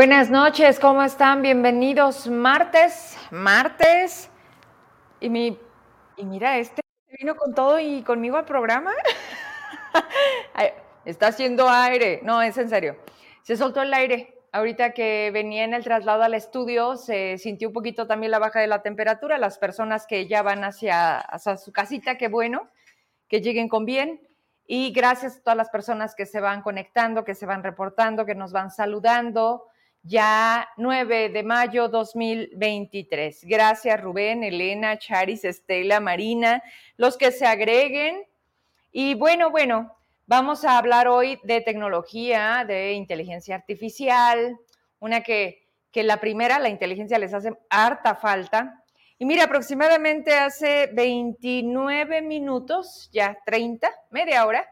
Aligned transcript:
Buenas 0.00 0.30
noches, 0.30 0.80
¿cómo 0.80 1.02
están? 1.02 1.42
Bienvenidos 1.42 2.26
martes, 2.26 3.18
martes. 3.30 4.30
Y 5.20 5.28
mi 5.28 5.58
y 6.16 6.24
mira, 6.24 6.56
este 6.56 6.80
vino 7.18 7.36
con 7.36 7.54
todo 7.54 7.78
y 7.78 8.02
conmigo 8.02 8.38
al 8.38 8.46
programa. 8.46 8.92
Está 11.04 11.26
haciendo 11.26 11.68
aire. 11.68 12.20
No, 12.22 12.40
es 12.40 12.56
en 12.56 12.70
serio. 12.70 12.96
Se 13.42 13.58
soltó 13.58 13.82
el 13.82 13.92
aire. 13.92 14.38
Ahorita 14.52 14.94
que 14.94 15.30
venía 15.34 15.64
en 15.64 15.74
el 15.74 15.84
traslado 15.84 16.22
al 16.22 16.32
estudio, 16.32 16.96
se 16.96 17.36
sintió 17.36 17.68
un 17.68 17.74
poquito 17.74 18.06
también 18.06 18.30
la 18.30 18.38
baja 18.38 18.58
de 18.58 18.68
la 18.68 18.80
temperatura. 18.80 19.36
Las 19.36 19.58
personas 19.58 20.06
que 20.06 20.26
ya 20.26 20.40
van 20.40 20.64
hacia, 20.64 21.18
hacia 21.18 21.58
su 21.58 21.72
casita, 21.72 22.16
qué 22.16 22.28
bueno, 22.28 22.70
que 23.28 23.42
lleguen 23.42 23.68
con 23.68 23.84
bien. 23.84 24.26
Y 24.66 24.92
gracias 24.92 25.36
a 25.36 25.42
todas 25.42 25.58
las 25.58 25.68
personas 25.68 26.14
que 26.14 26.24
se 26.24 26.40
van 26.40 26.62
conectando, 26.62 27.22
que 27.22 27.34
se 27.34 27.44
van 27.44 27.62
reportando, 27.62 28.24
que 28.24 28.34
nos 28.34 28.50
van 28.50 28.70
saludando 28.70 29.66
ya 30.02 30.68
9 30.76 31.28
de 31.28 31.42
mayo 31.42 31.88
2023. 31.88 33.44
Gracias 33.44 34.00
Rubén, 34.00 34.42
Elena, 34.44 34.98
Charis, 34.98 35.44
Estela, 35.44 36.00
Marina, 36.00 36.62
los 36.96 37.16
que 37.16 37.32
se 37.32 37.46
agreguen. 37.46 38.22
Y 38.92 39.14
bueno, 39.14 39.50
bueno, 39.50 39.96
vamos 40.26 40.64
a 40.64 40.78
hablar 40.78 41.08
hoy 41.08 41.38
de 41.44 41.60
tecnología, 41.60 42.64
de 42.66 42.92
inteligencia 42.92 43.54
artificial, 43.54 44.58
una 44.98 45.22
que, 45.22 45.68
que 45.92 46.02
la 46.02 46.20
primera, 46.20 46.58
la 46.58 46.68
inteligencia 46.68 47.18
les 47.18 47.34
hace 47.34 47.52
harta 47.68 48.14
falta. 48.14 48.82
Y 49.18 49.26
mira, 49.26 49.44
aproximadamente 49.44 50.34
hace 50.34 50.88
29 50.94 52.22
minutos, 52.22 53.10
ya 53.12 53.38
30, 53.44 53.90
media 54.10 54.46
hora, 54.46 54.66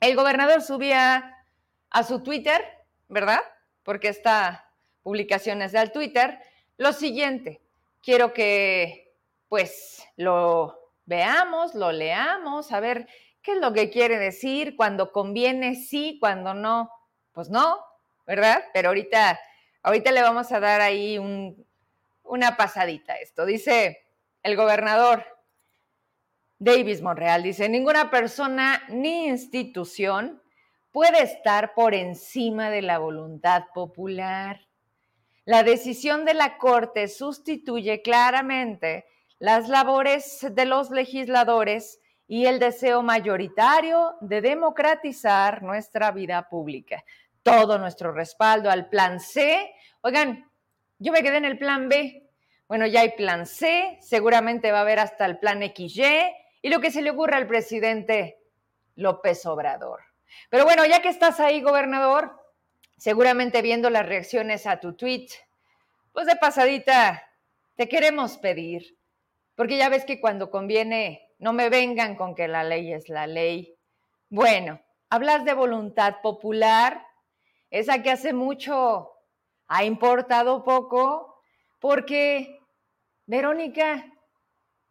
el 0.00 0.16
gobernador 0.16 0.62
subía 0.62 1.36
a 1.90 2.02
su 2.02 2.22
Twitter, 2.22 2.64
¿verdad? 3.08 3.40
Porque 3.86 4.08
esta 4.08 4.68
publicación 5.04 5.62
es 5.62 5.70
del 5.70 5.92
Twitter, 5.92 6.40
lo 6.76 6.92
siguiente, 6.92 7.62
quiero 8.02 8.32
que 8.32 9.14
pues 9.48 10.04
lo 10.16 10.90
veamos, 11.04 11.76
lo 11.76 11.92
leamos, 11.92 12.72
a 12.72 12.80
ver 12.80 13.06
qué 13.40 13.52
es 13.52 13.58
lo 13.58 13.72
que 13.72 13.88
quiere 13.88 14.18
decir, 14.18 14.74
cuando 14.74 15.12
conviene 15.12 15.76
sí, 15.76 16.18
cuando 16.18 16.52
no, 16.52 16.90
pues 17.30 17.48
no, 17.48 17.78
¿verdad? 18.26 18.64
Pero 18.74 18.88
ahorita, 18.88 19.38
ahorita 19.84 20.10
le 20.10 20.22
vamos 20.22 20.50
a 20.50 20.58
dar 20.58 20.80
ahí 20.80 21.16
una 22.24 22.56
pasadita 22.56 23.12
a 23.12 23.20
esto. 23.20 23.46
Dice 23.46 24.04
el 24.42 24.56
gobernador 24.56 25.24
Davis 26.58 27.02
Monreal, 27.02 27.44
dice, 27.44 27.68
ninguna 27.68 28.10
persona 28.10 28.82
ni 28.88 29.28
institución 29.28 30.42
puede 30.96 31.24
estar 31.24 31.74
por 31.74 31.92
encima 31.92 32.70
de 32.70 32.80
la 32.80 32.96
voluntad 32.96 33.64
popular. 33.74 34.66
La 35.44 35.62
decisión 35.62 36.24
de 36.24 36.32
la 36.32 36.56
Corte 36.56 37.08
sustituye 37.08 38.00
claramente 38.00 39.04
las 39.38 39.68
labores 39.68 40.46
de 40.50 40.64
los 40.64 40.90
legisladores 40.90 42.00
y 42.26 42.46
el 42.46 42.58
deseo 42.58 43.02
mayoritario 43.02 44.14
de 44.22 44.40
democratizar 44.40 45.62
nuestra 45.62 46.12
vida 46.12 46.48
pública. 46.48 47.04
Todo 47.42 47.76
nuestro 47.76 48.12
respaldo 48.12 48.70
al 48.70 48.88
plan 48.88 49.20
C. 49.20 49.74
Oigan, 50.00 50.50
yo 50.98 51.12
me 51.12 51.22
quedé 51.22 51.36
en 51.36 51.44
el 51.44 51.58
plan 51.58 51.90
B. 51.90 52.26
Bueno, 52.68 52.86
ya 52.86 53.02
hay 53.02 53.10
plan 53.10 53.44
C, 53.44 53.98
seguramente 54.00 54.72
va 54.72 54.78
a 54.78 54.80
haber 54.80 55.00
hasta 55.00 55.26
el 55.26 55.38
plan 55.38 55.60
XY 55.60 56.02
y 56.62 56.70
lo 56.70 56.80
que 56.80 56.90
se 56.90 57.02
le 57.02 57.10
ocurra 57.10 57.36
al 57.36 57.46
presidente 57.46 58.38
López 58.94 59.44
Obrador. 59.44 60.05
Pero 60.50 60.64
bueno, 60.64 60.84
ya 60.84 61.02
que 61.02 61.08
estás 61.08 61.40
ahí, 61.40 61.60
gobernador, 61.60 62.40
seguramente 62.96 63.62
viendo 63.62 63.90
las 63.90 64.06
reacciones 64.06 64.66
a 64.66 64.80
tu 64.80 64.94
tweet, 64.94 65.28
pues 66.12 66.26
de 66.26 66.36
pasadita 66.36 67.22
te 67.76 67.88
queremos 67.88 68.38
pedir, 68.38 68.98
porque 69.54 69.76
ya 69.76 69.88
ves 69.88 70.04
que 70.04 70.20
cuando 70.20 70.50
conviene, 70.50 71.28
no 71.38 71.52
me 71.52 71.68
vengan 71.68 72.16
con 72.16 72.34
que 72.34 72.48
la 72.48 72.64
ley 72.64 72.92
es 72.92 73.08
la 73.08 73.26
ley. 73.26 73.76
Bueno, 74.30 74.80
hablas 75.10 75.44
de 75.44 75.52
voluntad 75.52 76.20
popular, 76.22 77.06
esa 77.70 78.02
que 78.02 78.10
hace 78.10 78.32
mucho 78.32 79.12
ha 79.68 79.84
importado 79.84 80.64
poco, 80.64 81.42
porque, 81.80 82.60
Verónica, 83.26 84.06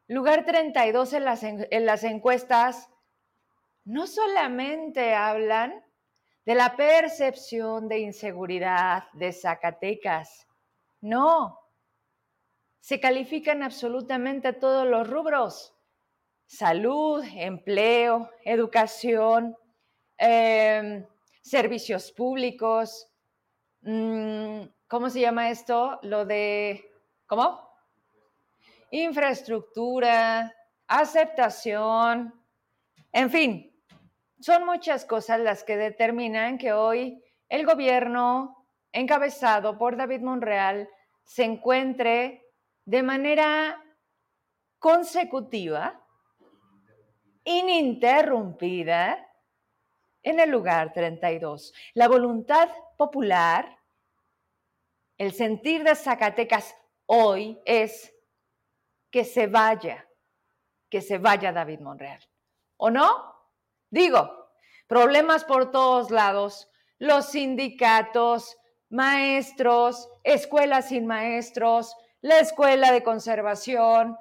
lugar 0.08 0.46
32 0.46 1.14
en 1.14 1.26
las, 1.26 1.44
en 1.44 1.86
las 1.86 2.04
encuestas, 2.04 2.90
no 3.86 4.08
solamente 4.08 5.14
hablan 5.14 5.84
de 6.46 6.56
la 6.56 6.76
percepción 6.76 7.88
de 7.88 8.00
inseguridad 8.00 9.06
de 9.14 9.32
Zacatecas, 9.32 10.48
no, 11.02 11.60
se 12.80 13.00
califican 13.00 13.64
absolutamente 13.64 14.54
todos 14.54 14.88
los 14.88 15.08
rubros, 15.10 15.76
salud, 16.46 17.24
empleo, 17.36 18.30
educación, 18.44 19.56
em, 20.18 21.06
servicios 21.42 22.12
públicos, 22.12 23.08
mm, 23.82 24.62
¿cómo 24.88 25.10
se 25.10 25.22
llama 25.22 25.50
esto? 25.50 26.00
Lo 26.04 26.26
de, 26.26 26.92
¿cómo? 27.26 27.68
Infraestructura, 28.92 30.56
aceptación, 30.88 32.34
en 33.12 33.30
fin, 33.30 33.75
son 34.40 34.66
muchas 34.66 35.06
cosas 35.06 35.40
las 35.40 35.64
que 35.64 35.78
determinan 35.78 36.58
que 36.58 36.74
hoy 36.74 37.24
el 37.50 37.66
gobierno 37.66 38.68
encabezado 38.92 39.78
por 39.78 39.98
David 39.98 40.22
Monreal 40.22 40.90
se 41.24 41.44
encuentre 41.44 42.46
de 42.86 43.04
manera 43.04 43.82
consecutiva, 44.80 46.02
ininterrumpida, 47.44 49.26
en 50.26 50.40
el 50.40 50.50
lugar 50.50 50.92
32. 50.92 51.74
La 51.94 52.08
voluntad 52.08 52.68
popular, 52.98 53.78
el 55.18 55.32
sentir 55.34 55.84
de 55.84 55.96
Zacatecas 55.96 56.76
hoy 57.06 57.62
es 57.64 58.12
que 59.12 59.24
se 59.24 59.48
vaya, 59.48 60.10
que 60.90 61.02
se 61.02 61.20
vaya 61.20 61.54
David 61.54 61.80
Monreal. 61.80 62.20
¿O 62.78 62.90
no? 62.90 63.35
Digo, 63.90 64.50
problemas 64.88 65.44
por 65.44 65.72
todos 65.72 66.12
lados, 66.12 66.70
los 66.98 67.28
sindicatos, 67.28 68.58
maestros, 68.90 70.10
escuelas 70.24 70.90
sin 70.90 71.06
maestros, 71.06 71.96
la 72.22 72.40
escuela 72.40 72.92
de 72.92 73.04
conservación, 73.04 74.18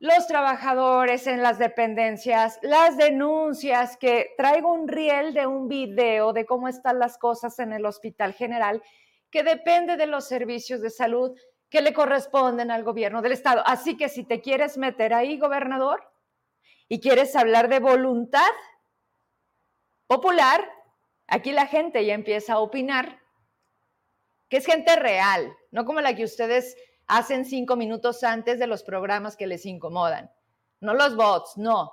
los 0.00 0.28
trabajadores 0.28 1.26
en 1.26 1.42
las 1.42 1.58
dependencias, 1.58 2.58
las 2.62 2.96
denuncias, 2.96 3.96
que 3.96 4.30
traigo 4.36 4.72
un 4.72 4.86
riel 4.86 5.34
de 5.34 5.46
un 5.46 5.66
video 5.66 6.32
de 6.32 6.46
cómo 6.46 6.68
están 6.68 7.00
las 7.00 7.18
cosas 7.18 7.58
en 7.58 7.72
el 7.72 7.84
Hospital 7.84 8.32
General, 8.32 8.80
que 9.30 9.42
depende 9.42 9.96
de 9.96 10.06
los 10.06 10.28
servicios 10.28 10.80
de 10.80 10.90
salud 10.90 11.36
que 11.68 11.82
le 11.82 11.92
corresponden 11.92 12.70
al 12.70 12.84
gobierno 12.84 13.20
del 13.22 13.32
Estado. 13.32 13.62
Así 13.66 13.96
que 13.96 14.08
si 14.08 14.24
te 14.24 14.40
quieres 14.40 14.78
meter 14.78 15.12
ahí, 15.12 15.38
gobernador, 15.38 16.00
y 16.88 17.00
quieres 17.00 17.36
hablar 17.36 17.68
de 17.68 17.80
voluntad, 17.80 18.50
popular, 20.06 20.68
aquí 21.26 21.52
la 21.52 21.66
gente 21.66 22.04
ya 22.04 22.14
empieza 22.14 22.54
a 22.54 22.60
opinar, 22.60 23.20
que 24.48 24.56
es 24.56 24.66
gente 24.66 24.96
real, 24.96 25.54
no 25.70 25.84
como 25.84 26.00
la 26.00 26.16
que 26.16 26.24
ustedes 26.24 26.76
hacen 27.06 27.44
cinco 27.44 27.76
minutos 27.76 28.24
antes 28.24 28.58
de 28.58 28.66
los 28.66 28.82
programas 28.82 29.36
que 29.36 29.46
les 29.46 29.66
incomodan. 29.66 30.30
No 30.80 30.94
los 30.94 31.16
bots, 31.16 31.56
no. 31.56 31.92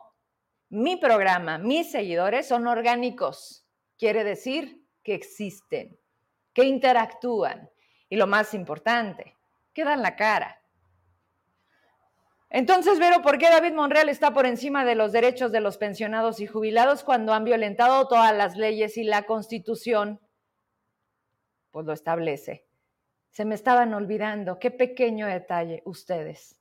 Mi 0.69 0.95
programa, 0.97 1.57
mis 1.57 1.91
seguidores 1.91 2.47
son 2.47 2.67
orgánicos. 2.67 3.65
Quiere 3.97 4.23
decir 4.23 4.85
que 5.03 5.13
existen, 5.13 5.97
que 6.53 6.63
interactúan 6.65 7.69
y 8.09 8.15
lo 8.15 8.27
más 8.27 8.53
importante, 8.53 9.35
que 9.73 9.83
dan 9.83 10.01
la 10.01 10.15
cara. 10.15 10.61
Entonces, 12.55 12.99
Vero, 12.99 13.21
¿por 13.21 13.37
qué 13.37 13.49
David 13.49 13.73
Monreal 13.73 14.07
está 14.07 14.33
por 14.33 14.45
encima 14.45 14.85
de 14.85 14.95
los 14.95 15.11
derechos 15.11 15.51
de 15.51 15.59
los 15.59 15.77
pensionados 15.77 16.39
y 16.39 16.47
jubilados 16.47 17.03
cuando 17.03 17.33
han 17.33 17.43
violentado 17.43 18.07
todas 18.07 18.33
las 18.33 18.55
leyes 18.55 18.95
y 18.95 19.03
la 19.03 19.23
constitución? 19.23 20.21
Pues 21.71 21.85
lo 21.85 21.91
establece. 21.91 22.65
Se 23.29 23.43
me 23.43 23.55
estaban 23.55 23.93
olvidando, 23.93 24.57
qué 24.57 24.71
pequeño 24.71 25.27
detalle 25.27 25.81
ustedes, 25.83 26.57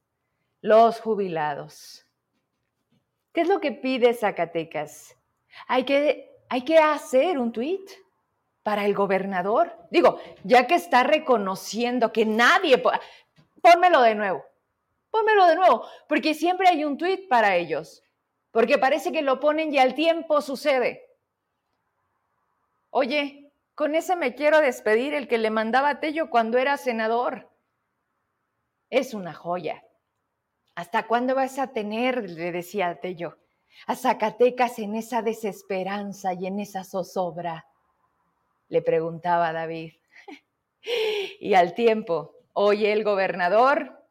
los 0.61 1.01
jubilados. 1.01 2.05
¿Qué 3.33 3.43
es 3.43 3.49
lo 3.49 3.61
que 3.61 3.71
pide 3.71 4.15
Zacatecas? 4.15 5.17
Hay 5.69 5.85
que, 5.85 6.29
hay 6.49 6.63
que 6.65 6.79
hacer 6.79 7.39
un 7.39 7.53
tuit 7.53 7.89
para 8.65 8.85
el 8.85 8.97
gobernador. 8.97 9.71
Digo, 9.93 10.19
ya 10.43 10.67
que 10.67 10.75
está 10.75 11.05
reconociendo 11.05 12.13
que 12.13 12.27
nadie... 12.27 12.83
Pónmelo 13.63 14.03
de 14.03 14.17
nuevo 14.17 14.54
Pónmelo 15.15 15.47
de 15.47 15.55
nuevo, 15.55 15.87
porque 16.09 16.35
siempre 16.35 16.67
hay 16.67 16.85
un 16.85 16.99
tweet 16.99 17.29
para 17.29 17.55
ellos, 17.55 18.03
porque 18.51 18.79
parece 18.79 19.13
que 19.13 19.23
lo 19.23 19.39
ponen 19.39 19.73
y 19.73 19.79
al 19.79 19.95
tiempo 19.95 20.41
sucede. 20.41 21.07
Oye, 22.91 23.53
Con 23.77 23.95
ese 23.95 24.17
me 24.17 24.35
quiero 24.35 24.61
despedir, 24.61 25.15
el 25.15 25.29
que 25.29 25.39
le 25.39 25.51
mandaba 25.51 25.89
a 25.91 26.01
Tello 26.01 26.31
cuando 26.31 26.59
era 26.59 26.77
senador. 26.77 27.49
Es 28.91 29.15
una 29.15 29.35
joya. 29.35 29.85
¿Hasta 30.75 31.07
cuándo 31.07 31.37
vas 31.37 31.61
a 31.61 31.73
tener, 31.73 32.29
le 32.29 32.51
decía 32.51 32.89
a 32.89 32.97
Tello, 32.97 33.39
a 33.87 33.95
Zacatecas 33.95 34.81
en 34.81 34.97
esa 34.97 35.23
desesperanza 35.23 36.35
y 36.35 36.47
en 36.47 36.59
esa 36.59 36.83
zozobra? 36.83 37.69
Le 38.67 38.83
preguntaba 38.83 39.53
David. 39.53 39.93
y 41.39 41.55
al 41.55 41.75
tiempo, 41.75 42.35
oye 42.53 42.93
el 42.93 43.05
gobernador, 43.05 44.04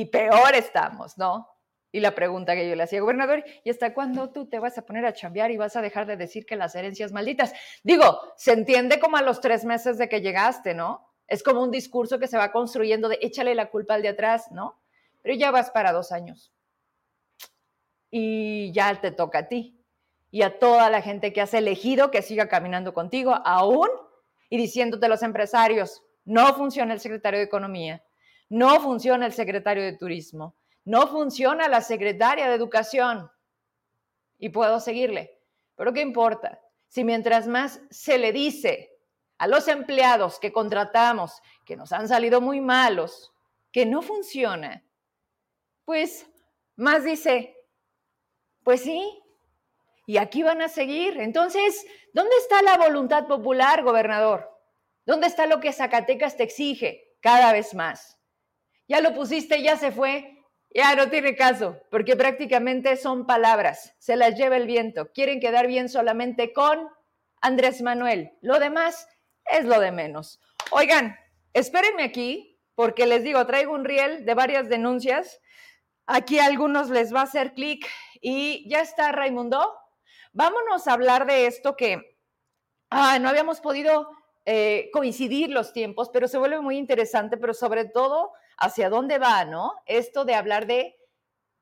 y 0.00 0.04
peor 0.06 0.54
estamos, 0.54 1.16
¿no? 1.16 1.48
Y 1.90 2.00
la 2.00 2.14
pregunta 2.14 2.54
que 2.54 2.68
yo 2.68 2.74
le 2.74 2.82
hacía, 2.82 3.00
gobernador, 3.00 3.42
¿y 3.64 3.70
hasta 3.70 3.94
cuándo 3.94 4.30
tú 4.30 4.46
te 4.46 4.58
vas 4.58 4.76
a 4.76 4.82
poner 4.82 5.06
a 5.06 5.14
chambear 5.14 5.50
y 5.50 5.56
vas 5.56 5.76
a 5.76 5.80
dejar 5.80 6.06
de 6.06 6.18
decir 6.18 6.44
que 6.44 6.56
las 6.56 6.74
herencias 6.74 7.12
malditas? 7.12 7.54
Digo, 7.82 8.20
se 8.36 8.52
entiende 8.52 9.00
como 9.00 9.16
a 9.16 9.22
los 9.22 9.40
tres 9.40 9.64
meses 9.64 9.96
de 9.96 10.08
que 10.08 10.20
llegaste, 10.20 10.74
¿no? 10.74 11.08
Es 11.26 11.42
como 11.42 11.62
un 11.62 11.70
discurso 11.70 12.18
que 12.18 12.28
se 12.28 12.36
va 12.36 12.52
construyendo 12.52 13.08
de 13.08 13.18
échale 13.22 13.54
la 13.54 13.70
culpa 13.70 13.94
al 13.94 14.02
de 14.02 14.08
atrás, 14.08 14.50
¿no? 14.50 14.78
Pero 15.22 15.34
ya 15.34 15.50
vas 15.50 15.70
para 15.70 15.92
dos 15.92 16.12
años. 16.12 16.52
Y 18.10 18.72
ya 18.72 19.00
te 19.00 19.10
toca 19.10 19.38
a 19.38 19.48
ti. 19.48 19.82
Y 20.30 20.42
a 20.42 20.58
toda 20.58 20.90
la 20.90 21.00
gente 21.00 21.32
que 21.32 21.40
has 21.40 21.54
elegido 21.54 22.10
que 22.10 22.20
siga 22.20 22.48
caminando 22.48 22.92
contigo, 22.92 23.34
aún 23.44 23.88
y 24.50 24.58
diciéndote 24.58 25.08
los 25.08 25.22
empresarios, 25.22 26.02
no 26.26 26.54
funciona 26.54 26.92
el 26.92 27.00
secretario 27.00 27.38
de 27.38 27.46
Economía, 27.46 28.02
no 28.48 28.80
funciona 28.80 29.26
el 29.26 29.32
secretario 29.32 29.82
de 29.82 29.96
Turismo, 29.96 30.56
no 30.84 31.08
funciona 31.08 31.68
la 31.68 31.80
secretaria 31.80 32.48
de 32.48 32.54
Educación. 32.54 33.30
Y 34.38 34.50
puedo 34.50 34.80
seguirle. 34.80 35.40
Pero 35.74 35.92
¿qué 35.92 36.00
importa? 36.00 36.60
Si 36.88 37.04
mientras 37.04 37.48
más 37.48 37.80
se 37.90 38.18
le 38.18 38.32
dice 38.32 38.92
a 39.38 39.46
los 39.46 39.68
empleados 39.68 40.38
que 40.38 40.52
contratamos 40.52 41.42
que 41.64 41.76
nos 41.76 41.92
han 41.92 42.08
salido 42.08 42.40
muy 42.40 42.60
malos, 42.60 43.32
que 43.72 43.84
no 43.84 44.02
funciona, 44.02 44.84
pues 45.84 46.26
más 46.76 47.04
dice, 47.04 47.56
pues 48.62 48.82
sí, 48.82 49.22
y 50.06 50.18
aquí 50.18 50.42
van 50.42 50.62
a 50.62 50.68
seguir. 50.68 51.20
Entonces, 51.20 51.84
¿dónde 52.12 52.36
está 52.36 52.62
la 52.62 52.78
voluntad 52.78 53.26
popular, 53.26 53.82
gobernador? 53.82 54.50
¿Dónde 55.04 55.26
está 55.26 55.46
lo 55.46 55.60
que 55.60 55.72
Zacatecas 55.72 56.36
te 56.36 56.44
exige 56.44 57.16
cada 57.20 57.52
vez 57.52 57.74
más? 57.74 58.18
Ya 58.88 59.00
lo 59.00 59.14
pusiste, 59.14 59.62
ya 59.62 59.76
se 59.76 59.90
fue, 59.90 60.44
ya 60.74 60.94
no 60.94 61.08
tiene 61.08 61.34
caso, 61.34 61.80
porque 61.90 62.16
prácticamente 62.16 62.96
son 62.96 63.26
palabras, 63.26 63.94
se 63.98 64.16
las 64.16 64.36
lleva 64.36 64.56
el 64.56 64.66
viento. 64.66 65.10
Quieren 65.12 65.40
quedar 65.40 65.66
bien 65.66 65.88
solamente 65.88 66.52
con 66.52 66.88
Andrés 67.40 67.82
Manuel. 67.82 68.32
Lo 68.42 68.58
demás 68.58 69.08
es 69.50 69.64
lo 69.64 69.80
de 69.80 69.92
menos. 69.92 70.40
Oigan, 70.70 71.16
espérenme 71.52 72.04
aquí, 72.04 72.60
porque 72.74 73.06
les 73.06 73.24
digo, 73.24 73.44
traigo 73.46 73.72
un 73.72 73.84
riel 73.84 74.24
de 74.24 74.34
varias 74.34 74.68
denuncias. 74.68 75.40
Aquí 76.06 76.38
a 76.38 76.44
algunos 76.44 76.90
les 76.90 77.14
va 77.14 77.20
a 77.20 77.24
hacer 77.24 77.54
clic 77.54 77.88
y 78.20 78.68
ya 78.68 78.80
está 78.80 79.12
Raimundo. 79.12 79.74
Vámonos 80.32 80.86
a 80.86 80.92
hablar 80.92 81.26
de 81.26 81.46
esto 81.46 81.76
que 81.76 82.18
ah, 82.90 83.18
no 83.18 83.28
habíamos 83.28 83.60
podido 83.60 84.10
eh, 84.44 84.90
coincidir 84.92 85.50
los 85.50 85.72
tiempos, 85.72 86.10
pero 86.12 86.28
se 86.28 86.38
vuelve 86.38 86.60
muy 86.60 86.76
interesante, 86.76 87.36
pero 87.36 87.54
sobre 87.54 87.86
todo 87.86 88.32
hacia 88.56 88.90
dónde 88.90 89.18
va, 89.18 89.44
¿no? 89.44 89.74
Esto 89.86 90.24
de 90.24 90.34
hablar 90.34 90.66
de 90.66 90.96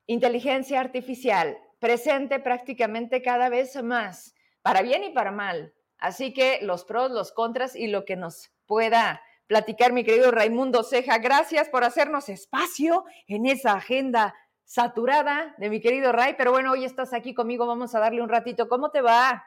inteligencia 0.06 0.80
artificial, 0.80 1.58
presente 1.78 2.38
prácticamente 2.38 3.22
cada 3.22 3.48
vez 3.48 3.82
más, 3.82 4.34
para 4.62 4.82
bien 4.82 5.04
y 5.04 5.10
para 5.10 5.30
mal. 5.30 5.74
Así 5.98 6.34
que 6.34 6.58
los 6.62 6.84
pros, 6.84 7.10
los 7.10 7.32
contras 7.32 7.74
y 7.76 7.86
lo 7.86 8.04
que 8.04 8.16
nos 8.16 8.50
pueda 8.66 9.22
platicar 9.46 9.92
mi 9.92 10.04
querido 10.04 10.30
Raimundo 10.30 10.82
Ceja. 10.82 11.18
Gracias 11.18 11.68
por 11.68 11.84
hacernos 11.84 12.28
espacio 12.28 13.04
en 13.26 13.46
esa 13.46 13.72
agenda 13.74 14.34
saturada 14.64 15.54
de 15.58 15.68
mi 15.68 15.80
querido 15.80 16.12
Ray, 16.12 16.34
pero 16.36 16.50
bueno, 16.50 16.72
hoy 16.72 16.84
estás 16.84 17.12
aquí 17.12 17.34
conmigo, 17.34 17.66
vamos 17.66 17.94
a 17.94 18.00
darle 18.00 18.22
un 18.22 18.28
ratito. 18.28 18.68
¿Cómo 18.68 18.90
te 18.90 19.02
va? 19.02 19.44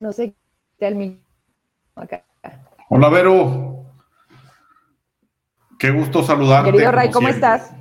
No 0.00 0.12
sé, 0.12 0.34
el 0.78 1.20
acá. 1.94 2.24
Hola, 2.88 3.10
Vero. 3.10 3.84
Qué 5.78 5.90
gusto 5.90 6.22
saludarte. 6.22 6.72
Querido 6.72 6.90
Ray, 6.90 7.10
¿cómo 7.10 7.28
estás? 7.28 7.74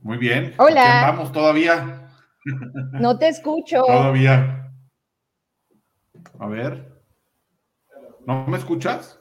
Muy 0.00 0.18
bien. 0.18 0.54
Hola. 0.58 1.12
Vamos 1.12 1.30
todavía. 1.30 2.10
No 2.92 3.16
te 3.18 3.28
escucho. 3.28 3.84
Todavía. 3.86 4.72
A 6.40 6.46
ver. 6.48 7.04
¿No 8.26 8.44
me 8.48 8.58
escuchas? 8.58 9.20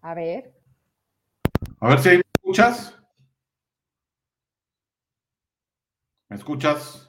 A 0.00 0.14
ver. 0.14 0.54
A 1.80 1.88
ver 1.88 1.98
si 1.98 2.08
me 2.10 2.22
escuchas. 2.36 2.96
¿Me 6.28 6.36
escuchas? 6.36 7.07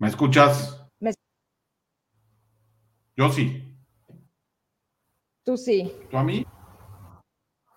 ¿Me 0.00 0.08
escuchas? 0.08 0.78
Yo 3.14 3.28
sí. 3.28 3.62
Tú 5.44 5.58
sí. 5.58 5.94
¿Tú 6.10 6.16
a 6.16 6.24
mí? 6.24 6.46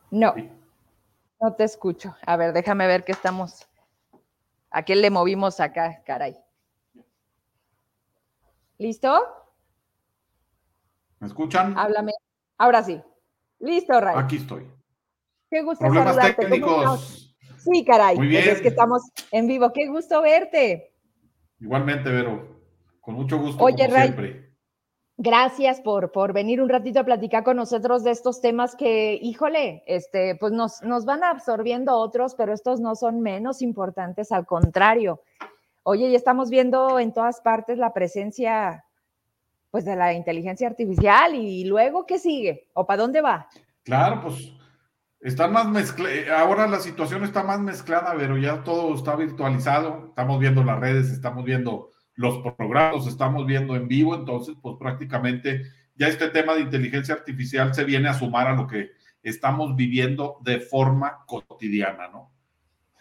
No. 0.10 0.34
No 1.42 1.54
te 1.54 1.66
escucho. 1.66 2.16
A 2.25 2.38
ver, 2.38 2.54
déjame 2.54 2.88
ver 2.88 3.04
qué 3.04 3.12
estamos. 3.12 3.68
¿A 4.72 4.84
qué 4.84 4.96
le 4.96 5.10
movimos 5.10 5.60
acá, 5.60 6.02
caray? 6.06 6.38
¿Listo? 8.78 9.22
¿Me 11.20 11.27
escuchan? 11.27 11.77
Háblame. 11.77 12.13
Ahora 12.58 12.84
sí. 12.84 13.01
Listo, 13.60 14.00
Ray. 14.00 14.15
Aquí 14.18 14.38
estoy. 14.38 14.72
Qué 15.51 15.62
gusto 15.62 15.84
Problemas 15.84 16.38
técnicos. 16.38 17.36
Sí, 17.58 17.84
caray. 17.84 18.15
Muy 18.15 18.27
pues 18.27 18.44
bien. 18.44 18.56
es 18.56 18.62
que 18.62 18.70
estamos 18.70 19.01
en 19.32 19.46
vivo. 19.48 19.74
Qué 19.74 19.88
gusto 19.88 20.22
verte. 20.22 20.93
Igualmente, 21.63 22.10
Vero. 22.10 22.60
Con 23.00 23.15
mucho 23.15 23.39
gusto, 23.39 23.63
Oye, 23.63 23.86
como 23.86 23.96
Ray, 23.96 24.03
siempre. 24.03 24.53
Gracias 25.15 25.79
por, 25.79 26.12
por 26.12 26.34
venir 26.34 26.62
un 26.62 26.67
ratito 26.67 27.00
a 27.00 27.05
platicar 27.05 27.43
con 27.43 27.55
nosotros 27.55 28.03
de 28.03 28.12
estos 28.12 28.41
temas 28.41 28.75
que, 28.75 29.17
híjole, 29.22 29.84
este, 29.88 30.36
pues 30.36 30.51
nos, 30.51 30.82
nos 30.82 31.05
van 31.05 31.24
absorbiendo 31.24 31.96
otros, 31.96 32.36
pero 32.36 32.53
estos 32.53 32.82
no 32.82 32.96
son 32.96 33.22
menos 33.22 33.62
importantes, 33.62 34.32
al 34.32 34.46
contrario. 34.46 35.22
Oye, 35.84 36.10
y 36.10 36.15
estamos 36.15 36.50
viendo 36.50 37.00
en 37.00 37.13
todas 37.13 37.39
partes 37.41 37.77
la 37.77 37.93
presencia 37.93 38.86
pues 39.72 39.86
de 39.86 39.96
la 39.96 40.13
inteligencia 40.13 40.67
artificial 40.67 41.34
y 41.34 41.65
luego 41.65 42.05
qué 42.05 42.20
sigue 42.20 42.67
o 42.74 42.86
para 42.86 43.01
dónde 43.01 43.22
va. 43.22 43.48
Claro, 43.84 44.22
pues 44.22 44.51
están 45.24 45.53
más 45.53 45.68
mezcladas, 45.70 46.30
ahora 46.30 46.68
la 46.68 46.80
situación 46.80 47.24
está 47.24 47.44
más 47.44 47.60
mezclada, 47.60 48.13
pero 48.18 48.38
ya 48.38 48.63
todo 48.63 48.94
está 48.94 49.15
virtualizado, 49.15 50.08
estamos 50.10 50.39
viendo 50.39 50.63
las 50.63 50.80
redes, 50.80 51.10
estamos 51.10 51.46
viendo 51.46 51.89
los 52.15 52.39
programas, 52.58 53.08
estamos 53.08 53.46
viendo 53.46 53.75
en 53.75 53.88
vivo, 53.88 54.15
entonces 54.15 54.56
pues 54.62 54.75
prácticamente 54.77 55.63
ya 55.96 56.08
este 56.08 56.30
tema 56.30 56.53
de 56.53 56.62
inteligencia 56.62 57.15
artificial 57.15 57.74
se 57.74 57.86
viene 57.86 58.10
a 58.10 58.13
sumar 58.13 58.48
a 58.48 58.56
lo 58.56 58.68
que 58.68 58.92
estamos 59.24 59.75
viviendo 59.75 60.38
de 60.42 60.60
forma 60.60 61.20
cotidiana, 61.25 62.10
¿no? 62.10 62.34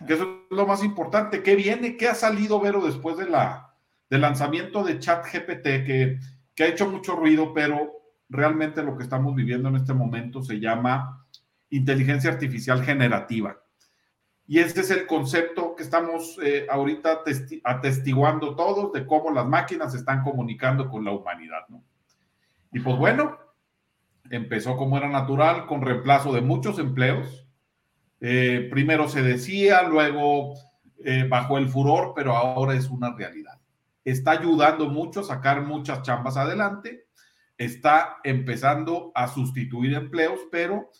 que 0.06 0.14
eso 0.14 0.22
es 0.50 0.56
lo 0.56 0.66
más 0.66 0.84
importante. 0.84 1.42
¿Qué 1.42 1.56
viene? 1.56 1.96
¿Qué 1.96 2.08
ha 2.08 2.14
salido, 2.14 2.60
Vero, 2.60 2.84
después 2.84 3.16
de 3.16 3.28
la, 3.28 3.74
del 4.10 4.20
lanzamiento 4.20 4.82
de 4.84 4.98
ChatGPT, 4.98 5.62
que, 5.62 6.18
que 6.54 6.64
ha 6.64 6.68
hecho 6.68 6.88
mucho 6.88 7.16
ruido, 7.16 7.52
pero 7.54 7.92
realmente 8.28 8.82
lo 8.82 8.96
que 8.96 9.04
estamos 9.04 9.34
viviendo 9.34 9.68
en 9.68 9.76
este 9.76 9.94
momento 9.94 10.42
se 10.42 10.58
llama 10.58 11.21
inteligencia 11.72 12.30
artificial 12.30 12.84
generativa. 12.84 13.58
Y 14.46 14.58
ese 14.58 14.80
es 14.80 14.90
el 14.90 15.06
concepto 15.06 15.74
que 15.74 15.82
estamos 15.82 16.38
eh, 16.42 16.66
ahorita 16.70 17.22
atestiguando 17.64 18.54
todos 18.54 18.92
de 18.92 19.06
cómo 19.06 19.30
las 19.30 19.46
máquinas 19.46 19.94
están 19.94 20.22
comunicando 20.22 20.88
con 20.88 21.04
la 21.04 21.12
humanidad, 21.12 21.66
¿no? 21.68 21.82
Y 22.72 22.80
pues 22.80 22.96
bueno, 22.96 23.38
empezó 24.30 24.76
como 24.76 24.96
era 24.96 25.08
natural, 25.08 25.66
con 25.66 25.82
reemplazo 25.82 26.32
de 26.32 26.40
muchos 26.40 26.78
empleos, 26.78 27.46
eh, 28.20 28.68
primero 28.70 29.08
se 29.08 29.22
decía, 29.22 29.82
luego 29.82 30.54
eh, 31.04 31.26
bajó 31.28 31.58
el 31.58 31.68
furor, 31.68 32.12
pero 32.14 32.36
ahora 32.36 32.74
es 32.74 32.88
una 32.88 33.14
realidad. 33.14 33.58
Está 34.04 34.32
ayudando 34.32 34.88
mucho 34.88 35.20
a 35.20 35.24
sacar 35.24 35.62
muchas 35.62 36.02
chambas 36.02 36.36
adelante, 36.36 37.06
está 37.56 38.18
empezando 38.22 39.12
a 39.14 39.28
sustituir 39.28 39.94
empleos, 39.94 40.40
pero 40.50 40.90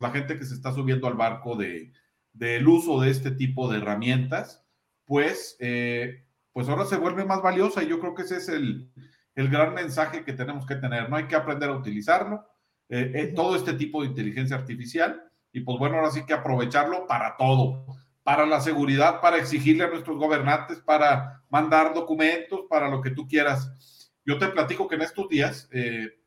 la 0.00 0.10
gente 0.10 0.38
que 0.38 0.44
se 0.44 0.54
está 0.54 0.72
subiendo 0.72 1.06
al 1.06 1.14
barco 1.14 1.56
de, 1.56 1.92
del 2.32 2.66
uso 2.66 3.00
de 3.00 3.10
este 3.10 3.30
tipo 3.30 3.70
de 3.70 3.78
herramientas, 3.78 4.64
pues, 5.04 5.56
eh, 5.60 6.24
pues 6.52 6.68
ahora 6.68 6.84
se 6.86 6.96
vuelve 6.96 7.24
más 7.24 7.42
valiosa 7.42 7.82
y 7.82 7.88
yo 7.88 8.00
creo 8.00 8.14
que 8.14 8.22
ese 8.22 8.36
es 8.38 8.48
el, 8.48 8.90
el 9.34 9.48
gran 9.48 9.74
mensaje 9.74 10.24
que 10.24 10.32
tenemos 10.32 10.66
que 10.66 10.76
tener. 10.76 11.08
No 11.08 11.16
hay 11.16 11.26
que 11.26 11.36
aprender 11.36 11.70
a 11.70 11.76
utilizarlo, 11.76 12.44
eh, 12.88 13.12
eh, 13.14 13.26
todo 13.34 13.56
este 13.56 13.74
tipo 13.74 14.02
de 14.02 14.08
inteligencia 14.08 14.56
artificial. 14.56 15.22
Y 15.52 15.60
pues 15.60 15.78
bueno, 15.78 15.96
ahora 15.96 16.10
sí 16.10 16.24
que 16.26 16.34
aprovecharlo 16.34 17.06
para 17.06 17.36
todo, 17.36 17.86
para 18.22 18.44
la 18.46 18.60
seguridad, 18.60 19.20
para 19.20 19.38
exigirle 19.38 19.84
a 19.84 19.90
nuestros 19.90 20.18
gobernantes, 20.18 20.78
para 20.80 21.42
mandar 21.48 21.94
documentos, 21.94 22.62
para 22.68 22.88
lo 22.88 23.00
que 23.00 23.10
tú 23.10 23.26
quieras. 23.26 24.12
Yo 24.24 24.38
te 24.38 24.48
platico 24.48 24.88
que 24.88 24.96
en 24.96 25.02
estos 25.02 25.28
días, 25.28 25.68
eh, 25.72 26.18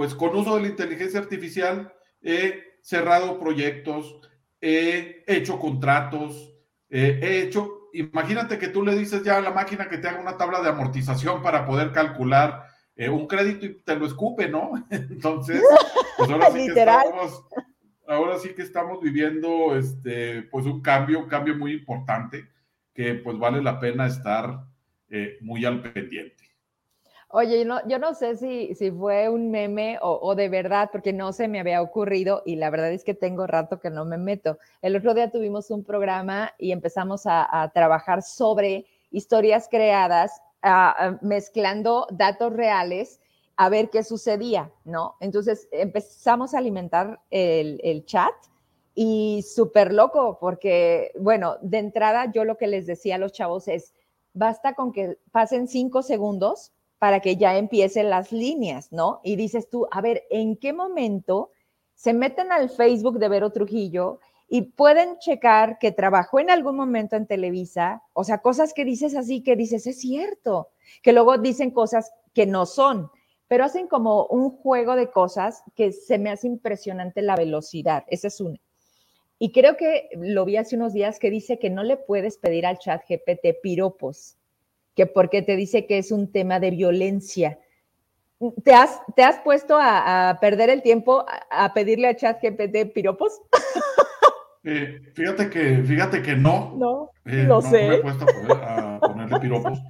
pues 0.00 0.14
con 0.14 0.34
uso 0.34 0.56
de 0.56 0.62
la 0.62 0.68
inteligencia 0.68 1.20
artificial, 1.20 1.92
he 2.22 2.78
cerrado 2.80 3.38
proyectos, 3.38 4.18
he 4.58 5.22
hecho 5.26 5.58
contratos, 5.58 6.54
he 6.88 7.42
hecho, 7.42 7.90
imagínate 7.92 8.56
que 8.56 8.68
tú 8.68 8.82
le 8.82 8.96
dices 8.96 9.22
ya 9.22 9.36
a 9.36 9.42
la 9.42 9.50
máquina 9.50 9.90
que 9.90 9.98
te 9.98 10.08
haga 10.08 10.22
una 10.22 10.38
tabla 10.38 10.62
de 10.62 10.70
amortización 10.70 11.42
para 11.42 11.66
poder 11.66 11.92
calcular 11.92 12.64
eh, 12.96 13.10
un 13.10 13.26
crédito 13.26 13.66
y 13.66 13.74
te 13.82 13.94
lo 13.94 14.06
escupe, 14.06 14.48
¿no? 14.48 14.72
Entonces, 14.90 15.62
pues 16.16 16.30
ahora 16.30 16.50
sí 16.50 16.66
que 16.72 16.80
estamos, 16.80 17.44
ahora 18.08 18.38
sí 18.38 18.48
que 18.54 18.62
estamos 18.62 19.02
viviendo 19.02 19.76
este, 19.76 20.44
pues 20.44 20.64
un 20.64 20.80
cambio, 20.80 21.18
un 21.18 21.28
cambio 21.28 21.54
muy 21.56 21.72
importante 21.72 22.48
que 22.94 23.16
pues 23.16 23.38
vale 23.38 23.62
la 23.62 23.78
pena 23.78 24.06
estar 24.06 24.64
eh, 25.10 25.36
muy 25.42 25.66
al 25.66 25.82
pendiente. 25.82 26.39
Oye, 27.32 27.64
yo 27.86 27.98
no 28.00 28.14
sé 28.14 28.36
si, 28.36 28.74
si 28.74 28.90
fue 28.90 29.28
un 29.28 29.52
meme 29.52 29.98
o, 30.02 30.34
de 30.34 30.48
verdad, 30.48 30.88
porque 30.90 31.12
no 31.12 31.32
se 31.32 31.46
me 31.46 31.60
había 31.60 31.80
ocurrido 31.80 32.42
y 32.44 32.56
la 32.56 32.70
verdad 32.70 32.90
es 32.90 33.04
que 33.04 33.14
tengo 33.14 33.46
rato 33.46 33.78
que 33.78 33.88
no 33.88 34.04
me 34.04 34.18
meto. 34.18 34.58
El 34.82 34.96
otro 34.96 35.14
día 35.14 35.30
tuvimos 35.30 35.70
un 35.70 35.84
programa 35.84 36.52
y 36.58 36.72
empezamos 36.72 37.22
a, 37.26 37.70
trabajar 37.72 38.22
sobre 38.22 38.86
historias 39.12 39.68
creadas, 39.70 40.42
mezclando 41.20 42.08
datos 42.10 42.52
reales 42.52 43.20
a 43.56 43.68
ver 43.68 43.90
qué 43.90 44.02
sucedía, 44.02 44.72
¿no? 44.84 45.14
Entonces 45.20 45.68
empezamos 45.70 46.52
a 46.52 46.58
alimentar 46.58 47.20
el, 47.30 47.80
el 47.84 48.04
chat 48.06 48.34
y 48.92 49.42
súper 49.42 49.92
loco, 49.92 50.38
porque, 50.40 51.12
bueno, 51.16 51.58
de 51.62 51.78
entrada 51.78 52.32
yo 52.32 52.44
lo 52.44 52.56
que 52.56 52.66
les 52.66 52.86
decía 52.86 53.14
a 53.14 53.18
los 53.18 53.32
chavos 53.32 53.68
es, 53.68 53.94
basta 54.32 54.74
con 54.74 54.90
que 54.92 55.18
pasen 55.30 55.68
cinco 55.68 56.02
segundos 56.02 56.72
para 57.00 57.20
que 57.20 57.38
ya 57.38 57.56
empiecen 57.56 58.10
las 58.10 58.30
líneas, 58.30 58.92
¿no? 58.92 59.22
Y 59.24 59.36
dices 59.36 59.70
tú, 59.70 59.88
a 59.90 60.02
ver, 60.02 60.24
¿en 60.28 60.54
qué 60.58 60.74
momento 60.74 61.50
se 61.94 62.12
meten 62.12 62.52
al 62.52 62.68
Facebook 62.68 63.18
de 63.18 63.30
Vero 63.30 63.50
Trujillo 63.52 64.20
y 64.50 64.72
pueden 64.72 65.18
checar 65.18 65.78
que 65.78 65.92
trabajó 65.92 66.40
en 66.40 66.50
algún 66.50 66.76
momento 66.76 67.16
en 67.16 67.26
Televisa? 67.26 68.02
O 68.12 68.22
sea, 68.22 68.42
cosas 68.42 68.74
que 68.74 68.84
dices 68.84 69.16
así, 69.16 69.42
que 69.42 69.56
dices, 69.56 69.86
es 69.86 69.98
cierto, 69.98 70.68
que 71.02 71.14
luego 71.14 71.38
dicen 71.38 71.70
cosas 71.70 72.12
que 72.34 72.44
no 72.44 72.66
son, 72.66 73.10
pero 73.48 73.64
hacen 73.64 73.88
como 73.88 74.26
un 74.26 74.50
juego 74.50 74.94
de 74.94 75.10
cosas 75.10 75.62
que 75.74 75.92
se 75.92 76.18
me 76.18 76.28
hace 76.28 76.48
impresionante 76.48 77.22
la 77.22 77.34
velocidad. 77.34 78.04
Ese 78.08 78.28
es 78.28 78.42
uno. 78.42 78.58
Y 79.38 79.52
creo 79.52 79.78
que 79.78 80.10
lo 80.18 80.44
vi 80.44 80.58
hace 80.58 80.76
unos 80.76 80.92
días 80.92 81.18
que 81.18 81.30
dice 81.30 81.58
que 81.58 81.70
no 81.70 81.82
le 81.82 81.96
puedes 81.96 82.36
pedir 82.36 82.66
al 82.66 82.78
chat 82.78 83.02
GPT 83.08 83.62
piropos 83.62 84.36
que 85.00 85.06
porque 85.06 85.40
te 85.40 85.56
dice 85.56 85.86
que 85.86 85.96
es 85.96 86.12
un 86.12 86.30
tema 86.30 86.60
de 86.60 86.70
violencia. 86.72 87.58
¿Te 88.64 88.74
has, 88.74 89.00
te 89.16 89.22
has 89.22 89.38
puesto 89.38 89.78
a, 89.80 90.36
perder 90.42 90.68
el 90.68 90.82
tiempo 90.82 91.24
a, 91.50 91.72
pedirle 91.72 92.08
a 92.08 92.16
ChatGPT 92.16 92.92
piropos? 92.94 93.40
Eh, 94.62 95.00
fíjate 95.14 95.48
que, 95.48 95.82
fíjate 95.82 96.20
que 96.20 96.36
no. 96.36 96.76
No, 96.76 97.10
eh, 97.24 97.44
no, 97.48 97.62
sé. 97.62 97.88
me 97.88 97.94
he 97.94 98.02
puesto 98.02 98.26
a, 98.62 99.00
ponerle 99.00 99.40
piropos. 99.40 99.80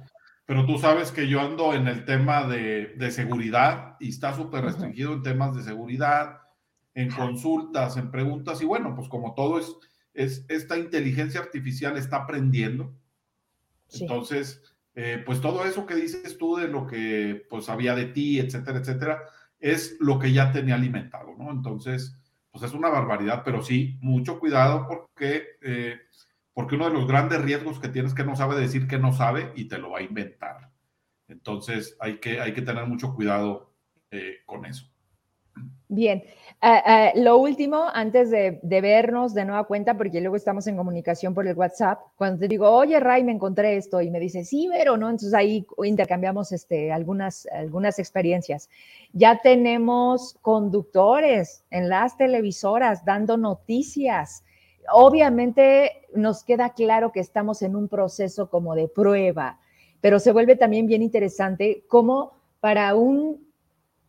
pero 0.45 0.65
tú 0.65 0.77
sabes 0.77 1.11
que 1.11 1.27
yo 1.27 1.41
ando 1.41 1.73
en 1.73 1.89
el 1.89 2.05
tema 2.05 2.47
de, 2.47 2.93
de 2.95 3.11
seguridad 3.11 3.97
y 3.99 4.07
está 4.07 4.33
súper 4.33 4.63
restringido 4.63 5.11
en 5.11 5.23
temas 5.23 5.57
de 5.57 5.63
seguridad, 5.63 6.37
en 6.95 7.11
consultas, 7.11 7.97
en 7.97 8.11
preguntas, 8.11 8.61
y 8.61 8.65
bueno, 8.65 8.95
pues 8.95 9.09
como 9.09 9.33
todo 9.33 9.59
es, 9.59 9.75
es 10.13 10.45
esta 10.47 10.77
inteligencia 10.77 11.41
artificial 11.41 11.97
está 11.97 12.19
aprendiendo. 12.23 12.93
Entonces, 13.99 14.61
eh, 14.95 15.23
pues 15.25 15.39
todo 15.41 15.65
eso 15.65 15.85
que 15.85 15.95
dices 15.95 16.37
tú 16.37 16.57
de 16.57 16.67
lo 16.67 16.85
que 16.85 17.45
pues 17.49 17.69
había 17.69 17.95
de 17.95 18.05
ti, 18.05 18.39
etcétera, 18.39 18.79
etcétera, 18.79 19.23
es 19.59 19.97
lo 19.99 20.19
que 20.19 20.33
ya 20.33 20.51
tenía 20.51 20.75
alimentado, 20.75 21.35
¿no? 21.37 21.51
Entonces, 21.51 22.17
pues 22.51 22.63
es 22.65 22.73
una 22.73 22.89
barbaridad, 22.89 23.43
pero 23.45 23.63
sí, 23.63 23.97
mucho 24.01 24.39
cuidado 24.39 24.87
porque, 24.87 25.43
eh, 25.61 25.99
porque 26.53 26.75
uno 26.75 26.89
de 26.89 26.93
los 26.93 27.07
grandes 27.07 27.41
riesgos 27.41 27.79
que 27.79 27.87
tienes 27.87 28.13
que 28.13 28.25
no 28.25 28.35
sabe 28.35 28.59
decir 28.59 28.87
que 28.87 28.97
no 28.97 29.13
sabe 29.13 29.53
y 29.55 29.65
te 29.65 29.77
lo 29.77 29.91
va 29.91 29.99
a 29.99 30.03
inventar. 30.03 30.71
Entonces, 31.27 31.95
hay 31.99 32.17
que, 32.17 32.41
hay 32.41 32.53
que 32.53 32.61
tener 32.61 32.85
mucho 32.85 33.13
cuidado 33.15 33.73
eh, 34.09 34.39
con 34.45 34.65
eso. 34.65 34.91
Bien, 35.87 36.23
eh, 36.63 36.81
eh, 36.85 37.11
lo 37.15 37.37
último, 37.37 37.85
antes 37.91 38.29
de, 38.29 38.59
vernos 38.61 39.33
de 39.33 39.45
nueva 39.45 39.63
cuenta, 39.63 39.95
porque 39.95 40.21
luego 40.21 40.35
estamos 40.35 40.67
en 40.67 40.77
comunicación 40.77 41.33
por 41.33 41.47
el 41.47 41.57
WhatsApp, 41.57 41.99
cuando 42.15 42.39
te 42.39 42.47
digo, 42.47 42.69
oye, 42.69 42.99
Ray, 42.99 43.23
me 43.23 43.31
encontré 43.31 43.77
esto, 43.77 43.99
y 43.99 44.11
me 44.11 44.19
dice, 44.19 44.45
sí, 44.45 44.69
pero 44.71 44.95
no, 44.95 45.07
entonces 45.09 45.33
ahí 45.33 45.65
intercambiamos 45.83 46.51
este, 46.51 46.91
algunas, 46.91 47.47
algunas 47.47 47.97
experiencias. 47.97 48.69
Ya 49.11 49.39
tenemos 49.39 50.37
conductores 50.41 51.63
en 51.71 51.89
las 51.89 52.15
televisoras 52.15 53.03
dando 53.05 53.37
noticias. 53.37 54.43
Obviamente 54.93 56.07
nos 56.13 56.43
queda 56.43 56.73
claro 56.73 57.11
que 57.11 57.21
estamos 57.21 57.63
en 57.63 57.75
un 57.75 57.87
proceso 57.87 58.51
como 58.51 58.75
de 58.75 58.87
prueba, 58.87 59.59
pero 59.99 60.19
se 60.19 60.31
vuelve 60.31 60.55
también 60.55 60.85
bien 60.85 61.01
interesante 61.01 61.83
cómo 61.87 62.33
para 62.59 62.93
un 62.93 63.49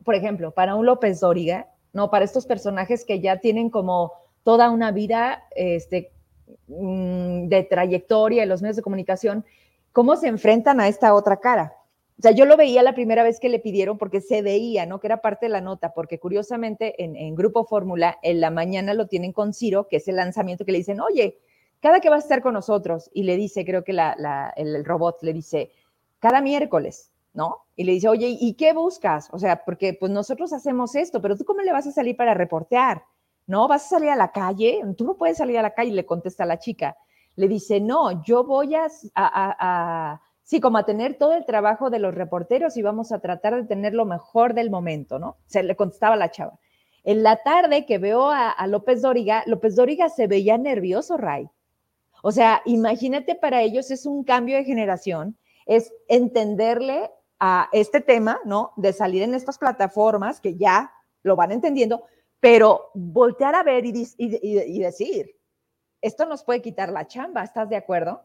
por 0.04 0.14
ejemplo, 0.14 0.50
para 0.50 0.74
un 0.74 0.86
López 0.86 1.20
Dóriga, 1.20 1.68
¿no? 1.92 2.10
Para 2.10 2.24
estos 2.24 2.46
personajes 2.46 3.04
que 3.04 3.20
ya 3.20 3.38
tienen 3.38 3.70
como 3.70 4.12
toda 4.44 4.70
una 4.70 4.90
vida 4.90 5.44
este, 5.54 6.12
mm, 6.68 7.48
de 7.48 7.62
trayectoria 7.64 8.42
en 8.42 8.48
los 8.48 8.62
medios 8.62 8.76
de 8.76 8.82
comunicación, 8.82 9.44
¿cómo 9.92 10.16
se 10.16 10.28
enfrentan 10.28 10.80
a 10.80 10.88
esta 10.88 11.14
otra 11.14 11.38
cara? 11.38 11.74
O 12.18 12.22
sea, 12.22 12.32
yo 12.32 12.44
lo 12.44 12.56
veía 12.56 12.82
la 12.82 12.94
primera 12.94 13.22
vez 13.22 13.40
que 13.40 13.48
le 13.48 13.58
pidieron 13.58 13.98
porque 13.98 14.20
se 14.20 14.42
veía, 14.42 14.86
¿no? 14.86 15.00
Que 15.00 15.08
era 15.08 15.20
parte 15.20 15.46
de 15.46 15.50
la 15.50 15.60
nota, 15.60 15.92
porque 15.92 16.18
curiosamente 16.18 17.02
en, 17.02 17.34
Grupo 17.34 17.64
Fórmula, 17.64 18.18
en 18.22 18.40
la 18.40 18.50
mañana 18.50 18.94
lo 18.94 19.08
tienen 19.08 19.32
con 19.32 19.52
Ciro, 19.52 19.88
que 19.88 19.96
es 19.96 20.08
el 20.08 20.16
lanzamiento 20.16 20.64
que 20.64 20.72
le 20.72 20.78
dicen, 20.78 21.00
oye, 21.00 21.38
cada 21.80 22.00
que 22.00 22.10
vas 22.10 22.22
a 22.22 22.26
estar 22.26 22.42
con 22.42 22.54
nosotros, 22.54 23.10
y 23.12 23.24
le 23.24 23.36
dice, 23.36 23.64
creo 23.64 23.82
que 23.82 23.92
el 23.92 24.84
robot 24.84 25.22
le 25.22 25.32
dice, 25.32 25.72
cada 26.20 26.40
miércoles, 26.40 27.10
¿no? 27.34 27.58
Y 27.76 27.84
le 27.84 27.92
dice, 27.92 28.08
oye, 28.08 28.36
¿y 28.38 28.54
qué 28.54 28.72
buscas? 28.72 29.28
O 29.32 29.38
sea, 29.38 29.64
porque 29.64 29.94
pues 29.98 30.12
nosotros 30.12 30.52
hacemos 30.52 30.94
esto, 30.94 31.20
pero 31.22 31.36
tú 31.36 31.44
cómo 31.44 31.62
le 31.62 31.72
vas 31.72 31.86
a 31.86 31.92
salir 31.92 32.16
para 32.16 32.34
reportear? 32.34 33.04
¿No? 33.46 33.66
¿Vas 33.68 33.86
a 33.86 33.96
salir 33.96 34.10
a 34.10 34.16
la 34.16 34.30
calle? 34.30 34.80
Tú 34.96 35.04
no 35.04 35.16
puedes 35.16 35.38
salir 35.38 35.58
a 35.58 35.62
la 35.62 35.74
calle, 35.74 35.92
le 35.92 36.06
contesta 36.06 36.46
la 36.46 36.58
chica. 36.58 36.96
Le 37.34 37.48
dice, 37.48 37.80
no, 37.80 38.22
yo 38.22 38.44
voy 38.44 38.74
a, 38.74 40.20
sí, 40.42 40.60
como 40.60 40.78
a 40.78 40.84
tener 40.84 41.18
todo 41.18 41.32
el 41.32 41.44
trabajo 41.46 41.90
de 41.90 41.98
los 41.98 42.14
reporteros 42.14 42.76
y 42.76 42.82
vamos 42.82 43.10
a 43.10 43.20
tratar 43.20 43.56
de 43.56 43.64
tener 43.64 43.94
lo 43.94 44.04
mejor 44.04 44.54
del 44.54 44.70
momento, 44.70 45.18
¿no? 45.18 45.38
Se 45.46 45.62
le 45.62 45.74
contestaba 45.74 46.16
la 46.16 46.30
chava. 46.30 46.58
En 47.04 47.22
la 47.22 47.42
tarde 47.42 47.84
que 47.84 47.98
veo 47.98 48.30
a, 48.30 48.50
a 48.50 48.66
López 48.66 49.02
Dóriga, 49.02 49.42
López 49.46 49.74
Dóriga 49.74 50.08
se 50.08 50.28
veía 50.28 50.56
nervioso, 50.56 51.16
Ray. 51.16 51.48
O 52.22 52.30
sea, 52.30 52.62
imagínate 52.64 53.34
para 53.34 53.62
ellos 53.62 53.90
es 53.90 54.06
un 54.06 54.22
cambio 54.22 54.56
de 54.56 54.64
generación, 54.64 55.36
es 55.66 55.92
entenderle 56.08 57.10
a 57.44 57.68
este 57.72 58.00
tema, 58.00 58.38
¿no? 58.44 58.72
De 58.76 58.92
salir 58.92 59.24
en 59.24 59.34
estas 59.34 59.58
plataformas 59.58 60.40
que 60.40 60.54
ya 60.54 60.92
lo 61.24 61.34
van 61.34 61.50
entendiendo, 61.50 62.04
pero 62.38 62.92
voltear 62.94 63.56
a 63.56 63.64
ver 63.64 63.84
y, 63.84 64.78
decir, 64.78 65.36
esto 66.00 66.24
nos 66.24 66.44
puede 66.44 66.62
quitar 66.62 66.92
la 66.92 67.08
chamba, 67.08 67.42
¿estás 67.42 67.68
de 67.68 67.74
acuerdo? 67.74 68.22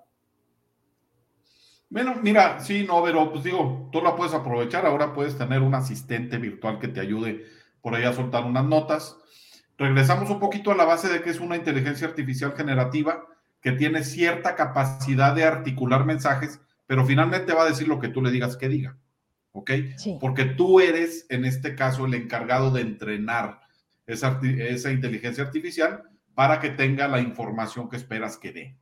Bueno, 1.89 2.13
mira, 2.21 2.59
sí, 2.59 2.85
no, 2.87 3.03
pero 3.03 3.31
pues 3.31 3.43
digo, 3.43 3.89
tú 3.91 4.01
la 4.01 4.15
puedes 4.15 4.35
aprovechar, 4.35 4.85
ahora 4.85 5.15
puedes 5.15 5.35
tener 5.35 5.63
un 5.63 5.73
asistente 5.73 6.37
virtual 6.37 6.77
que 6.77 6.87
te 6.87 6.99
ayude 6.99 7.43
por 7.81 7.95
ahí 7.95 8.03
a 8.03 8.13
soltar 8.13 8.45
unas 8.45 8.65
notas. 8.65 9.17
Regresamos 9.79 10.29
un 10.29 10.39
poquito 10.39 10.69
a 10.69 10.75
la 10.75 10.85
base 10.85 11.09
de 11.09 11.23
que 11.23 11.31
es 11.31 11.39
una 11.39 11.55
inteligencia 11.55 12.07
artificial 12.07 12.53
generativa 12.55 13.25
que 13.61 13.71
tiene 13.71 14.03
cierta 14.03 14.53
capacidad 14.53 15.33
de 15.33 15.43
articular 15.43 16.05
mensajes, 16.05 16.61
pero 16.85 17.03
finalmente 17.03 17.53
va 17.53 17.63
a 17.63 17.69
decir 17.69 17.87
lo 17.87 17.99
que 17.99 18.09
tú 18.09 18.21
le 18.21 18.29
digas 18.29 18.57
que 18.57 18.69
diga. 18.69 18.95
¿Ok? 19.57 19.71
Porque 20.19 20.45
tú 20.45 20.79
eres, 20.79 21.25
en 21.29 21.45
este 21.45 21.73
caso, 21.73 22.05
el 22.05 22.13
encargado 22.13 22.69
de 22.69 22.81
entrenar 22.81 23.61
esa, 24.05 24.39
esa 24.43 24.91
inteligencia 24.91 25.43
artificial 25.43 26.03
para 26.35 26.59
que 26.59 26.69
tenga 26.69 27.07
la 27.07 27.19
información 27.19 27.89
que 27.89 27.95
esperas 27.95 28.37
que 28.37 28.51
dé. 28.51 28.77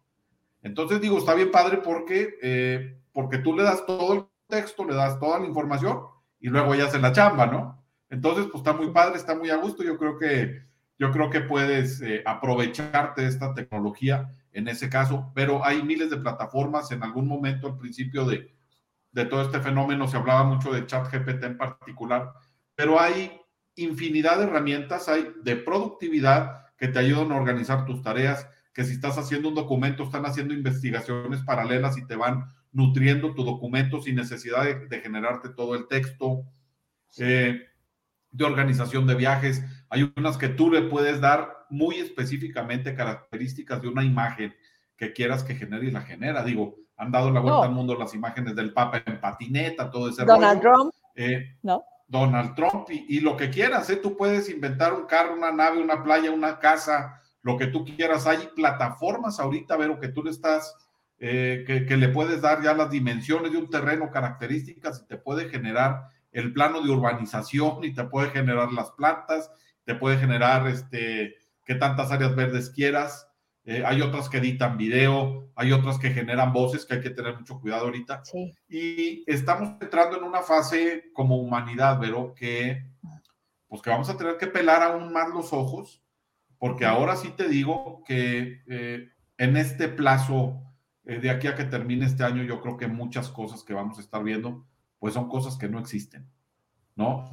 Entonces 0.62 1.00
digo, 1.00 1.18
está 1.18 1.34
bien 1.34 1.52
padre 1.52 1.78
porque, 1.78 2.36
eh, 2.42 3.00
porque 3.14 3.38
tú 3.38 3.56
le 3.56 3.64
das 3.64 3.86
todo 3.86 4.14
el 4.14 4.26
texto, 4.48 4.84
le 4.84 4.96
das 4.96 5.18
toda 5.18 5.40
la 5.40 5.46
información 5.46 6.02
y 6.40 6.50
luego 6.50 6.76
ya 6.76 6.86
hace 6.86 7.00
la 7.00 7.14
chamba, 7.14 7.46
¿no? 7.46 7.82
Entonces, 8.10 8.46
pues 8.46 8.58
está 8.58 8.74
muy 8.74 8.92
padre, 8.92 9.18
está 9.18 9.36
muy 9.36 9.50
a 9.50 9.56
gusto. 9.56 9.84
Yo 9.84 9.98
creo 9.98 10.18
que, 10.18 10.62
yo 11.00 11.12
creo 11.12 11.30
que 11.30 11.42
puedes 11.42 12.02
eh, 12.02 12.22
aprovecharte 12.26 13.22
de 13.22 13.30
esta 13.30 13.54
tecnología 13.54 14.30
en 14.52 14.68
ese 14.68 14.90
caso, 14.90 15.32
pero 15.34 15.66
hay 15.66 15.82
miles 15.84 16.10
de 16.10 16.18
plataformas. 16.18 16.92
En 16.92 17.04
algún 17.04 17.28
momento, 17.28 17.68
al 17.68 17.78
principio 17.78 18.26
de, 18.26 18.55
de 19.16 19.26
todo 19.26 19.42
este 19.44 19.62
fenómeno, 19.62 20.10
se 20.10 20.18
hablaba 20.18 20.44
mucho 20.44 20.74
de 20.74 20.86
chat 20.86 21.10
GPT 21.10 21.44
en 21.46 21.58
particular, 21.58 22.34
pero 22.76 23.00
hay 23.00 23.42
infinidad 23.76 24.38
de 24.38 24.44
herramientas, 24.44 25.08
hay 25.08 25.34
de 25.42 25.56
productividad 25.56 26.66
que 26.78 26.90
te 26.90 27.00
ayudan 27.00 27.32
a 27.32 27.38
organizar 27.38 27.86
tus 27.86 28.02
tareas, 28.02 28.48
que 28.74 28.84
si 28.84 28.94
estás 28.94 29.18
haciendo 29.18 29.48
un 29.48 29.56
documento, 29.56 30.04
están 30.04 30.26
haciendo 30.26 30.54
investigaciones 30.54 31.42
paralelas 31.44 31.98
y 31.98 32.06
te 32.06 32.18
van 32.18 32.46
nutriendo 32.74 33.34
tu 33.34 33.46
documento 33.46 34.02
sin 34.02 34.16
necesidad 34.16 34.66
de, 34.66 35.00
generarte 35.00 35.48
todo 35.48 35.76
el 35.76 35.88
texto. 35.88 36.44
Eh, 37.18 37.62
de 38.32 38.44
organización 38.44 39.08
de 39.08 39.16
viajes. 39.16 39.64
Hay 39.90 40.12
unas 40.18 40.38
que 40.38 40.50
tú 40.50 40.70
le 40.70 40.82
puedes 40.82 41.22
dar 41.22 41.66
muy 41.70 41.96
específicamente 41.96 42.94
características 42.94 43.82
de 43.82 43.88
una 43.88 44.04
imagen 44.04 44.54
que 44.98 45.14
quieras 45.14 45.44
que 45.44 45.56
genere 45.56 45.88
y 45.88 45.92
la 45.92 46.02
genera. 46.02 46.44
Digo, 46.44 46.76
han 46.98 47.12
dado 47.12 47.32
la 47.32 47.40
vuelta 47.40 47.64
al 47.64 47.72
mundo 47.72 47.96
las 47.96 48.14
imágenes 48.14 48.56
del 48.56 48.74
Papa 48.74 49.02
en 49.06 49.20
patineta, 49.20 49.90
todo 49.90 50.10
ese 50.10 50.24
Donald 50.26 50.62
Trump. 50.62 50.94
Eh, 51.16 51.58
no. 51.64 51.84
Donald 52.08 52.54
Trump 52.56 52.88
y, 52.90 53.20
lo 53.20 53.36
que 53.36 53.50
quieras, 53.50 53.90
¿eh? 53.90 53.96
tú 53.96 54.16
puedes 54.16 54.48
inventar 54.50 54.94
un 54.94 55.06
carro, 55.06 55.34
una 55.34 55.52
nave, 55.52 55.82
una 55.82 56.04
playa, 56.04 56.30
una 56.30 56.60
casa, 56.60 57.22
lo 57.42 57.58
que 57.58 57.68
tú 57.68 57.84
quieras. 57.84 58.28
Hay 58.28 58.50
plataformas 58.56 59.40
ahorita, 59.40 59.76
Vero, 59.76 60.00
que 60.00 60.10
tú 60.10 60.24
le 60.24 60.30
estás, 60.30 60.76
eh, 61.18 61.64
que, 61.66 61.86
que, 61.86 61.98
le 61.98 62.10
puedes 62.10 62.42
dar 62.42 62.62
ya 62.62 62.76
las 62.76 62.92
dimensiones 62.92 63.52
de 63.52 63.58
un 63.58 63.70
terreno, 63.70 64.12
características 64.12 65.02
y 65.02 65.08
te 65.08 65.18
puede 65.18 65.50
generar 65.50 66.10
el 66.32 66.54
plano 66.54 66.82
de 66.82 66.92
urbanización 66.92 67.84
y 67.84 67.94
te 67.94 68.04
puede 68.04 68.30
generar 68.30 68.72
las 68.72 68.92
plantas, 68.92 69.50
te 69.86 69.96
puede 69.96 70.18
generar 70.18 70.68
este, 70.68 71.36
qué 71.66 71.76
tantas 71.76 72.12
áreas 72.12 72.36
verdes 72.36 72.70
quieras. 72.70 73.28
Eh, 73.66 73.84
hay 73.84 74.02
otras 74.02 74.30
que 74.30 74.38
editan 74.38 74.78
video, 74.78 75.50
hay 75.56 75.72
otras 75.72 75.98
que 75.98 76.12
generan 76.12 76.54
voces, 76.54 76.86
que 76.86 76.96
hay 76.96 77.02
que 77.02 77.10
tener 77.10 77.36
mucho 77.36 77.60
cuidado 77.60 77.86
ahorita. 77.86 78.22
Y 78.70 79.24
estamos 79.26 79.82
entrando 79.82 80.18
en 80.18 80.24
una 80.24 80.42
fase 80.42 81.06
como 81.14 81.38
humanidad, 81.38 81.98
pero 82.00 82.36
que, 82.36 82.86
pues 83.68 83.82
que 83.82 83.90
vamos 83.90 84.10
a 84.10 84.18
tener 84.18 84.38
que 84.38 84.48
pelar 84.48 84.84
aún 84.84 85.12
más 85.12 85.30
los 85.30 85.52
ojos, 85.52 86.04
porque 86.60 86.86
ahora 86.86 87.16
sí 87.16 87.30
te 87.36 87.48
digo 87.48 88.04
que 88.06 88.62
eh, 88.68 89.10
en 89.38 89.58
este 89.58 89.88
plazo, 89.88 90.62
eh, 91.04 91.20
de 91.20 91.32
aquí 91.32 91.48
a 91.48 91.56
que 91.56 91.64
termine 91.64 92.06
este 92.06 92.24
año, 92.24 92.44
yo 92.44 92.62
creo 92.62 92.78
que 92.78 92.88
muchas 92.88 93.30
cosas 93.30 93.64
que 93.64 93.74
vamos 93.74 93.98
a 93.98 94.02
estar 94.02 94.24
viendo 94.24 94.68
pues 95.00 95.14
son 95.14 95.28
cosas 95.28 95.58
que 95.58 95.70
no 95.70 95.80
existen, 95.80 96.28
¿no? 96.96 97.30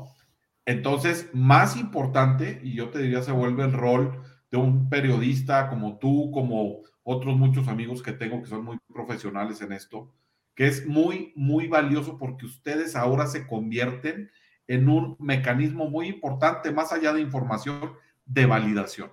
Entonces, 0.65 1.29
más 1.33 1.77
importante, 1.77 2.61
y 2.63 2.75
yo 2.75 2.91
te 2.91 3.01
diría, 3.01 3.23
se 3.23 3.33
vuelve 3.33 3.65
el 3.65 3.73
rol 3.73 4.23
de 4.53 4.59
un 4.59 4.91
periodista 4.91 5.69
como 5.71 5.99
tú, 5.99 6.31
como 6.31 6.83
otros 7.03 7.37
muchos 7.37 7.69
amigos 7.69 8.03
que 8.03 8.13
tengo 8.13 8.43
que 8.43 8.51
son 8.51 8.65
muy 8.65 8.79
profesionales 8.93 9.63
en 9.63 9.73
esto, 9.73 10.13
que 10.55 10.67
es 10.67 10.87
muy, 10.87 11.33
muy 11.35 11.69
valioso 11.69 12.19
porque 12.19 12.45
ustedes 12.45 12.95
ahora 12.95 13.27
se 13.27 13.47
convierten 13.47 14.31
en 14.69 14.91
un 14.91 15.17
mecanismo 15.19 15.89
muy 15.89 16.07
importante, 16.07 16.71
más 16.71 16.93
allá 16.93 17.15
de 17.15 17.23
información, 17.23 17.95
de 18.27 18.45
validación, 18.45 19.11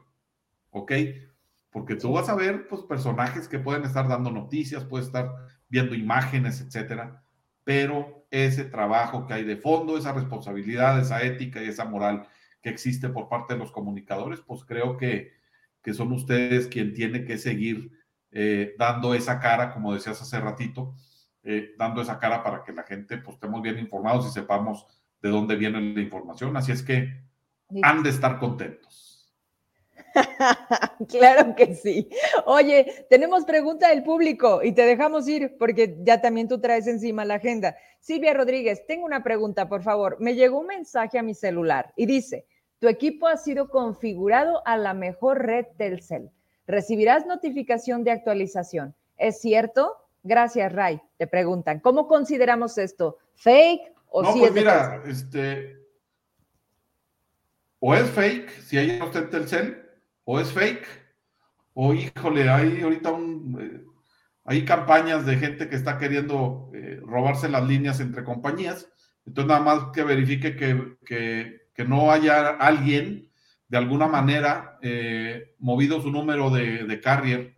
¿ok? 0.71 0.91
Porque 1.71 1.95
tú 1.95 2.11
vas 2.11 2.27
a 2.27 2.35
ver, 2.35 2.67
pues, 2.67 2.81
personajes 2.81 3.47
que 3.47 3.59
pueden 3.59 3.85
estar 3.85 4.09
dando 4.09 4.31
noticias, 4.31 4.83
puedes 4.83 5.07
estar 5.07 5.31
viendo 5.69 5.95
imágenes, 5.95 6.59
etcétera, 6.59 7.23
pero 7.63 8.25
ese 8.29 8.65
trabajo 8.65 9.25
que 9.25 9.35
hay 9.35 9.43
de 9.45 9.55
fondo, 9.55 9.97
esa 9.97 10.11
responsabilidad, 10.11 10.99
esa 10.99 11.23
ética 11.23 11.63
y 11.63 11.69
esa 11.69 11.85
moral 11.85 12.27
que 12.61 12.69
existe 12.69 13.09
por 13.09 13.29
parte 13.29 13.53
de 13.53 13.59
los 13.59 13.71
comunicadores, 13.71 14.41
pues 14.41 14.63
creo 14.65 14.97
que, 14.97 15.31
que 15.81 15.93
son 15.93 16.11
ustedes 16.11 16.67
quien 16.67 16.93
tiene 16.93 17.25
que 17.25 17.37
seguir 17.37 17.91
eh, 18.31 18.75
dando 18.77 19.13
esa 19.13 19.39
cara, 19.39 19.73
como 19.73 19.93
decías 19.93 20.21
hace 20.21 20.39
ratito, 20.39 20.95
eh, 21.43 21.73
dando 21.77 22.01
esa 22.01 22.19
cara 22.19 22.43
para 22.43 22.63
que 22.63 22.73
la 22.73 22.83
gente 22.83 23.17
pues 23.17 23.35
estemos 23.35 23.61
bien 23.61 23.79
informados 23.79 24.27
y 24.27 24.31
sepamos 24.31 24.85
de 25.21 25.29
dónde 25.29 25.55
viene 25.55 25.81
la 25.81 26.01
información. 26.01 26.55
Así 26.57 26.71
es 26.71 26.83
que 26.83 27.23
han 27.81 28.03
de 28.03 28.09
estar 28.09 28.39
contentos. 28.39 29.08
claro 31.09 31.55
que 31.55 31.75
sí. 31.75 32.09
Oye, 32.45 33.05
tenemos 33.09 33.45
pregunta 33.45 33.89
del 33.89 34.03
público 34.03 34.61
y 34.63 34.71
te 34.71 34.83
dejamos 34.83 35.27
ir 35.27 35.57
porque 35.57 35.97
ya 36.01 36.21
también 36.21 36.47
tú 36.47 36.59
traes 36.59 36.87
encima 36.87 37.25
la 37.25 37.35
agenda. 37.35 37.75
Silvia 37.99 38.33
Rodríguez, 38.33 38.85
tengo 38.87 39.05
una 39.05 39.23
pregunta, 39.23 39.67
por 39.67 39.83
favor. 39.83 40.17
Me 40.19 40.35
llegó 40.35 40.59
un 40.59 40.67
mensaje 40.67 41.19
a 41.19 41.23
mi 41.23 41.33
celular 41.33 41.93
y 41.95 42.05
dice, 42.05 42.45
tu 42.79 42.87
equipo 42.87 43.27
ha 43.27 43.37
sido 43.37 43.69
configurado 43.69 44.61
a 44.65 44.77
la 44.77 44.93
mejor 44.93 45.45
red 45.45 45.65
Telcel. 45.77 46.31
Recibirás 46.65 47.25
notificación 47.25 48.03
de 48.03 48.11
actualización. 48.11 48.95
¿Es 49.17 49.41
cierto? 49.41 49.95
Gracias, 50.23 50.71
Ray. 50.71 51.01
Te 51.17 51.27
preguntan, 51.27 51.79
¿cómo 51.79 52.07
consideramos 52.07 52.77
esto? 52.77 53.17
¿Fake 53.35 53.93
o 54.11 54.23
no, 54.23 54.33
pues 54.33 54.51
mira, 54.53 55.01
este, 55.05 55.79
o 57.79 57.95
es 57.95 58.09
fake, 58.09 58.49
si 58.61 58.77
hay 58.77 59.01
usted 59.01 59.29
Telcel, 59.29 59.88
o 60.31 60.39
es 60.39 60.51
fake, 60.51 60.85
o 61.73 61.91
híjole, 61.91 62.47
hay 62.47 62.81
ahorita 62.81 63.11
un, 63.11 63.57
eh, 63.59 63.83
hay 64.45 64.63
campañas 64.63 65.25
de 65.25 65.37
gente 65.37 65.67
que 65.67 65.75
está 65.75 65.97
queriendo 65.97 66.69
eh, 66.71 67.01
robarse 67.03 67.49
las 67.49 67.67
líneas 67.67 67.99
entre 67.99 68.23
compañías, 68.23 68.87
entonces 69.25 69.47
nada 69.47 69.61
más 69.61 69.91
que 69.91 70.03
verifique 70.03 70.55
que, 70.55 71.59
no 71.87 72.11
haya 72.11 72.49
alguien 72.49 73.31
de 73.69 73.77
alguna 73.79 74.07
manera 74.07 74.77
eh, 74.83 75.55
movido 75.57 75.99
su 75.99 76.11
número 76.11 76.51
de, 76.51 76.99
carrier, 77.01 77.57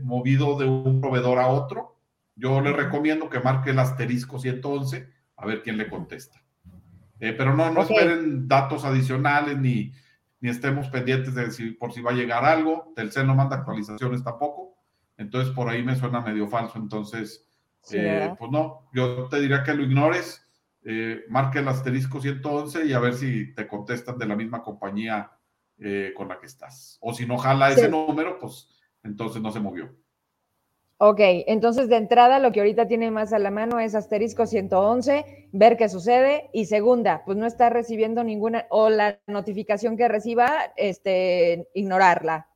movido 0.00 0.58
de 0.58 0.64
un 0.64 1.02
proveedor 1.02 1.38
a 1.38 1.48
otro, 1.48 2.00
yo 2.34 2.62
le 2.62 2.72
recomiendo 2.72 3.28
que 3.28 3.40
marque 3.40 3.70
el 3.70 3.78
asterisco 3.78 4.38
111 4.38 5.06
a 5.36 5.44
ver 5.44 5.62
quién 5.62 5.76
le 5.76 5.90
contesta. 5.90 6.42
pero 7.18 7.54
no, 7.54 7.70
no 7.70 7.82
esperen 7.82 8.48
datos 8.48 8.84
adicionales 8.84 9.58
ni, 9.58 9.92
ni 10.40 10.50
estemos 10.50 10.88
pendientes 10.88 11.34
de 11.34 11.50
si, 11.50 11.72
por 11.72 11.92
si 11.92 12.00
va 12.00 12.12
a 12.12 12.14
llegar 12.14 12.44
algo. 12.44 12.92
Telcel 12.94 13.26
no 13.26 13.34
manda 13.34 13.56
actualizaciones 13.56 14.22
tampoco. 14.22 14.76
Entonces, 15.16 15.52
por 15.52 15.68
ahí 15.68 15.82
me 15.82 15.96
suena 15.96 16.20
medio 16.20 16.46
falso. 16.46 16.78
Entonces, 16.78 17.46
eh, 17.92 18.34
pues 18.38 18.50
no, 18.50 18.88
yo 18.92 19.28
te 19.28 19.40
diría 19.40 19.64
que 19.64 19.74
lo 19.74 19.82
ignores, 19.82 20.46
eh, 20.84 21.24
marque 21.28 21.58
el 21.58 21.68
asterisco 21.68 22.20
111 22.20 22.86
y 22.86 22.92
a 22.92 23.00
ver 23.00 23.14
si 23.14 23.52
te 23.54 23.66
contestan 23.66 24.18
de 24.18 24.26
la 24.26 24.36
misma 24.36 24.62
compañía 24.62 25.32
eh, 25.78 26.12
con 26.16 26.28
la 26.28 26.38
que 26.38 26.46
estás. 26.46 26.98
O 27.00 27.12
si 27.12 27.26
no 27.26 27.38
jala 27.38 27.70
ese 27.70 27.88
número, 27.88 28.38
pues 28.38 28.68
entonces 29.02 29.42
no 29.42 29.50
se 29.50 29.60
movió. 29.60 29.94
Ok, 31.00 31.20
entonces 31.46 31.88
de 31.88 31.96
entrada 31.96 32.40
lo 32.40 32.50
que 32.50 32.58
ahorita 32.58 32.88
tiene 32.88 33.12
más 33.12 33.32
a 33.32 33.38
la 33.38 33.52
mano 33.52 33.78
es 33.78 33.94
asterisco 33.94 34.46
111, 34.46 35.48
ver 35.52 35.76
qué 35.76 35.88
sucede. 35.88 36.50
Y 36.52 36.66
segunda, 36.66 37.22
pues 37.24 37.38
no 37.38 37.46
está 37.46 37.70
recibiendo 37.70 38.24
ninguna, 38.24 38.66
o 38.68 38.90
la 38.90 39.20
notificación 39.28 39.96
que 39.96 40.08
reciba, 40.08 40.72
este, 40.76 41.68
ignorarla. 41.74 42.48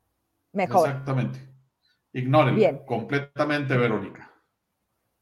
Mejor. 0.51 0.89
Exactamente. 0.89 1.39
Ignórenla. 2.11 2.57
Bien. 2.57 2.81
Completamente, 2.85 3.77
Verónica. 3.77 4.29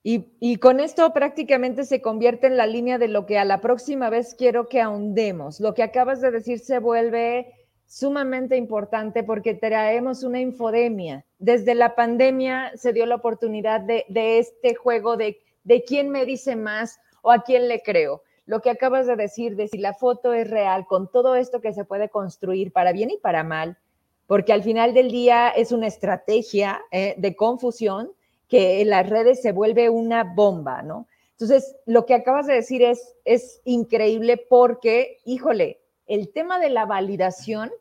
Y, 0.03 0.35
y, 0.39 0.55
con 0.55 0.79
esto 0.79 1.13
prácticamente 1.13 1.85
se 1.85 2.01
convierte 2.01 2.47
en 2.47 2.57
la 2.57 2.65
línea 2.65 2.97
de 2.97 3.07
lo 3.07 3.27
que 3.27 3.37
a 3.37 3.45
la 3.45 3.61
próxima 3.61 4.09
vez 4.09 4.33
quiero 4.35 4.67
que 4.67 4.81
ahondemos. 4.81 5.59
Lo 5.59 5.75
que 5.75 5.83
acabas 5.83 6.21
de 6.21 6.31
decir 6.31 6.57
se 6.57 6.79
vuelve 6.79 7.60
sumamente 7.91 8.55
importante 8.55 9.21
porque 9.21 9.53
traemos 9.53 10.23
una 10.23 10.39
infodemia. 10.39 11.25
Desde 11.39 11.75
la 11.75 11.93
pandemia 11.93 12.71
se 12.75 12.93
dio 12.93 13.05
la 13.05 13.15
oportunidad 13.15 13.81
de, 13.81 14.05
este 14.39 14.75
juego 14.75 15.17
de, 15.17 15.41
de 15.65 15.83
quién 15.83 16.09
me 16.09 16.25
dice 16.25 16.55
más 16.55 17.01
o 17.21 17.31
a 17.31 17.43
quién 17.43 17.67
le 17.67 17.81
creo. 17.83 18.23
Lo 18.45 18.61
que 18.61 18.69
acabas 18.69 19.07
de 19.07 19.17
decir, 19.17 19.57
de 19.57 19.67
si 19.67 19.77
la 19.77 19.93
foto 19.93 20.33
es 20.33 20.49
real, 20.49 20.85
con 20.87 21.11
todo 21.11 21.35
esto 21.35 21.59
que 21.59 21.73
se 21.73 21.83
puede 21.83 22.07
construir 22.07 22.71
para 22.71 22.93
bien 22.93 23.09
y 23.09 23.17
para 23.17 23.43
mal, 23.43 23.77
porque 24.25 24.53
al 24.53 24.63
final 24.63 24.93
del 24.93 25.11
día 25.11 25.49
es 25.49 25.73
una 25.73 25.87
estrategia 25.87 26.81
eh, 26.91 27.15
de 27.17 27.35
confusión 27.35 28.13
que 28.47 28.79
en 28.79 28.89
las 28.89 29.09
redes 29.09 29.41
se 29.41 29.51
vuelve 29.51 29.89
una 29.89 30.23
bomba, 30.23 30.81
¿no? 30.81 31.07
Entonces, 31.31 31.75
lo 31.85 32.05
que 32.05 32.13
acabas 32.13 32.47
de 32.47 32.53
decir 32.53 32.83
es, 32.83 33.15
es 33.25 33.61
increíble 33.65 34.37
porque, 34.37 35.17
híjole, 35.25 35.81
el 36.07 36.29
tema 36.29 36.59
de 36.59 36.69
la 36.69 36.85
validación 36.85 37.71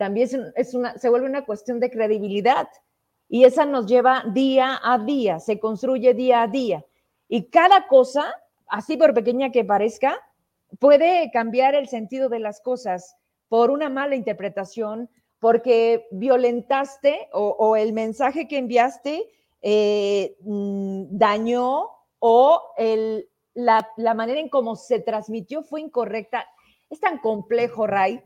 también 0.00 0.50
es 0.56 0.72
una, 0.72 0.96
se 0.96 1.10
vuelve 1.10 1.26
una 1.26 1.44
cuestión 1.44 1.78
de 1.78 1.90
credibilidad 1.90 2.66
y 3.28 3.44
esa 3.44 3.66
nos 3.66 3.84
lleva 3.84 4.24
día 4.32 4.80
a 4.82 4.96
día, 4.96 5.40
se 5.40 5.60
construye 5.60 6.14
día 6.14 6.40
a 6.40 6.46
día. 6.46 6.86
Y 7.28 7.50
cada 7.50 7.86
cosa, 7.86 8.34
así 8.66 8.96
por 8.96 9.12
pequeña 9.12 9.52
que 9.52 9.62
parezca, 9.62 10.16
puede 10.78 11.30
cambiar 11.32 11.74
el 11.74 11.86
sentido 11.86 12.30
de 12.30 12.38
las 12.38 12.62
cosas 12.62 13.14
por 13.50 13.70
una 13.70 13.90
mala 13.90 14.14
interpretación, 14.14 15.10
porque 15.38 16.06
violentaste 16.12 17.28
o, 17.34 17.76
el 17.76 17.92
mensaje 17.92 18.48
que 18.48 18.56
enviaste 18.56 19.28
eh, 19.60 20.34
mm, 20.40 21.08
dañó 21.10 21.90
o 22.20 22.62
la, 23.52 23.86
la, 23.98 24.14
manera 24.14 24.40
en 24.40 24.48
cómo 24.48 24.76
se 24.76 25.00
transmitió 25.00 25.62
fue 25.62 25.82
incorrecta. 25.82 26.46
Es 26.88 27.00
tan 27.00 27.18
complejo, 27.18 27.86
Ray, 27.86 28.22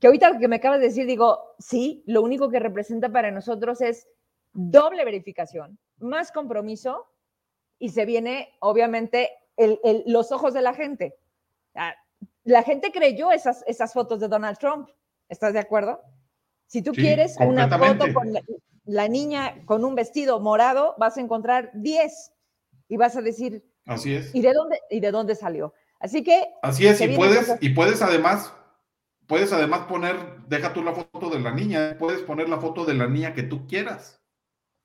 que 0.00 0.06
ahorita 0.06 0.30
lo 0.30 0.38
que 0.38 0.48
me 0.48 0.56
acabas 0.56 0.80
de 0.80 0.86
decir, 0.86 1.06
digo, 1.06 1.54
sí, 1.58 2.02
lo 2.06 2.22
único 2.22 2.50
que 2.50 2.60
representa 2.60 3.10
para 3.10 3.30
nosotros 3.30 3.80
es 3.80 4.06
doble 4.52 5.04
verificación, 5.04 5.78
más 5.98 6.32
compromiso 6.32 7.06
y 7.78 7.90
se 7.90 8.04
viene, 8.04 8.50
obviamente, 8.60 9.30
los 10.06 10.32
ojos 10.32 10.54
de 10.54 10.62
la 10.62 10.74
gente. 10.74 11.16
la 12.44 12.62
gente 12.62 12.90
creyó 12.92 13.30
esas, 13.30 13.64
esas 13.66 13.92
fotos 13.92 14.20
de 14.20 14.28
Donald 14.28 14.58
Trump. 14.58 14.88
¿Estás 15.28 15.52
de 15.52 15.58
acuerdo? 15.58 16.00
Si 16.66 16.82
tú 16.82 16.92
quieres 16.92 17.36
una 17.40 17.68
foto 17.68 18.12
con 18.12 18.32
la, 18.84 19.08
niña 19.08 19.64
con 19.64 19.84
un 19.84 19.94
vestido 19.94 20.40
morado, 20.40 20.94
vas 20.98 21.16
a 21.16 21.20
encontrar 21.20 21.70
10 21.74 22.32
y 22.88 22.96
vas 22.96 23.16
a 23.16 23.22
decir, 23.22 23.64
así 23.86 24.14
es. 24.14 24.34
¿Y 24.34 24.40
de 24.40 24.52
dónde, 24.52 24.80
y 24.90 25.00
de 25.00 25.10
dónde 25.10 25.34
salió? 25.34 25.74
Así 26.00 26.22
que... 26.22 26.48
Así 26.62 26.86
es, 26.86 27.00
y 27.00 27.08
puedes, 27.08 27.56
y 27.60 27.70
puedes 27.70 28.02
además, 28.02 28.52
puedes 29.28 29.52
además 29.52 29.82
poner, 29.82 30.16
deja 30.48 30.72
tú 30.72 30.82
la 30.82 30.94
foto 30.94 31.30
de 31.30 31.38
la 31.38 31.52
niña, 31.52 31.96
puedes 31.98 32.22
poner 32.22 32.48
la 32.48 32.58
foto 32.58 32.84
de 32.84 32.94
la 32.94 33.06
niña 33.06 33.34
que 33.34 33.44
tú 33.44 33.68
quieras. 33.68 34.20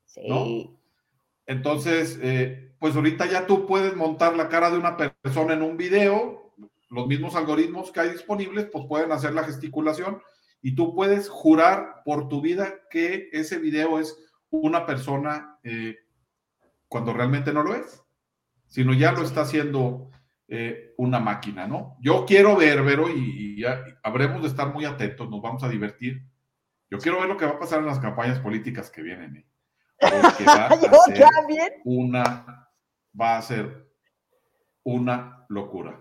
Sí. 0.04 0.70
Entonces, 1.46 2.18
eh, 2.22 2.72
pues 2.78 2.94
ahorita 2.94 3.26
ya 3.26 3.46
tú 3.46 3.66
puedes 3.66 3.96
montar 3.96 4.36
la 4.36 4.48
cara 4.48 4.70
de 4.70 4.78
una 4.78 4.96
persona 4.96 5.54
en 5.54 5.62
un 5.62 5.76
video, 5.76 6.54
los 6.90 7.06
mismos 7.06 7.34
algoritmos 7.34 7.90
que 7.90 8.00
hay 8.00 8.10
disponibles, 8.10 8.68
pues 8.70 8.84
pueden 8.86 9.10
hacer 9.10 9.34
la 9.34 9.44
gesticulación 9.44 10.22
y 10.60 10.74
tú 10.74 10.94
puedes 10.94 11.28
jurar 11.28 12.02
por 12.04 12.28
tu 12.28 12.40
vida 12.40 12.74
que 12.90 13.30
ese 13.32 13.58
video 13.58 13.98
es 13.98 14.16
una 14.50 14.86
persona 14.86 15.58
eh, 15.62 15.96
cuando 16.88 17.12
realmente 17.12 17.52
no 17.52 17.62
lo 17.62 17.74
es, 17.74 18.02
sino 18.66 18.92
ya 18.94 19.12
lo 19.12 19.22
está 19.22 19.42
haciendo 19.42 20.10
eh, 20.48 20.94
una 20.98 21.20
máquina, 21.20 21.66
¿no? 21.66 21.96
Yo 22.00 22.26
quiero 22.26 22.56
ver, 22.56 22.82
Vero, 22.82 23.08
y, 23.08 23.60
ya 23.60 23.82
habremos 24.02 24.42
de 24.42 24.48
estar 24.48 24.72
muy 24.72 24.84
atentos, 24.84 25.30
nos 25.30 25.40
vamos 25.40 25.62
a 25.64 25.68
divertir. 25.68 26.22
Yo 26.90 26.98
quiero 26.98 27.18
ver 27.18 27.28
lo 27.28 27.36
que 27.36 27.46
va 27.46 27.52
a 27.52 27.58
pasar 27.58 27.80
en 27.80 27.86
las 27.86 27.98
campañas 27.98 28.38
políticas 28.38 28.90
que 28.90 29.02
vienen. 29.02 29.36
¿eh? 29.36 29.46
Porque 29.98 30.44
va 30.44 30.66
a 30.66 30.76
ser 31.06 31.80
una, 31.84 32.68
va 33.18 33.38
a 33.38 33.42
ser 33.42 33.90
una 34.82 35.46
locura. 35.48 35.98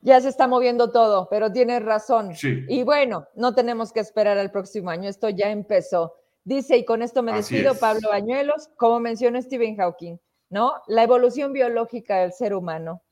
Ya 0.00 0.20
se 0.20 0.28
está 0.28 0.48
moviendo 0.48 0.90
todo, 0.90 1.28
pero 1.30 1.52
tienes 1.52 1.82
razón. 1.82 2.32
Y 2.42 2.82
bueno, 2.82 3.26
no 3.34 3.54
tenemos 3.54 3.92
que 3.92 4.00
esperar 4.00 4.36
al 4.38 4.50
próximo 4.50 4.90
año, 4.90 5.08
esto 5.08 5.28
ya 5.28 5.50
empezó. 5.50 6.14
Dice, 6.44 6.76
y 6.76 6.84
con 6.84 7.02
esto 7.02 7.22
me 7.22 7.32
despido, 7.32 7.76
Pablo 7.78 8.08
Bañuelos, 8.10 8.68
como 8.76 8.98
mencionó 8.98 9.40
Stephen 9.40 9.76
Hawking, 9.76 10.18
¿no? 10.52 10.74
La 10.86 11.02
evolución 11.02 11.52
biológica 11.52 12.18
del 12.18 12.32
ser 12.32 12.54
humano 12.54 13.02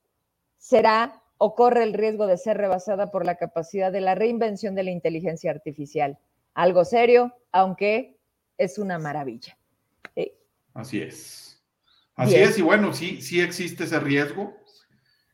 será 0.58 1.22
o 1.38 1.54
corre 1.54 1.82
el 1.84 1.94
riesgo 1.94 2.26
de 2.26 2.36
ser 2.36 2.58
rebasada 2.58 3.10
por 3.10 3.24
la 3.24 3.36
capacidad 3.36 3.90
de 3.90 4.02
la 4.02 4.14
reinvención 4.14 4.74
de 4.74 4.82
la 4.82 4.90
inteligencia 4.90 5.50
artificial. 5.50 6.18
Algo 6.52 6.84
serio, 6.84 7.34
aunque 7.50 8.18
es 8.58 8.78
una 8.78 8.98
maravilla. 8.98 9.56
Así 10.74 11.00
es. 11.00 11.62
Así 12.14 12.34
es, 12.36 12.58
y 12.58 12.62
bueno, 12.62 12.92
sí, 12.92 13.22
sí 13.22 13.40
existe 13.40 13.84
ese 13.84 13.98
riesgo. 13.98 14.54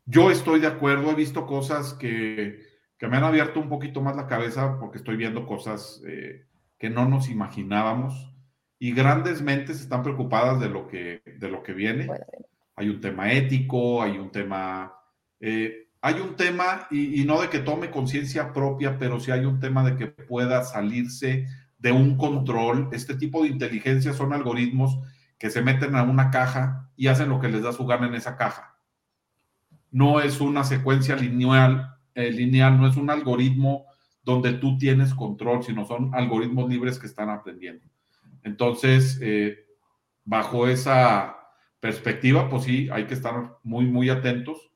Yo 0.04 0.30
estoy 0.30 0.60
de 0.60 0.68
acuerdo, 0.68 1.10
he 1.10 1.16
visto 1.16 1.44
cosas 1.44 1.94
que, 1.94 2.62
me 3.00 3.16
han 3.16 3.24
abierto 3.24 3.58
un 3.58 3.68
poquito 3.68 4.00
más 4.00 4.14
la 4.14 4.28
cabeza 4.28 4.78
porque 4.78 4.98
estoy 4.98 5.16
viendo 5.16 5.44
cosas 5.44 6.00
eh, 6.06 6.46
que 6.78 6.88
no 6.88 7.08
nos 7.08 7.28
imaginábamos 7.28 8.35
y 8.78 8.92
grandes 8.92 9.42
mentes 9.42 9.80
están 9.80 10.02
preocupadas 10.02 10.60
de 10.60 10.68
lo 10.68 10.86
que, 10.86 11.22
de 11.38 11.48
lo 11.48 11.62
que 11.62 11.72
viene. 11.72 12.08
Hay 12.74 12.88
un 12.88 13.00
tema 13.00 13.32
ético, 13.32 14.02
hay 14.02 14.18
un 14.18 14.30
tema, 14.30 14.92
eh, 15.40 15.88
hay 16.00 16.14
un 16.20 16.36
tema, 16.36 16.86
y, 16.90 17.20
y 17.22 17.24
no 17.24 17.40
de 17.40 17.48
que 17.48 17.60
tome 17.60 17.90
conciencia 17.90 18.52
propia, 18.52 18.98
pero 18.98 19.18
sí 19.18 19.30
hay 19.30 19.44
un 19.44 19.60
tema 19.60 19.82
de 19.88 19.96
que 19.96 20.06
pueda 20.06 20.62
salirse 20.62 21.46
de 21.78 21.92
un 21.92 22.16
control. 22.16 22.90
Este 22.92 23.14
tipo 23.14 23.42
de 23.42 23.48
inteligencia 23.48 24.12
son 24.12 24.32
algoritmos 24.32 24.98
que 25.38 25.50
se 25.50 25.62
meten 25.62 25.94
a 25.96 26.02
una 26.02 26.30
caja 26.30 26.90
y 26.96 27.06
hacen 27.06 27.28
lo 27.28 27.40
que 27.40 27.48
les 27.48 27.62
da 27.62 27.72
su 27.72 27.86
gana 27.86 28.06
en 28.06 28.14
esa 28.14 28.36
caja 28.36 28.76
no 29.96 30.20
es 30.20 30.42
una 30.42 30.62
secuencia 30.62 31.16
lineal, 31.16 31.96
eh, 32.14 32.30
lineal, 32.30 32.78
no 32.78 32.86
es 32.86 32.96
un 32.96 33.08
algoritmo 33.08 33.86
donde 34.22 34.52
tú 34.52 34.76
tienes 34.76 35.14
control, 35.14 35.62
sino 35.62 35.86
son 35.86 36.14
algoritmos 36.14 36.68
libres 36.68 36.98
que 36.98 37.06
están 37.06 37.30
aprendiendo. 37.30 37.86
Entonces, 38.46 39.18
eh, 39.20 39.66
bajo 40.24 40.68
esa 40.68 41.36
perspectiva, 41.80 42.48
pues 42.48 42.62
sí, 42.62 42.88
hay 42.92 43.06
que 43.06 43.14
estar 43.14 43.58
muy, 43.64 43.86
muy 43.86 44.08
atentos, 44.08 44.70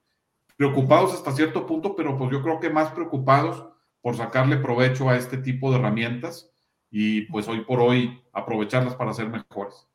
preocupados 0.56 1.14
hasta 1.14 1.30
cierto 1.30 1.66
punto, 1.66 1.94
pero 1.94 2.18
pues 2.18 2.32
yo 2.32 2.42
creo 2.42 2.58
que 2.58 2.68
más 2.68 2.90
preocupados 2.90 3.64
por 4.02 4.16
sacarle 4.16 4.56
provecho 4.56 5.08
a 5.08 5.16
este 5.16 5.38
tipo 5.38 5.70
de 5.70 5.78
herramientas 5.78 6.50
y 6.90 7.22
pues 7.22 7.46
hoy 7.46 7.60
por 7.60 7.78
hoy 7.78 8.20
aprovecharlas 8.32 8.96
para 8.96 9.14
ser 9.14 9.28
mejores. 9.28 9.86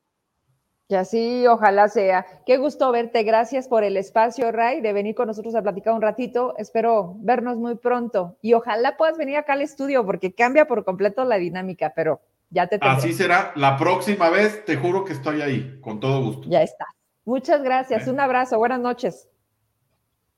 Y 0.88 0.94
así, 0.94 1.46
ojalá 1.46 1.88
sea. 1.88 2.24
Qué 2.46 2.56
gusto 2.56 2.90
verte. 2.92 3.24
Gracias 3.24 3.68
por 3.68 3.84
el 3.84 3.96
espacio, 3.96 4.52
Ray, 4.52 4.80
de 4.80 4.92
venir 4.92 5.14
con 5.14 5.26
nosotros 5.26 5.54
a 5.54 5.62
platicar 5.62 5.92
un 5.92 6.00
ratito. 6.00 6.54
Espero 6.58 7.16
vernos 7.18 7.56
muy 7.58 7.74
pronto. 7.74 8.36
Y 8.40 8.54
ojalá 8.54 8.96
puedas 8.96 9.18
venir 9.18 9.36
acá 9.36 9.54
al 9.54 9.62
estudio 9.62 10.06
porque 10.06 10.32
cambia 10.32 10.66
por 10.66 10.84
completo 10.84 11.24
la 11.24 11.36
dinámica, 11.36 11.92
pero 11.94 12.20
ya 12.56 12.66
te 12.66 12.78
Así 12.80 13.12
será. 13.12 13.52
La 13.54 13.76
próxima 13.76 14.30
vez 14.30 14.64
te 14.64 14.76
juro 14.76 15.04
que 15.04 15.12
estoy 15.12 15.42
ahí, 15.42 15.78
con 15.82 16.00
todo 16.00 16.22
gusto. 16.22 16.48
Ya 16.48 16.62
está. 16.62 16.86
Muchas 17.26 17.62
gracias. 17.62 18.08
Un 18.08 18.18
abrazo. 18.18 18.56
Buenas 18.56 18.80
noches. 18.80 19.28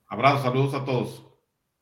Abrazo, 0.07 0.43
saludos 0.43 0.73
a 0.73 0.83
todos. 0.83 1.25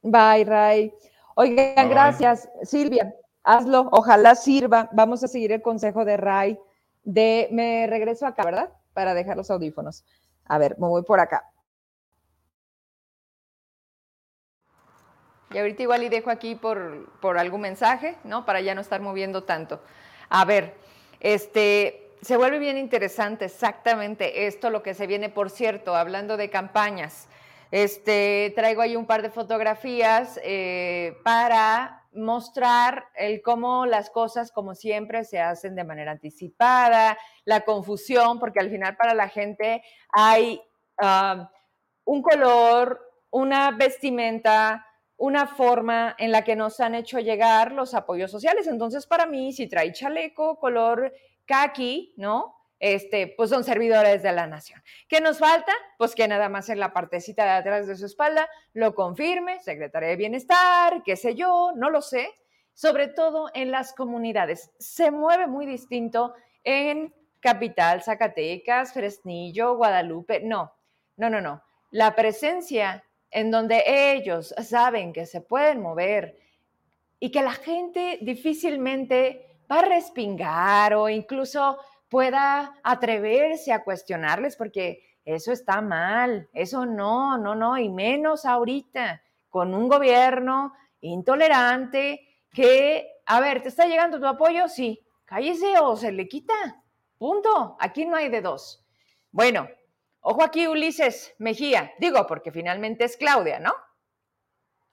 Bye, 0.04 0.45
Ray. 0.45 0.93
Oigan, 1.36 1.89
gracias. 1.89 2.47
Silvia, 2.62 3.15
hazlo. 3.43 3.89
Ojalá 3.91 4.36
sirva. 4.36 4.89
Vamos 4.93 5.23
a 5.23 5.28
seguir 5.28 5.52
el 5.52 5.63
consejo 5.63 6.06
de 6.06 6.17
Ray 6.17 6.60
de, 7.04 7.47
me 7.52 7.88
regreso 7.88 8.28
acá, 8.28 8.43
¿verdad? 8.45 8.69
Para 8.93 9.15
dejar 9.15 9.38
los 9.38 9.50
audífonos. 9.50 10.06
A 10.45 10.60
ver, 10.60 10.78
me 10.78 10.88
voy 10.88 11.02
por 11.02 11.19
acá. 11.19 11.50
Y 15.52 15.58
ahorita 15.58 15.82
igual 15.82 16.04
y 16.04 16.10
dejo 16.10 16.30
aquí 16.30 16.54
por, 16.54 17.12
por 17.21 17.39
algún 17.39 17.62
mensaje, 17.62 18.17
¿no? 18.23 18.45
Para 18.45 18.62
ya 18.62 18.76
no 18.76 18.82
estar 18.82 19.02
moviendo 19.02 19.45
tanto. 19.45 19.82
A 20.29 20.45
ver, 20.45 20.73
este, 21.19 22.11
se 22.21 22.37
vuelve 22.37 22.59
bien 22.59 22.77
interesante 22.77 23.45
exactamente 23.45 24.47
esto, 24.47 24.69
lo 24.69 24.83
que 24.83 24.93
se 24.93 25.07
viene, 25.07 25.29
por 25.29 25.49
cierto, 25.49 25.95
hablando 25.95 26.37
de 26.37 26.49
campañas. 26.49 27.27
Este, 27.71 28.53
traigo 28.55 28.81
ahí 28.81 28.95
un 28.95 29.05
par 29.05 29.21
de 29.21 29.29
fotografías 29.29 30.39
eh, 30.43 31.17
para 31.23 32.05
mostrar 32.13 33.09
el 33.15 33.41
cómo 33.41 33.85
las 33.85 34.09
cosas, 34.09 34.51
como 34.51 34.73
siempre, 34.73 35.23
se 35.23 35.39
hacen 35.39 35.75
de 35.75 35.83
manera 35.83 36.11
anticipada, 36.11 37.17
la 37.45 37.61
confusión, 37.61 38.39
porque 38.39 38.59
al 38.59 38.69
final 38.69 38.95
para 38.95 39.13
la 39.13 39.29
gente 39.29 39.83
hay 40.11 40.61
ah, 40.99 41.49
un 42.05 42.21
color, 42.21 43.01
una 43.29 43.71
vestimenta, 43.71 44.87
una 45.17 45.47
forma 45.47 46.15
en 46.17 46.32
la 46.32 46.43
que 46.43 46.56
nos 46.56 46.80
han 46.80 46.95
hecho 46.95 47.19
llegar 47.19 47.71
los 47.71 47.93
apoyos 47.93 48.32
sociales. 48.32 48.67
Entonces, 48.67 49.06
para 49.06 49.25
mí, 49.25 49.51
si 49.51 49.67
trae 49.67 49.91
chaleco, 49.91 50.60
color 50.60 51.13
kaki, 51.45 52.13
¿no? 52.17 52.58
este, 52.80 53.34
pues 53.36 53.49
son 53.49 53.63
servidores 53.63 54.21
de 54.23 54.32
la 54.32 54.47
nación. 54.47 54.82
¿Qué 55.08 55.21
nos 55.21 55.39
falta? 55.39 55.71
Pues 55.97 56.15
que 56.15 56.27
nada 56.27 56.49
más 56.49 56.69
en 56.69 56.80
la 56.80 56.93
partecita 56.93 57.43
de 57.43 57.51
atrás 57.51 57.88
de 57.88 57.95
su 57.95 58.06
espalda 58.06 58.47
lo 58.73 58.93
confirme, 58.93 59.60
Secretaría 59.60 60.10
de 60.10 60.15
Bienestar, 60.15 61.01
qué 61.03 61.15
sé 61.15 61.36
yo, 61.36 61.71
no 61.75 61.89
lo 61.89 62.01
sé, 62.01 62.30
sobre 62.73 63.08
todo 63.08 63.49
en 63.53 63.71
las 63.71 63.93
comunidades. 63.93 64.71
Se 64.77 65.12
mueve 65.12 65.47
muy 65.47 65.65
distinto 65.65 66.34
en 66.63 67.13
Capital, 67.39 68.03
Zacatecas, 68.03 68.93
Fresnillo, 68.93 69.75
Guadalupe, 69.75 70.41
no, 70.41 70.73
no, 71.15 71.30
no, 71.30 71.41
no. 71.41 71.63
La 71.89 72.15
presencia 72.15 73.03
en 73.31 73.51
donde 73.51 73.83
ellos 73.85 74.53
saben 74.63 75.13
que 75.13 75.25
se 75.25 75.41
pueden 75.41 75.81
mover 75.81 76.39
y 77.19 77.31
que 77.31 77.41
la 77.41 77.53
gente 77.53 78.19
difícilmente 78.21 79.59
va 79.71 79.79
a 79.79 79.85
respingar 79.85 80.93
o 80.93 81.09
incluso 81.09 81.77
pueda 82.09 82.79
atreverse 82.83 83.73
a 83.73 83.83
cuestionarles, 83.83 84.55
porque 84.55 85.03
eso 85.25 85.51
está 85.51 85.81
mal, 85.81 86.47
eso 86.53 86.85
no, 86.85 87.37
no, 87.37 87.53
no, 87.53 87.77
y 87.77 87.89
menos 87.89 88.45
ahorita, 88.45 89.21
con 89.49 89.73
un 89.73 89.89
gobierno 89.89 90.73
intolerante 91.01 92.27
que, 92.51 93.21
a 93.25 93.39
ver, 93.39 93.61
¿te 93.61 93.69
está 93.69 93.85
llegando 93.87 94.19
tu 94.19 94.25
apoyo? 94.25 94.67
Sí, 94.67 95.05
cállese 95.25 95.77
o 95.79 95.95
se 95.97 96.11
le 96.11 96.27
quita. 96.27 96.53
Punto. 97.17 97.75
Aquí 97.79 98.05
no 98.05 98.15
hay 98.15 98.29
de 98.29 98.41
dos. 98.41 98.85
Bueno, 99.31 99.67
ojo 100.29 100.43
aquí 100.43 100.67
Ulises 100.67 101.33
Mejía, 101.37 101.93
digo 101.99 102.27
porque 102.27 102.51
finalmente 102.51 103.05
es 103.05 103.15
Claudia, 103.15 103.59
¿no? 103.61 103.73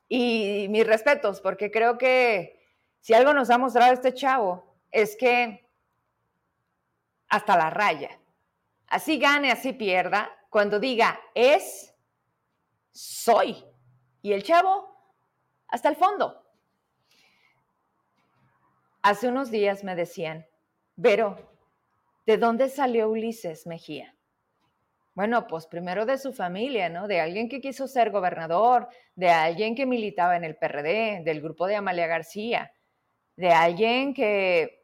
Y 0.08 0.68
mis 0.70 0.86
respetos, 0.86 1.40
porque 1.40 1.72
creo 1.72 1.98
que 1.98 2.64
si 3.00 3.14
algo 3.14 3.34
nos 3.34 3.50
ha 3.50 3.58
mostrado 3.58 3.92
este 3.92 4.14
chavo 4.14 4.76
es 4.92 5.16
que 5.16 5.68
hasta 7.26 7.56
la 7.56 7.70
raya. 7.70 8.16
Así 8.86 9.18
gane, 9.18 9.50
así 9.50 9.72
pierda, 9.72 10.30
cuando 10.50 10.78
diga 10.78 11.18
es, 11.34 11.92
soy. 12.92 13.64
Y 14.22 14.34
el 14.34 14.44
chavo, 14.44 14.96
hasta 15.66 15.88
el 15.88 15.96
fondo. 15.96 16.46
Hace 19.02 19.26
unos 19.26 19.50
días 19.50 19.82
me 19.82 19.96
decían, 19.96 20.46
Vero, 20.94 21.56
¿de 22.24 22.38
dónde 22.38 22.68
salió 22.68 23.08
Ulises 23.08 23.66
Mejía? 23.66 24.13
Bueno, 25.14 25.46
pues 25.46 25.66
primero 25.66 26.07
de 26.07 26.18
su 26.18 26.33
familia, 26.33 26.88
¿no? 26.88 27.07
De 27.07 27.20
alguien 27.20 27.48
que 27.48 27.61
quiso 27.61 27.87
ser 27.87 28.11
gobernador, 28.11 28.88
de 29.14 29.31
alguien 29.31 29.77
que 29.77 29.87
militaba 29.87 30.37
en 30.37 30.42
el 30.42 30.57
PRD, 30.57 31.22
del 31.24 31.40
grupo 31.40 31.68
de 31.68 31.77
Amalia 31.77 32.09
García, 32.09 32.72
de 33.37 33.50
alguien 33.50 34.12
que, 34.12 34.83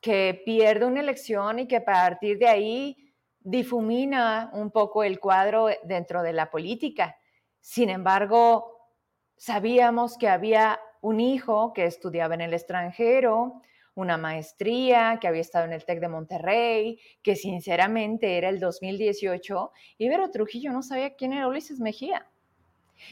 que 0.00 0.42
pierde 0.44 0.84
una 0.84 1.00
elección 1.00 1.60
y 1.60 1.66
que 1.66 1.76
a 1.76 1.84
partir 1.84 2.38
de 2.38 2.48
ahí 2.48 3.14
difumina 3.40 4.50
un 4.52 4.70
poco 4.70 5.02
el 5.02 5.18
cuadro 5.18 5.68
dentro 5.84 6.22
de 6.22 6.34
la 6.34 6.50
política. 6.50 7.16
Sin 7.60 7.88
embargo, 7.88 8.76
sabíamos 9.38 10.18
que 10.18 10.28
había 10.28 10.78
un 11.00 11.20
hijo 11.20 11.72
que 11.72 11.86
estudiaba 11.86 12.34
en 12.34 12.42
el 12.42 12.52
extranjero, 12.52 13.62
una 14.00 14.16
maestría, 14.16 15.18
que 15.20 15.28
había 15.28 15.40
estado 15.40 15.66
en 15.66 15.72
el 15.72 15.84
TEC 15.84 16.00
de 16.00 16.08
Monterrey, 16.08 17.00
que 17.22 17.36
sinceramente 17.36 18.38
era 18.38 18.48
el 18.48 18.58
2018, 18.58 19.72
Ibero 19.98 20.30
Trujillo 20.30 20.72
no 20.72 20.82
sabía 20.82 21.14
quién 21.14 21.32
era 21.32 21.48
Ulises 21.48 21.80
Mejía. 21.80 22.26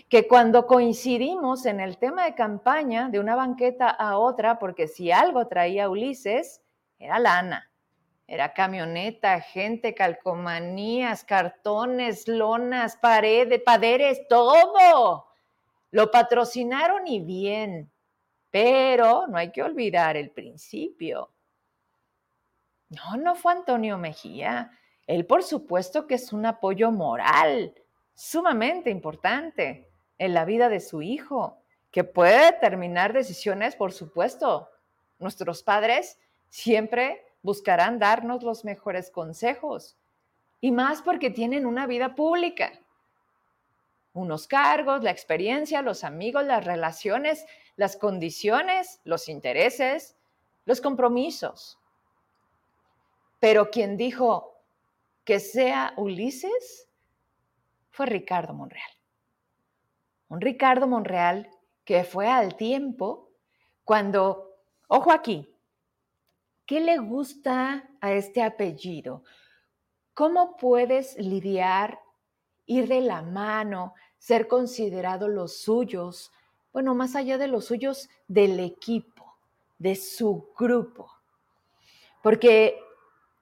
Que 0.09 0.29
cuando 0.29 0.66
coincidimos 0.66 1.64
en 1.64 1.81
el 1.81 1.98
tema 1.98 2.24
de 2.24 2.35
campaña 2.35 3.09
de 3.09 3.20
una 3.20 3.35
banqueta 3.35 3.88
a 3.88 4.18
otra, 4.18 4.59
porque 4.59 4.87
si 4.87 5.11
algo 5.11 5.46
traía 5.46 5.88
Ulises, 5.88 6.62
era 6.98 7.18
lana, 7.18 7.70
era 8.27 8.53
camioneta, 8.53 9.40
gente, 9.40 9.94
calcomanías, 9.94 11.24
cartones, 11.24 12.29
lonas, 12.29 12.98
paredes, 12.98 13.62
paderes, 13.64 14.29
todo. 14.29 15.29
Lo 15.90 16.11
patrocinaron 16.11 17.07
y 17.07 17.20
bien. 17.20 17.90
Pero 18.51 19.27
no 19.27 19.37
hay 19.37 19.53
que 19.53 19.63
olvidar 19.63 20.17
el 20.17 20.31
principio. 20.31 21.31
No, 22.89 23.17
no 23.17 23.35
fue 23.35 23.53
Antonio 23.53 23.99
Mejía. 23.99 24.71
Él, 25.07 25.27
por 25.27 25.43
supuesto, 25.43 26.07
que 26.07 26.15
es 26.15 26.33
un 26.33 26.47
apoyo 26.47 26.91
moral 26.91 27.75
sumamente 28.15 28.91
importante 28.91 29.89
en 30.19 30.35
la 30.35 30.45
vida 30.45 30.69
de 30.69 30.81
su 30.81 31.03
hijo, 31.03 31.63
que 31.91 32.05
puede 32.05 32.53
determinar 32.53 33.13
decisiones, 33.13 33.77
por 33.77 33.93
supuesto. 33.93 34.69
Nuestros 35.19 35.63
padres 35.63 36.19
siempre 36.49 37.25
buscarán 37.43 37.99
darnos 37.99 38.43
los 38.43 38.65
mejores 38.65 39.11
consejos, 39.11 39.97
y 40.61 40.73
más 40.73 41.03
porque 41.03 41.31
tienen 41.31 41.67
una 41.67 41.87
vida 41.87 42.15
pública. 42.15 42.73
Unos 44.13 44.49
cargos, 44.49 45.05
la 45.05 45.13
experiencia, 45.13 45.83
los 45.83 46.03
amigos, 46.03 46.45
las 46.45 46.65
relaciones, 46.65 47.47
las 47.79 47.97
condiciones, 47.97 49.01
los 49.05 49.29
intereses, 49.29 50.17
los 50.64 50.81
compromisos. 50.81 51.79
Pero 53.38 53.71
quien 53.71 53.97
dijo 53.97 54.53
que 55.23 55.38
sea 55.38 55.95
Ulises 55.97 56.88
fue 57.93 58.07
Ricardo 58.07 58.53
Monreal. 58.53 58.91
Un 60.29 60.41
Ricardo 60.41 60.88
Monreal 60.88 61.49
que 61.85 62.03
fue 62.03 62.27
al 62.27 62.57
tiempo 62.57 63.31
cuando, 63.85 64.57
ojo 64.88 65.12
aquí, 65.12 65.49
¿qué 66.67 66.81
le 66.81 66.99
gusta 66.99 67.88
a 68.01 68.12
este 68.12 68.43
apellido? 68.43 69.23
¿Cómo 70.14 70.57
puedes 70.57 71.17
lidiar, 71.17 72.01
ir 72.67 72.88
de 72.88 73.03
la 73.03 73.23
mano, 73.23 73.95
ser 74.19 74.49
considerado 74.49 75.29
los 75.29 75.59
suyos, 75.59 76.33
bueno, 76.73 76.95
más 76.95 77.17
allá 77.17 77.39
de 77.39 77.49
los 77.49 77.67
suyos, 77.67 78.09
del 78.27 78.61
equipo, 78.61 79.37
de 79.79 79.97
su 79.97 80.53
grupo. 80.59 81.11
Porque 82.23 82.79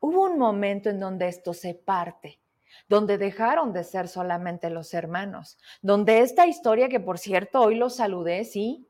hubo 0.01 0.25
un 0.25 0.39
momento 0.39 0.91
en 0.91 1.01
donde 1.01 1.29
esto 1.29 1.53
se 1.55 1.75
parte, 1.75 2.41
donde 2.89 3.19
dejaron 3.19 3.73
de 3.73 3.85
ser 3.85 4.09
solamente 4.09 4.71
los 4.71 4.95
hermanos, 4.95 5.59
donde 5.83 6.21
esta 6.21 6.47
historia, 6.47 6.89
que 6.89 7.01
por 7.01 7.19
cierto 7.19 7.61
hoy 7.63 7.77
lo 7.77 7.91
saludé, 7.91 8.45
sí, 8.45 8.89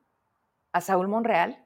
a 0.72 0.80
Saúl 0.80 1.08
Monreal, 1.08 1.64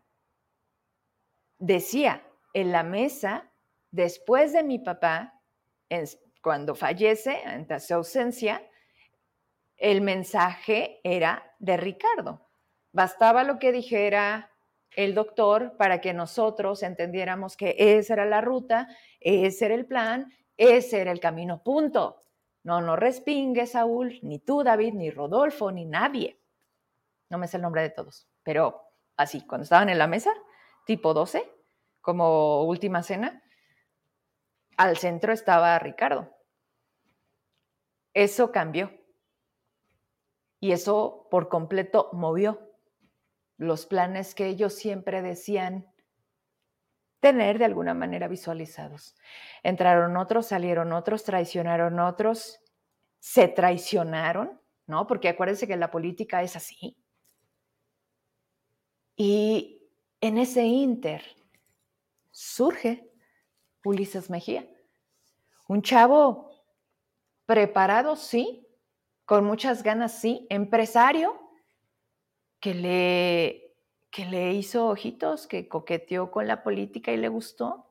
decía 1.58 2.22
en 2.52 2.72
la 2.72 2.82
mesa, 2.82 3.50
después 3.90 4.52
de 4.52 4.62
mi 4.62 4.78
papá, 4.78 5.40
cuando 6.42 6.74
fallece, 6.74 7.42
ante 7.44 7.80
su 7.80 7.94
ausencia, 7.94 8.62
el 9.76 10.00
mensaje 10.00 11.00
era 11.02 11.54
de 11.58 11.76
Ricardo. 11.76 12.49
Bastaba 12.92 13.44
lo 13.44 13.58
que 13.58 13.72
dijera 13.72 14.50
el 14.96 15.14
doctor 15.14 15.76
para 15.76 16.00
que 16.00 16.12
nosotros 16.12 16.82
entendiéramos 16.82 17.56
que 17.56 17.76
esa 17.78 18.14
era 18.14 18.26
la 18.26 18.40
ruta, 18.40 18.88
ese 19.20 19.66
era 19.66 19.74
el 19.74 19.86
plan, 19.86 20.32
ese 20.56 21.00
era 21.00 21.12
el 21.12 21.20
camino, 21.20 21.62
punto. 21.62 22.20
No, 22.62 22.80
no 22.80 22.96
respingue, 22.96 23.66
Saúl, 23.66 24.18
ni 24.22 24.38
tú, 24.38 24.62
David, 24.62 24.94
ni 24.94 25.10
Rodolfo, 25.10 25.70
ni 25.70 25.86
nadie. 25.86 26.40
No 27.30 27.38
me 27.38 27.46
sé 27.46 27.56
el 27.56 27.62
nombre 27.62 27.82
de 27.82 27.90
todos, 27.90 28.28
pero 28.42 28.82
así, 29.16 29.46
cuando 29.46 29.62
estaban 29.62 29.88
en 29.88 29.98
la 29.98 30.06
mesa, 30.06 30.32
tipo 30.84 31.14
12, 31.14 31.50
como 32.00 32.64
última 32.64 33.02
cena, 33.02 33.42
al 34.76 34.96
centro 34.96 35.32
estaba 35.32 35.78
Ricardo. 35.78 36.34
Eso 38.12 38.50
cambió. 38.50 38.90
Y 40.58 40.72
eso 40.72 41.28
por 41.30 41.48
completo 41.48 42.10
movió 42.12 42.69
los 43.60 43.84
planes 43.84 44.34
que 44.34 44.46
ellos 44.46 44.74
siempre 44.74 45.20
decían 45.20 45.86
tener 47.20 47.58
de 47.58 47.66
alguna 47.66 47.92
manera 47.92 48.26
visualizados. 48.26 49.14
Entraron 49.62 50.16
otros, 50.16 50.46
salieron 50.46 50.94
otros, 50.94 51.24
traicionaron 51.24 52.00
otros, 52.00 52.58
se 53.18 53.48
traicionaron, 53.48 54.58
¿no? 54.86 55.06
Porque 55.06 55.28
acuérdense 55.28 55.68
que 55.68 55.76
la 55.76 55.90
política 55.90 56.42
es 56.42 56.56
así. 56.56 56.96
Y 59.14 59.86
en 60.22 60.38
ese 60.38 60.64
inter 60.64 61.22
surge 62.30 63.12
Ulises 63.84 64.30
Mejía, 64.30 64.66
un 65.68 65.82
chavo 65.82 66.50
preparado, 67.44 68.16
sí, 68.16 68.66
con 69.26 69.44
muchas 69.44 69.82
ganas, 69.82 70.18
sí, 70.18 70.46
empresario, 70.48 71.49
que 72.60 72.74
le, 72.74 73.74
que 74.10 74.26
le 74.26 74.52
hizo 74.52 74.88
ojitos, 74.88 75.46
que 75.46 75.68
coqueteó 75.68 76.30
con 76.30 76.46
la 76.46 76.62
política 76.62 77.12
y 77.12 77.16
le 77.16 77.28
gustó, 77.28 77.86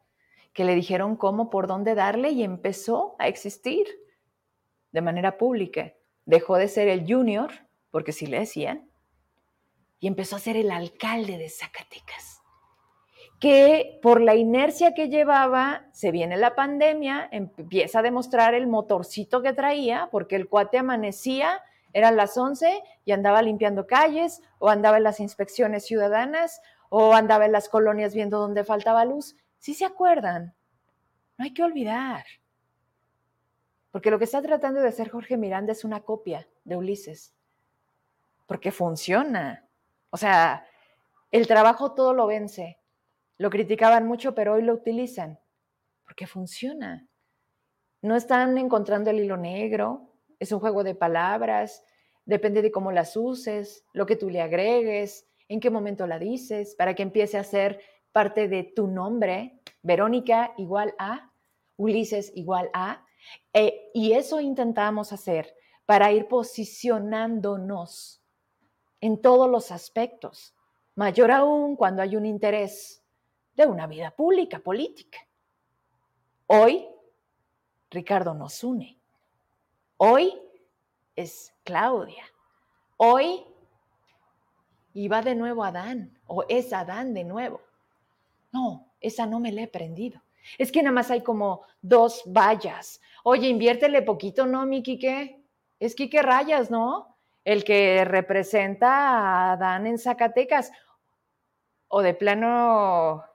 que 0.54 0.64
le 0.64 0.76
dijeron 0.76 1.16
cómo, 1.16 1.50
por 1.50 1.68
dónde 1.68 1.96
darle 1.96 2.32
y 2.32 2.44
empezó 2.44 3.16
a 3.20 3.28
existir 3.28 3.88
de 4.92 5.02
manera 5.02 5.38
pública. 5.38 5.94
Dejó 6.26 6.58
de 6.58 6.68
ser 6.68 6.88
el 6.88 7.06
junior, 7.12 7.52
porque 7.92 8.12
sí 8.12 8.28
le 8.28 8.40
decían, 8.40 8.90
y 10.00 10.08
empezó 10.08 10.36
a 10.36 10.40
ser 10.40 10.56
el 10.56 10.72
alcalde 10.72 11.38
de 11.38 11.50
Zacatecas. 11.50 12.42
Que 13.40 14.00
por 14.02 14.22
la 14.22 14.36
inercia 14.36 14.94
que 14.94 15.08
llevaba, 15.08 15.88
se 15.94 16.12
viene 16.12 16.38
la 16.38 16.56
pandemia, 16.56 17.28
empieza 17.32 18.00
a 18.00 18.04
demostrar 18.04 18.54
el 18.54 18.68
motorcito 18.68 19.42
que 19.42 19.54
traía, 19.54 20.10
porque 20.12 20.36
el 20.36 20.50
cuate 20.50 20.78
amanecía 20.78 21.62
eran 21.94 22.16
las 22.16 22.38
11 22.38 22.84
y 23.06 23.12
andaba 23.12 23.42
limpiando 23.42 23.88
calles 23.88 24.42
o 24.60 24.70
andaba 24.70 24.98
en 24.98 25.04
las 25.04 25.20
inspecciones 25.20 25.86
ciudadanas 25.86 26.62
o 26.90 27.14
andaba 27.14 27.46
en 27.46 27.52
las 27.52 27.70
colonias 27.70 28.14
viendo 28.14 28.40
dónde 28.40 28.64
faltaba 28.64 29.06
luz. 29.06 29.36
Si 29.58 29.74
se 29.74 29.86
acuerdan, 29.86 30.54
no 31.38 31.46
hay 31.46 31.54
que 31.54 31.64
olvidar. 31.64 32.26
Porque 33.92 34.12
lo 34.12 34.20
que 34.20 34.26
está 34.26 34.42
tratando 34.42 34.82
de 34.82 34.90
hacer 34.90 35.10
Jorge 35.10 35.38
Miranda 35.38 35.72
es 35.72 35.84
una 35.84 36.02
copia 36.02 36.48
de 36.64 36.78
Ulises. 36.78 37.34
Porque 38.46 38.72
funciona. 38.72 39.68
O 40.12 40.18
sea, 40.18 40.66
el 41.32 41.48
trabajo 41.48 41.94
todo 41.94 42.14
lo 42.14 42.28
vence. 42.28 42.80
Lo 43.38 43.50
criticaban 43.50 44.06
mucho, 44.06 44.36
pero 44.36 44.54
hoy 44.54 44.64
lo 44.64 44.74
utilizan. 44.74 45.40
Porque 46.04 46.28
funciona. 46.28 47.08
No 48.02 48.16
están 48.16 48.58
encontrando 48.58 49.10
el 49.10 49.20
hilo 49.20 49.38
negro, 49.38 50.09
es 50.40 50.52
un 50.52 50.60
juego 50.60 50.84
de 50.84 50.96
palabras, 50.96 51.84
depende 52.26 52.62
de 52.62 52.72
cómo 52.72 52.92
las 52.92 53.18
uses, 53.18 53.86
lo 53.94 54.06
que 54.06 54.16
tú 54.16 54.30
le 54.30 54.42
agregues, 54.42 55.28
en 55.48 55.60
qué 55.60 55.70
momento 55.70 56.08
la 56.08 56.20
dices, 56.20 56.76
para 56.76 56.94
que 56.94 57.04
empiece 57.04 57.38
a 57.38 57.44
ser 57.44 57.82
parte 58.12 58.48
de 58.48 58.64
tu 58.64 58.88
nombre, 58.88 59.60
Verónica 59.82 60.54
igual 60.58 60.94
a, 60.98 61.32
Ulises 61.78 62.32
igual 62.36 62.70
a, 62.74 63.06
eh, 63.54 63.90
y 63.94 64.14
eso 64.14 64.40
intentamos 64.40 65.12
hacer 65.14 65.56
para 65.86 66.12
ir 66.12 66.28
posicionándonos 66.28 68.22
en 69.02 69.22
todos 69.22 69.50
los 69.50 69.72
aspectos, 69.72 70.54
mayor 70.96 71.32
aún 71.32 71.76
cuando 71.76 72.02
hay 72.02 72.16
un 72.16 72.26
interés 72.26 73.04
de 73.56 73.66
una 73.66 73.88
vida 73.88 74.12
pública, 74.12 74.60
política. 74.60 75.20
Hoy, 76.48 76.88
Ricardo 77.90 78.34
nos 78.34 78.64
une. 78.64 78.99
Hoy 80.02 80.34
es 81.18 81.54
Claudia. 81.66 82.24
Hoy 82.96 83.44
iba 84.94 85.22
de 85.22 85.36
nuevo 85.36 85.66
Adán 85.66 86.18
o 86.26 86.46
es 86.48 86.72
Adán 86.72 87.14
de 87.14 87.26
nuevo. 87.26 87.60
No, 88.54 88.94
esa 89.02 89.26
no 89.26 89.42
me 89.42 89.52
la 89.52 89.64
he 89.64 89.68
prendido. 89.68 90.22
Es 90.58 90.72
que 90.72 90.82
nada 90.82 90.94
más 90.94 91.12
hay 91.12 91.22
como 91.22 91.64
dos 91.82 92.24
vallas. 92.26 93.02
Oye, 93.26 93.50
inviértele 93.50 94.02
poquito, 94.02 94.46
¿no, 94.46 94.66
mi 94.66 94.84
Quique? 94.84 95.44
Es 95.82 95.96
Quique 95.96 96.22
Rayas, 96.22 96.72
¿no? 96.72 97.18
El 97.44 97.66
que 97.66 98.06
representa 98.06 98.88
a 98.88 99.52
Adán 99.52 99.86
en 99.86 100.00
Zacatecas. 100.00 100.72
O 101.90 102.02
de 102.02 102.14
plano, 102.14 103.26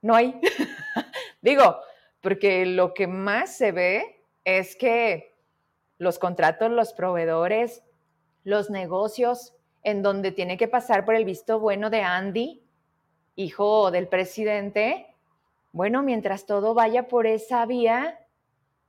no 0.00 0.14
hay. 0.14 0.40
Digo, 1.42 1.80
porque 2.22 2.64
lo 2.64 2.94
que 2.94 3.06
más 3.06 3.54
se 3.54 3.72
ve 3.72 4.24
es 4.42 4.74
que 4.74 5.33
los 5.98 6.18
contratos, 6.18 6.70
los 6.70 6.92
proveedores, 6.92 7.82
los 8.42 8.70
negocios, 8.70 9.54
en 9.82 10.02
donde 10.02 10.32
tiene 10.32 10.56
que 10.56 10.68
pasar 10.68 11.04
por 11.04 11.14
el 11.14 11.24
visto 11.24 11.60
bueno 11.60 11.90
de 11.90 12.02
Andy, 12.02 12.62
hijo 13.36 13.90
del 13.90 14.08
presidente, 14.08 15.14
bueno, 15.74 16.04
mientras 16.04 16.46
todo 16.46 16.72
vaya 16.72 17.08
por 17.08 17.26
esa 17.26 17.66
vía, 17.66 18.20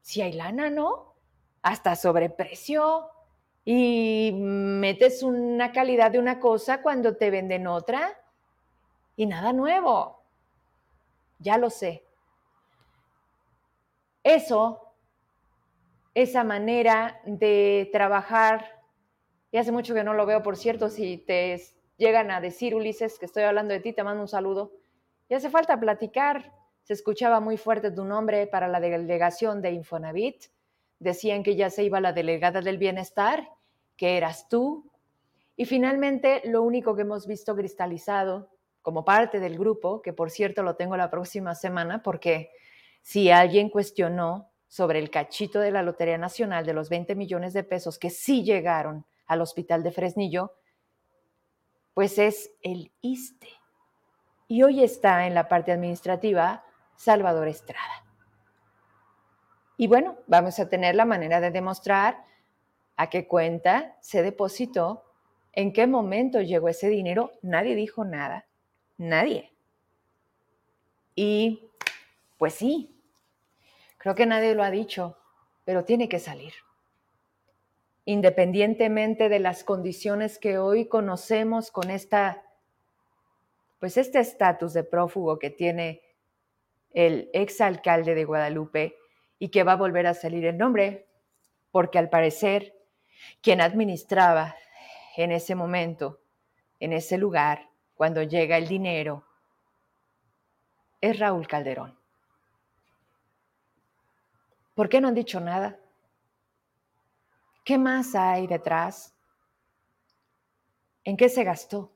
si 0.02 0.22
hay 0.22 0.34
lana, 0.34 0.70
¿no? 0.70 1.16
Hasta 1.64 1.96
sobreprecio. 1.96 3.10
Y 3.66 4.32
metes 4.36 5.24
una 5.24 5.72
calidad 5.72 6.12
de 6.12 6.20
una 6.20 6.40
cosa 6.40 6.84
cuando 6.84 7.18
te 7.18 7.32
venden 7.32 7.66
otra 7.66 8.16
y 9.16 9.26
nada 9.26 9.52
nuevo. 9.52 10.22
Ya 11.40 11.58
lo 11.58 11.72
sé. 11.72 12.06
Eso, 14.24 14.85
esa 16.16 16.44
manera 16.46 17.22
de 17.26 17.90
trabajar, 17.92 18.82
y 19.52 19.58
hace 19.58 19.72
mucho 19.72 19.94
que 19.94 20.04
no 20.04 20.14
lo 20.14 20.26
veo, 20.26 20.42
por 20.42 20.58
cierto, 20.58 20.90
si 20.90 21.18
te 21.18 21.62
llegan 21.98 22.32
a 22.32 22.42
decir, 22.42 22.74
Ulises, 22.74 23.20
que 23.20 23.26
estoy 23.26 23.44
hablando 23.44 23.74
de 23.74 23.82
ti, 23.82 23.94
te 23.94 24.04
mando 24.04 24.22
un 24.22 24.28
saludo. 24.28 24.72
Y 25.30 25.34
hace 25.34 25.50
falta 25.50 25.80
platicar, 25.80 26.54
se 26.84 26.94
escuchaba 26.94 27.40
muy 27.42 27.58
fuerte 27.58 27.92
tu 27.92 28.06
nombre 28.06 28.48
para 28.48 28.68
la 28.68 28.80
delegación 28.80 29.62
de 29.62 29.72
Infonavit. 29.72 30.46
Decían 31.00 31.44
que 31.44 31.56
ya 31.56 31.70
se 31.70 31.84
iba 31.84 32.00
la 32.00 32.14
delegada 32.14 32.62
del 32.62 32.78
bienestar, 32.78 33.50
que 33.98 34.18
eras 34.18 34.48
tú. 34.48 34.90
Y 35.58 35.66
finalmente, 35.66 36.42
lo 36.46 36.64
único 36.64 36.96
que 36.96 37.02
hemos 37.02 37.28
visto 37.28 37.56
cristalizado 37.56 38.50
como 38.82 39.04
parte 39.04 39.40
del 39.40 39.58
grupo, 39.58 40.02
que 40.02 40.14
por 40.14 40.30
cierto 40.30 40.64
lo 40.64 40.76
tengo 40.76 40.96
la 40.96 41.10
próxima 41.10 41.56
semana, 41.56 42.04
porque 42.04 42.52
si 43.02 43.32
alguien 43.32 43.70
cuestionó 43.70 44.52
sobre 44.68 45.00
el 45.00 45.10
cachito 45.10 45.60
de 45.60 45.72
la 45.72 45.84
Lotería 45.84 46.18
Nacional 46.18 46.66
de 46.66 46.74
los 46.74 46.90
20 46.90 47.16
millones 47.16 47.54
de 47.54 47.64
pesos 47.64 47.98
que 48.00 48.10
sí 48.10 48.44
llegaron 48.44 49.06
al 49.28 49.42
hospital 49.42 49.84
de 49.84 49.92
Fresnillo, 49.92 50.54
pues 51.94 52.18
es 52.18 52.52
el 52.62 52.92
ISTE. 53.02 53.50
Y 54.48 54.64
hoy 54.64 54.84
está 54.84 55.26
en 55.28 55.34
la 55.34 55.48
parte 55.48 55.72
administrativa 55.72 56.64
Salvador 56.96 57.48
Estrada. 57.48 58.06
Y 59.78 59.88
bueno, 59.88 60.18
vamos 60.28 60.60
a 60.60 60.70
tener 60.70 60.96
la 60.96 61.06
manera 61.06 61.42
de 61.42 61.52
demostrar 61.52 62.24
a 62.96 63.10
qué 63.10 63.28
cuenta 63.28 63.98
se 64.02 64.24
depositó, 64.24 65.04
en 65.52 65.74
qué 65.74 65.88
momento 65.88 66.42
llegó 66.42 66.70
ese 66.70 66.90
dinero. 66.90 67.32
Nadie 67.42 67.76
dijo 67.76 68.06
nada, 68.06 68.46
nadie. 68.98 69.54
Y 71.16 71.70
pues 72.38 72.54
sí, 72.54 72.95
creo 74.06 74.14
que 74.14 74.28
nadie 74.28 74.54
lo 74.54 74.62
ha 74.62 74.70
dicho, 74.70 75.18
pero 75.64 75.84
tiene 75.84 76.08
que 76.08 76.20
salir. 76.20 76.54
Independientemente 78.06 79.30
de 79.30 79.40
las 79.40 79.64
condiciones 79.64 80.38
que 80.38 80.60
hoy 80.60 80.88
conocemos 80.88 81.72
con 81.72 81.90
esta, 81.90 82.44
pues 83.80 83.98
este 83.98 84.20
estatus 84.20 84.74
de 84.74 84.84
prófugo 84.84 85.40
que 85.40 85.50
tiene 85.50 86.04
el 86.94 87.32
exalcalde 87.34 88.14
de 88.14 88.26
Guadalupe, 88.26 88.96
y 89.40 89.50
que 89.50 89.64
va 89.64 89.72
a 89.72 89.78
volver 89.78 90.06
a 90.06 90.14
salir 90.14 90.46
el 90.46 90.60
nombre, 90.60 91.08
porque 91.72 91.98
al 91.98 92.12
parecer 92.12 92.76
quien 93.42 93.60
administraba 93.60 94.56
en 95.18 95.32
ese 95.32 95.56
momento, 95.56 96.22
en 96.80 96.94
ese 96.94 97.18
lugar, 97.18 97.72
cuando 97.96 98.22
llega 98.22 98.58
el 98.58 98.68
dinero, 98.68 99.26
es 101.02 101.18
Raúl 101.18 101.48
Calderón. 101.48 102.05
¿Por 104.76 104.88
qué 104.88 105.02
no 105.02 105.08
han 105.08 105.16
dicho 105.16 105.40
nada? 105.40 105.80
¿Qué 107.64 107.80
más 107.80 108.14
hay 108.14 108.46
detrás? 108.46 109.16
¿En 111.04 111.18
qué 111.18 111.30
se 111.30 111.44
gastó? 111.44 111.92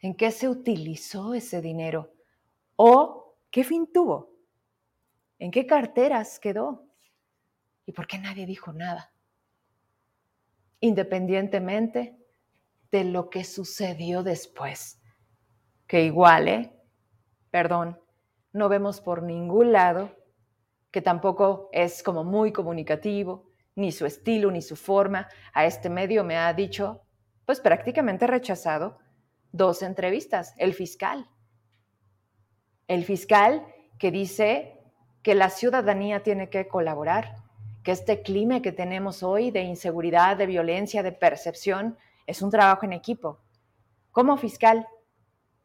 ¿En 0.00 0.14
qué 0.14 0.30
se 0.30 0.48
utilizó 0.48 1.32
ese 1.32 1.62
dinero? 1.62 2.12
¿O 2.76 3.26
¿Qué 3.56 3.64
fin 3.64 3.90
tuvo? 3.90 4.34
¿En 5.38 5.50
qué 5.50 5.66
carteras 5.66 6.38
quedó? 6.38 6.84
¿Y 7.86 7.92
por 7.92 8.06
qué 8.06 8.18
nadie 8.18 8.44
dijo 8.44 8.70
nada? 8.72 9.14
Independientemente 10.80 12.18
de 12.90 13.04
lo 13.04 13.30
que 13.30 13.44
sucedió 13.44 14.22
después, 14.22 15.00
que 15.86 16.04
igual, 16.04 16.48
¿eh? 16.48 16.72
Perdón, 17.50 17.98
no 18.52 18.68
vemos 18.68 19.00
por 19.00 19.22
ningún 19.22 19.72
lado, 19.72 20.14
que 20.96 21.02
tampoco 21.02 21.68
es 21.72 22.02
como 22.02 22.24
muy 22.24 22.54
comunicativo, 22.54 23.44
ni 23.74 23.92
su 23.92 24.06
estilo, 24.06 24.50
ni 24.50 24.62
su 24.62 24.76
forma. 24.76 25.28
A 25.52 25.66
este 25.66 25.90
medio 25.90 26.24
me 26.24 26.38
ha 26.38 26.50
dicho, 26.54 27.02
pues 27.44 27.60
prácticamente 27.60 28.26
rechazado, 28.26 28.96
dos 29.52 29.82
entrevistas, 29.82 30.54
el 30.56 30.72
fiscal 30.72 31.28
el 32.88 33.04
fiscal 33.04 33.66
que 33.98 34.10
dice 34.10 34.78
que 35.22 35.34
la 35.34 35.50
ciudadanía 35.50 36.22
tiene 36.22 36.50
que 36.50 36.68
colaborar, 36.68 37.34
que 37.82 37.92
este 37.92 38.22
clima 38.22 38.62
que 38.62 38.72
tenemos 38.72 39.22
hoy 39.22 39.50
de 39.50 39.62
inseguridad, 39.62 40.36
de 40.36 40.46
violencia, 40.46 41.02
de 41.02 41.12
percepción, 41.12 41.96
es 42.26 42.42
un 42.42 42.50
trabajo 42.50 42.86
en 42.86 42.92
equipo. 42.92 43.40
Como 44.12 44.36
fiscal, 44.36 44.86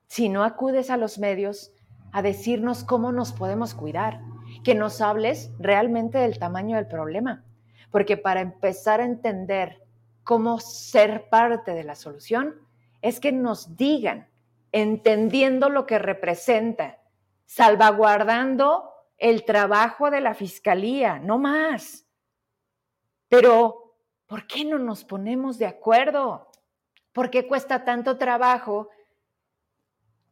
si 0.07 0.29
no 0.29 0.43
acudes 0.43 0.89
a 0.89 0.97
los 0.97 1.19
medios 1.19 1.71
a 2.11 2.21
decirnos 2.21 2.83
cómo 2.83 3.11
nos 3.11 3.33
podemos 3.33 3.73
cuidar, 3.73 4.19
que 4.63 4.75
nos 4.75 5.01
hables 5.01 5.51
realmente 5.59 6.17
del 6.19 6.39
tamaño 6.39 6.75
del 6.75 6.87
problema, 6.87 7.43
porque 7.91 8.17
para 8.17 8.41
empezar 8.41 9.01
a 9.01 9.05
entender 9.05 9.81
cómo 10.23 10.59
ser 10.59 11.29
parte 11.29 11.73
de 11.73 11.83
la 11.83 11.95
solución, 11.95 12.55
es 13.01 13.19
que 13.19 13.31
nos 13.31 13.75
digan, 13.75 14.27
entendiendo 14.71 15.69
lo 15.69 15.85
que 15.85 15.99
representa, 15.99 16.99
salvaguardando 17.45 18.91
el 19.17 19.43
trabajo 19.43 20.09
de 20.09 20.21
la 20.21 20.33
fiscalía, 20.33 21.19
no 21.19 21.37
más. 21.37 22.05
Pero, 23.27 23.95
¿por 24.27 24.47
qué 24.47 24.63
no 24.63 24.77
nos 24.77 25.03
ponemos 25.03 25.57
de 25.57 25.67
acuerdo? 25.67 26.51
¿Por 27.11 27.29
qué 27.29 27.47
cuesta 27.47 27.83
tanto 27.83 28.17
trabajo 28.17 28.89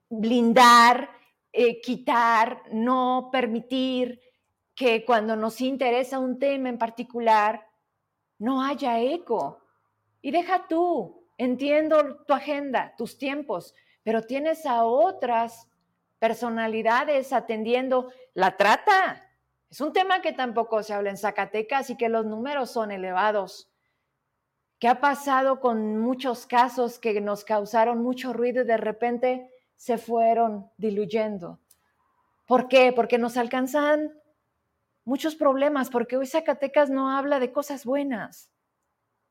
blindar, 0.10 1.10
eh, 1.52 1.82
quitar, 1.82 2.64
no 2.72 3.30
permitir 3.32 4.22
que 4.76 5.04
cuando 5.06 5.36
nos 5.36 5.62
interesa 5.62 6.20
un 6.20 6.40
tema 6.40 6.70
en 6.70 6.78
particular 6.78 7.68
no 8.38 8.64
haya 8.64 9.00
eco? 9.00 9.60
Y 10.22 10.32
deja 10.32 10.68
tú, 10.68 11.28
entiendo 11.38 12.24
tu 12.26 12.34
agenda, 12.34 12.94
tus 12.98 13.18
tiempos, 13.18 13.74
pero 14.04 14.24
tienes 14.24 14.66
a 14.66 14.84
otras 14.84 15.68
personalidades 16.20 17.34
atendiendo 17.34 18.12
la 18.34 18.58
trata. 18.58 19.26
Es 19.70 19.82
un 19.82 19.94
tema 19.94 20.22
que 20.22 20.34
tampoco 20.34 20.84
se 20.84 20.94
habla 20.94 21.10
en 21.10 21.18
Zacatecas 21.18 21.90
y 21.90 21.98
que 21.98 22.10
los 22.10 22.26
números 22.26 22.72
son 22.72 22.92
elevados. 22.92 23.72
¿Qué 24.80 24.88
ha 24.88 25.00
pasado 25.00 25.60
con 25.60 25.98
muchos 25.98 26.46
casos 26.46 27.00
que 27.00 27.20
nos 27.22 27.44
causaron 27.44 28.02
mucho 28.02 28.34
ruido 28.34 28.64
y 28.64 28.66
de 28.66 28.78
repente 28.78 29.52
se 29.80 29.98
fueron 29.98 30.70
diluyendo? 30.76 31.58
¿Por 32.46 32.68
qué? 32.68 32.92
Porque 32.92 33.18
nos 33.18 33.38
alcanzan 33.38 34.12
muchos 35.06 35.36
problemas, 35.36 35.90
porque 35.90 36.18
hoy 36.18 36.28
Zacatecas 36.28 36.90
no 36.90 37.10
habla 37.10 37.40
de 37.40 37.54
cosas 37.54 37.86
buenas, 37.86 38.52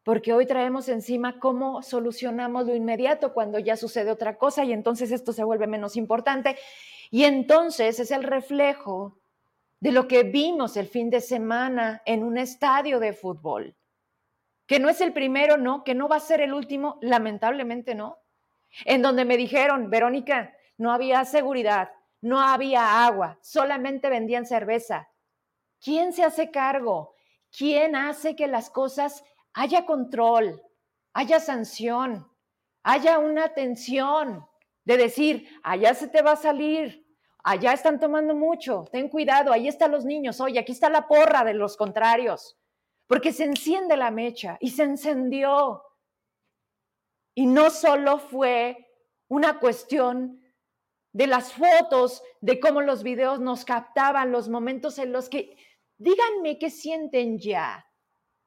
porque 0.04 0.32
hoy 0.32 0.46
traemos 0.46 0.88
encima 0.88 1.38
cómo 1.38 1.82
solucionamos 1.82 2.66
lo 2.66 2.74
inmediato 2.74 3.34
cuando 3.34 3.58
ya 3.58 3.76
sucede 3.76 4.10
otra 4.10 4.38
cosa 4.38 4.64
y 4.64 4.72
entonces 4.72 5.12
esto 5.12 5.34
se 5.34 5.44
vuelve 5.44 5.66
menos 5.66 5.96
importante. 5.96 6.56
Y 7.10 7.24
entonces 7.24 8.00
es 8.00 8.10
el 8.10 8.22
reflejo 8.22 9.18
de 9.80 9.92
lo 9.92 10.08
que 10.08 10.22
vimos 10.22 10.78
el 10.78 10.88
fin 10.88 11.10
de 11.10 11.20
semana 11.20 12.00
en 12.06 12.24
un 12.24 12.38
estadio 12.38 13.00
de 13.00 13.12
fútbol. 13.12 13.76
Que 14.66 14.80
no 14.80 14.88
es 14.88 15.02
el 15.02 15.12
primero, 15.12 15.58
no, 15.58 15.84
que 15.84 15.94
no 15.94 16.08
va 16.08 16.16
a 16.16 16.20
ser 16.20 16.40
el 16.40 16.54
último, 16.54 16.98
lamentablemente 17.02 17.94
no. 17.94 18.18
En 18.84 19.02
donde 19.02 19.24
me 19.24 19.36
dijeron, 19.36 19.90
Verónica, 19.90 20.54
no 20.76 20.92
había 20.92 21.24
seguridad, 21.24 21.90
no 22.20 22.40
había 22.40 23.04
agua, 23.04 23.38
solamente 23.42 24.08
vendían 24.08 24.46
cerveza. 24.46 25.08
¿Quién 25.80 26.12
se 26.12 26.24
hace 26.24 26.50
cargo? 26.50 27.14
¿Quién 27.56 27.96
hace 27.96 28.36
que 28.36 28.46
las 28.46 28.70
cosas 28.70 29.24
haya 29.54 29.86
control, 29.86 30.62
haya 31.12 31.40
sanción, 31.40 32.30
haya 32.82 33.18
una 33.18 33.44
atención? 33.44 34.48
de 34.88 34.96
decir, 34.96 35.46
allá 35.62 35.92
se 35.92 36.08
te 36.08 36.22
va 36.22 36.32
a 36.32 36.36
salir, 36.36 37.06
allá 37.44 37.74
están 37.74 38.00
tomando 38.00 38.34
mucho, 38.34 38.86
ten 38.90 39.10
cuidado, 39.10 39.52
ahí 39.52 39.68
están 39.68 39.92
los 39.92 40.06
niños, 40.06 40.40
oye, 40.40 40.58
aquí 40.58 40.72
está 40.72 40.88
la 40.88 41.06
porra 41.06 41.44
de 41.44 41.52
los 41.52 41.76
contrarios, 41.76 42.56
porque 43.06 43.34
se 43.34 43.44
enciende 43.44 43.98
la 43.98 44.10
mecha 44.10 44.56
y 44.62 44.70
se 44.70 44.84
encendió. 44.84 45.82
Y 47.38 47.46
no 47.46 47.70
solo 47.70 48.18
fue 48.18 48.88
una 49.28 49.60
cuestión 49.60 50.42
de 51.12 51.28
las 51.28 51.52
fotos, 51.52 52.20
de 52.40 52.58
cómo 52.58 52.80
los 52.80 53.04
videos 53.04 53.38
nos 53.38 53.64
captaban 53.64 54.32
los 54.32 54.48
momentos 54.48 54.98
en 54.98 55.12
los 55.12 55.28
que, 55.28 55.56
díganme 55.98 56.58
qué 56.58 56.68
sienten 56.68 57.38
ya, 57.38 57.86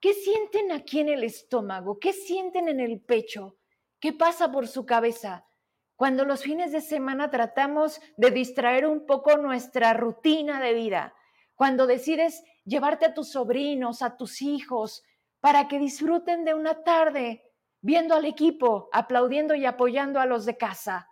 qué 0.02 0.14
sienten 0.14 0.74
aquí 0.74 1.00
en 1.00 1.08
el 1.08 1.24
estómago, 1.24 2.00
qué 2.00 2.12
sienten 2.12 2.68
en 2.68 2.82
el 2.82 3.00
pecho, 3.00 3.56
qué 4.02 4.12
pasa 4.12 4.52
por 4.52 4.68
su 4.68 4.86
cabeza 4.86 5.48
cuando 5.96 6.26
los 6.26 6.44
fines 6.44 6.74
de 6.74 6.82
semana 6.82 7.32
tratamos 7.32 8.02
de 8.18 8.32
distraer 8.32 8.86
un 8.86 9.06
poco 9.06 9.38
nuestra 9.38 9.94
rutina 9.94 10.60
de 10.60 10.74
vida, 10.74 11.16
cuando 11.56 11.88
decides 11.88 12.44
llevarte 12.66 13.06
a 13.06 13.14
tus 13.14 13.32
sobrinos, 13.32 14.02
a 14.02 14.18
tus 14.18 14.42
hijos, 14.42 15.02
para 15.39 15.70
que 15.70 15.80
disfruten 15.80 16.44
de 16.44 16.56
una 16.56 16.84
tarde 16.84 17.51
viendo 17.82 18.15
al 18.15 18.25
equipo, 18.25 18.89
aplaudiendo 18.91 19.55
y 19.55 19.65
apoyando 19.65 20.19
a 20.19 20.25
los 20.25 20.45
de 20.45 20.57
casa. 20.57 21.09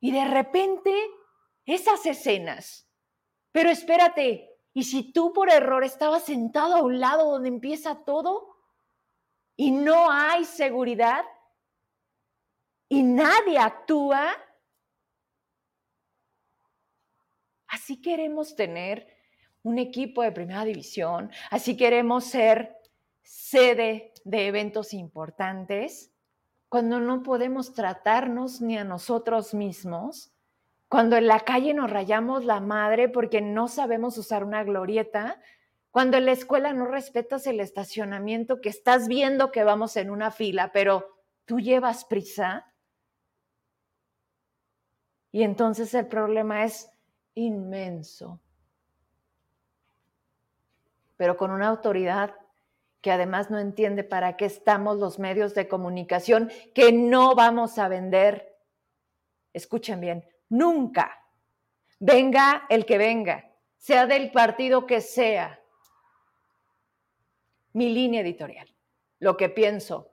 Y 0.00 0.12
de 0.12 0.24
repente, 0.24 0.94
esas 1.66 2.04
escenas. 2.06 2.88
Pero 3.52 3.70
espérate, 3.70 4.48
¿y 4.72 4.84
si 4.84 5.12
tú 5.12 5.32
por 5.32 5.50
error 5.50 5.84
estabas 5.84 6.24
sentado 6.24 6.76
a 6.76 6.82
un 6.82 7.00
lado 7.00 7.30
donde 7.30 7.48
empieza 7.48 8.04
todo? 8.04 8.56
Y 9.56 9.72
no 9.72 10.10
hay 10.10 10.44
seguridad, 10.44 11.24
y 12.92 13.04
nadie 13.04 13.56
actúa, 13.56 14.34
así 17.68 18.02
queremos 18.02 18.56
tener 18.56 19.06
un 19.62 19.78
equipo 19.78 20.22
de 20.22 20.32
primera 20.32 20.64
división, 20.64 21.30
así 21.50 21.76
queremos 21.76 22.24
ser 22.24 22.76
sede 23.22 24.12
de 24.24 24.48
eventos 24.48 24.92
importantes, 24.92 26.09
cuando 26.70 27.00
no 27.00 27.24
podemos 27.24 27.74
tratarnos 27.74 28.60
ni 28.60 28.78
a 28.78 28.84
nosotros 28.84 29.54
mismos, 29.54 30.32
cuando 30.88 31.16
en 31.16 31.26
la 31.26 31.40
calle 31.40 31.74
nos 31.74 31.90
rayamos 31.90 32.44
la 32.44 32.60
madre 32.60 33.08
porque 33.08 33.40
no 33.40 33.66
sabemos 33.66 34.16
usar 34.16 34.44
una 34.44 34.62
glorieta, 34.62 35.42
cuando 35.90 36.16
en 36.16 36.26
la 36.26 36.32
escuela 36.32 36.72
no 36.72 36.86
respetas 36.86 37.48
el 37.48 37.58
estacionamiento 37.58 38.60
que 38.60 38.68
estás 38.68 39.08
viendo 39.08 39.50
que 39.50 39.64
vamos 39.64 39.96
en 39.96 40.10
una 40.10 40.30
fila, 40.30 40.70
pero 40.72 41.18
tú 41.44 41.58
llevas 41.58 42.04
prisa, 42.04 42.72
y 45.32 45.42
entonces 45.42 45.92
el 45.94 46.06
problema 46.06 46.64
es 46.64 46.88
inmenso. 47.34 48.40
Pero 51.16 51.36
con 51.36 51.50
una 51.50 51.68
autoridad 51.68 52.39
que 53.00 53.10
además 53.10 53.50
no 53.50 53.58
entiende 53.58 54.04
para 54.04 54.36
qué 54.36 54.44
estamos 54.44 54.98
los 54.98 55.18
medios 55.18 55.54
de 55.54 55.68
comunicación, 55.68 56.50
que 56.74 56.92
no 56.92 57.34
vamos 57.34 57.78
a 57.78 57.88
vender. 57.88 58.58
Escuchen 59.52 60.00
bien, 60.00 60.28
nunca. 60.48 61.24
Venga 61.98 62.66
el 62.68 62.84
que 62.84 62.98
venga, 62.98 63.50
sea 63.78 64.06
del 64.06 64.30
partido 64.30 64.86
que 64.86 65.00
sea. 65.00 65.60
Mi 67.72 67.92
línea 67.92 68.20
editorial, 68.20 68.68
lo 69.18 69.36
que 69.36 69.48
pienso, 69.48 70.12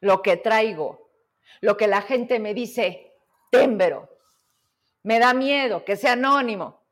lo 0.00 0.22
que 0.22 0.36
traigo, 0.36 1.10
lo 1.60 1.76
que 1.76 1.86
la 1.86 2.02
gente 2.02 2.38
me 2.38 2.54
dice, 2.54 3.14
témbero, 3.50 4.10
me 5.02 5.18
da 5.18 5.32
miedo 5.32 5.84
que 5.84 5.96
sea 5.96 6.12
anónimo. 6.12 6.82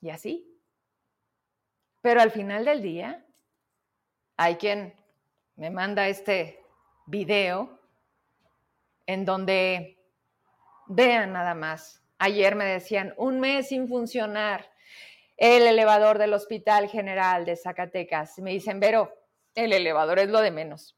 Y 0.00 0.10
así. 0.10 0.49
Pero 2.02 2.20
al 2.20 2.30
final 2.30 2.64
del 2.64 2.82
día, 2.82 3.24
hay 4.36 4.56
quien 4.56 4.94
me 5.56 5.70
manda 5.70 6.08
este 6.08 6.64
video 7.06 7.78
en 9.06 9.24
donde 9.24 9.98
vean 10.86 11.32
nada 11.32 11.54
más. 11.54 12.02
Ayer 12.18 12.54
me 12.54 12.64
decían, 12.64 13.14
un 13.16 13.40
mes 13.40 13.68
sin 13.68 13.88
funcionar 13.88 14.70
el 15.36 15.66
elevador 15.66 16.18
del 16.18 16.34
Hospital 16.34 16.88
General 16.88 17.44
de 17.44 17.56
Zacatecas. 17.56 18.38
Me 18.38 18.50
dicen, 18.50 18.78
Vero, 18.78 19.12
el 19.54 19.72
elevador 19.72 20.18
es 20.18 20.28
lo 20.28 20.40
de 20.40 20.50
menos. 20.50 20.96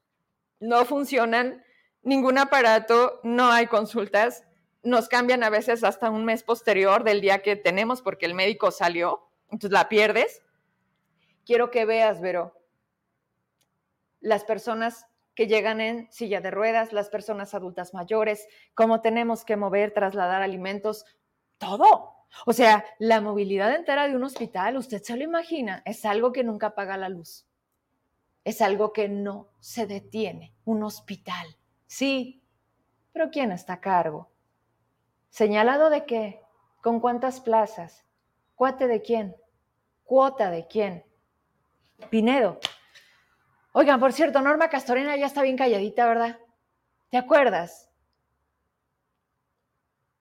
No 0.59 0.85
funcionan 0.85 1.63
ningún 2.01 2.37
aparato, 2.37 3.19
no 3.23 3.51
hay 3.51 3.67
consultas, 3.67 4.43
nos 4.83 5.07
cambian 5.07 5.43
a 5.43 5.49
veces 5.49 5.83
hasta 5.83 6.09
un 6.09 6.25
mes 6.25 6.43
posterior 6.43 7.03
del 7.03 7.21
día 7.21 7.41
que 7.41 7.55
tenemos 7.55 8.01
porque 8.01 8.25
el 8.25 8.33
médico 8.33 8.71
salió, 8.71 9.27
entonces 9.45 9.71
la 9.71 9.87
pierdes. 9.87 10.41
Quiero 11.45 11.71
que 11.71 11.85
veas, 11.85 12.21
Vero, 12.21 12.57
las 14.19 14.43
personas 14.43 15.07
que 15.35 15.47
llegan 15.47 15.81
en 15.81 16.11
silla 16.11 16.41
de 16.41 16.51
ruedas, 16.51 16.93
las 16.93 17.09
personas 17.09 17.53
adultas 17.53 17.93
mayores, 17.93 18.47
cómo 18.75 19.01
tenemos 19.01 19.43
que 19.43 19.57
mover, 19.57 19.93
trasladar 19.93 20.41
alimentos, 20.41 21.05
todo. 21.57 22.13
O 22.45 22.53
sea, 22.53 22.85
la 22.99 23.21
movilidad 23.21 23.73
entera 23.75 24.07
de 24.07 24.15
un 24.15 24.23
hospital, 24.23 24.77
usted 24.77 25.01
se 25.03 25.17
lo 25.17 25.23
imagina, 25.23 25.81
es 25.85 26.05
algo 26.05 26.31
que 26.31 26.43
nunca 26.43 26.67
apaga 26.67 26.97
la 26.97 27.09
luz. 27.09 27.45
Es 28.43 28.61
algo 28.61 28.91
que 28.91 29.07
no 29.07 29.49
se 29.59 29.87
detiene. 29.87 30.53
Un 30.65 30.83
hospital. 30.83 31.57
Sí, 31.87 32.43
pero 33.11 33.29
¿quién 33.29 33.51
está 33.51 33.73
a 33.73 33.81
cargo? 33.81 34.29
¿Señalado 35.29 35.89
de 35.89 36.05
qué? 36.05 36.41
¿Con 36.81 36.99
cuántas 36.99 37.39
plazas? 37.39 38.05
¿Cuate 38.55 38.87
de 38.87 39.01
quién? 39.01 39.35
¿Cuota 40.03 40.51
de 40.51 40.67
quién? 40.67 41.05
Pinedo. 42.09 42.59
Oigan, 43.73 43.99
por 43.99 44.13
cierto, 44.13 44.41
Norma 44.41 44.69
Castorena 44.69 45.15
ya 45.15 45.25
está 45.25 45.41
bien 45.41 45.57
calladita, 45.57 46.05
¿verdad? 46.07 46.39
¿Te 47.09 47.17
acuerdas? 47.17 47.89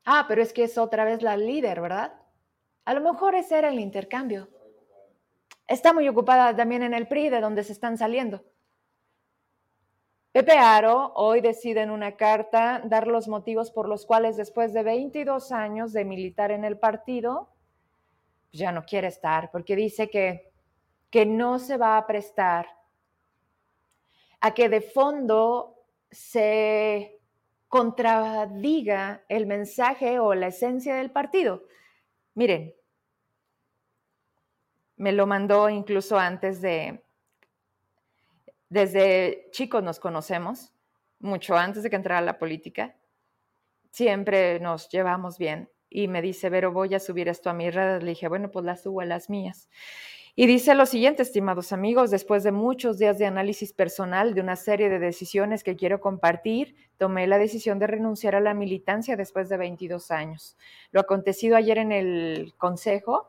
Ah, 0.04 0.24
pero 0.26 0.42
es 0.42 0.52
que 0.52 0.64
es 0.64 0.78
otra 0.78 1.04
vez 1.04 1.22
la 1.22 1.36
líder, 1.36 1.80
¿verdad? 1.80 2.14
A 2.84 2.94
lo 2.94 3.00
mejor 3.00 3.34
ese 3.34 3.58
era 3.58 3.68
el 3.68 3.78
intercambio. 3.78 4.48
Está 5.66 5.92
muy 5.92 6.08
ocupada 6.08 6.54
también 6.56 6.82
en 6.82 6.94
el 6.94 7.06
PRI, 7.06 7.28
de 7.28 7.40
donde 7.40 7.62
se 7.62 7.72
están 7.72 7.96
saliendo. 7.96 8.44
Pepe 10.32 10.52
Aro 10.52 11.12
hoy 11.14 11.42
decide 11.42 11.82
en 11.82 11.90
una 11.90 12.16
carta 12.16 12.80
dar 12.84 13.06
los 13.06 13.28
motivos 13.28 13.70
por 13.70 13.86
los 13.86 14.06
cuales 14.06 14.38
después 14.38 14.72
de 14.72 14.82
22 14.82 15.52
años 15.52 15.92
de 15.92 16.06
militar 16.06 16.50
en 16.50 16.64
el 16.64 16.78
partido, 16.78 17.50
ya 18.50 18.72
no 18.72 18.84
quiere 18.84 19.08
estar, 19.08 19.50
porque 19.50 19.76
dice 19.76 20.08
que, 20.08 20.51
que 21.12 21.26
no 21.26 21.58
se 21.58 21.76
va 21.76 21.98
a 21.98 22.06
prestar 22.06 22.66
a 24.40 24.54
que 24.54 24.70
de 24.70 24.80
fondo 24.80 25.76
se 26.10 27.20
contradiga 27.68 29.22
el 29.28 29.46
mensaje 29.46 30.18
o 30.18 30.34
la 30.34 30.48
esencia 30.48 30.96
del 30.96 31.10
partido. 31.10 31.64
Miren, 32.34 32.74
me 34.96 35.12
lo 35.12 35.26
mandó 35.26 35.68
incluso 35.68 36.18
antes 36.18 36.62
de, 36.62 37.04
desde 38.70 39.48
chicos 39.52 39.82
nos 39.82 40.00
conocemos, 40.00 40.72
mucho 41.18 41.54
antes 41.54 41.82
de 41.82 41.90
que 41.90 41.96
entrara 41.96 42.18
a 42.18 42.22
la 42.22 42.38
política. 42.38 42.96
Siempre 43.90 44.60
nos 44.60 44.88
llevamos 44.88 45.36
bien. 45.36 45.70
Y 45.90 46.08
me 46.08 46.22
dice, 46.22 46.48
Vero, 46.48 46.72
voy 46.72 46.94
a 46.94 47.00
subir 47.00 47.28
esto 47.28 47.50
a 47.50 47.52
mis 47.52 47.74
redes. 47.74 48.02
Le 48.02 48.10
dije, 48.10 48.28
bueno, 48.28 48.50
pues 48.50 48.64
las 48.64 48.82
subo 48.82 49.02
a 49.02 49.04
las 49.04 49.28
mías. 49.28 49.68
Y 50.34 50.46
dice 50.46 50.74
lo 50.74 50.86
siguiente, 50.86 51.22
estimados 51.22 51.74
amigos, 51.74 52.10
después 52.10 52.42
de 52.42 52.52
muchos 52.52 52.98
días 52.98 53.18
de 53.18 53.26
análisis 53.26 53.74
personal 53.74 54.32
de 54.32 54.40
una 54.40 54.56
serie 54.56 54.88
de 54.88 54.98
decisiones 54.98 55.62
que 55.62 55.76
quiero 55.76 56.00
compartir, 56.00 56.74
tomé 56.96 57.26
la 57.26 57.36
decisión 57.36 57.78
de 57.78 57.86
renunciar 57.86 58.34
a 58.34 58.40
la 58.40 58.54
militancia 58.54 59.14
después 59.14 59.50
de 59.50 59.58
22 59.58 60.10
años. 60.10 60.56
Lo 60.90 61.00
acontecido 61.00 61.54
ayer 61.54 61.76
en 61.76 61.92
el 61.92 62.54
consejo 62.56 63.28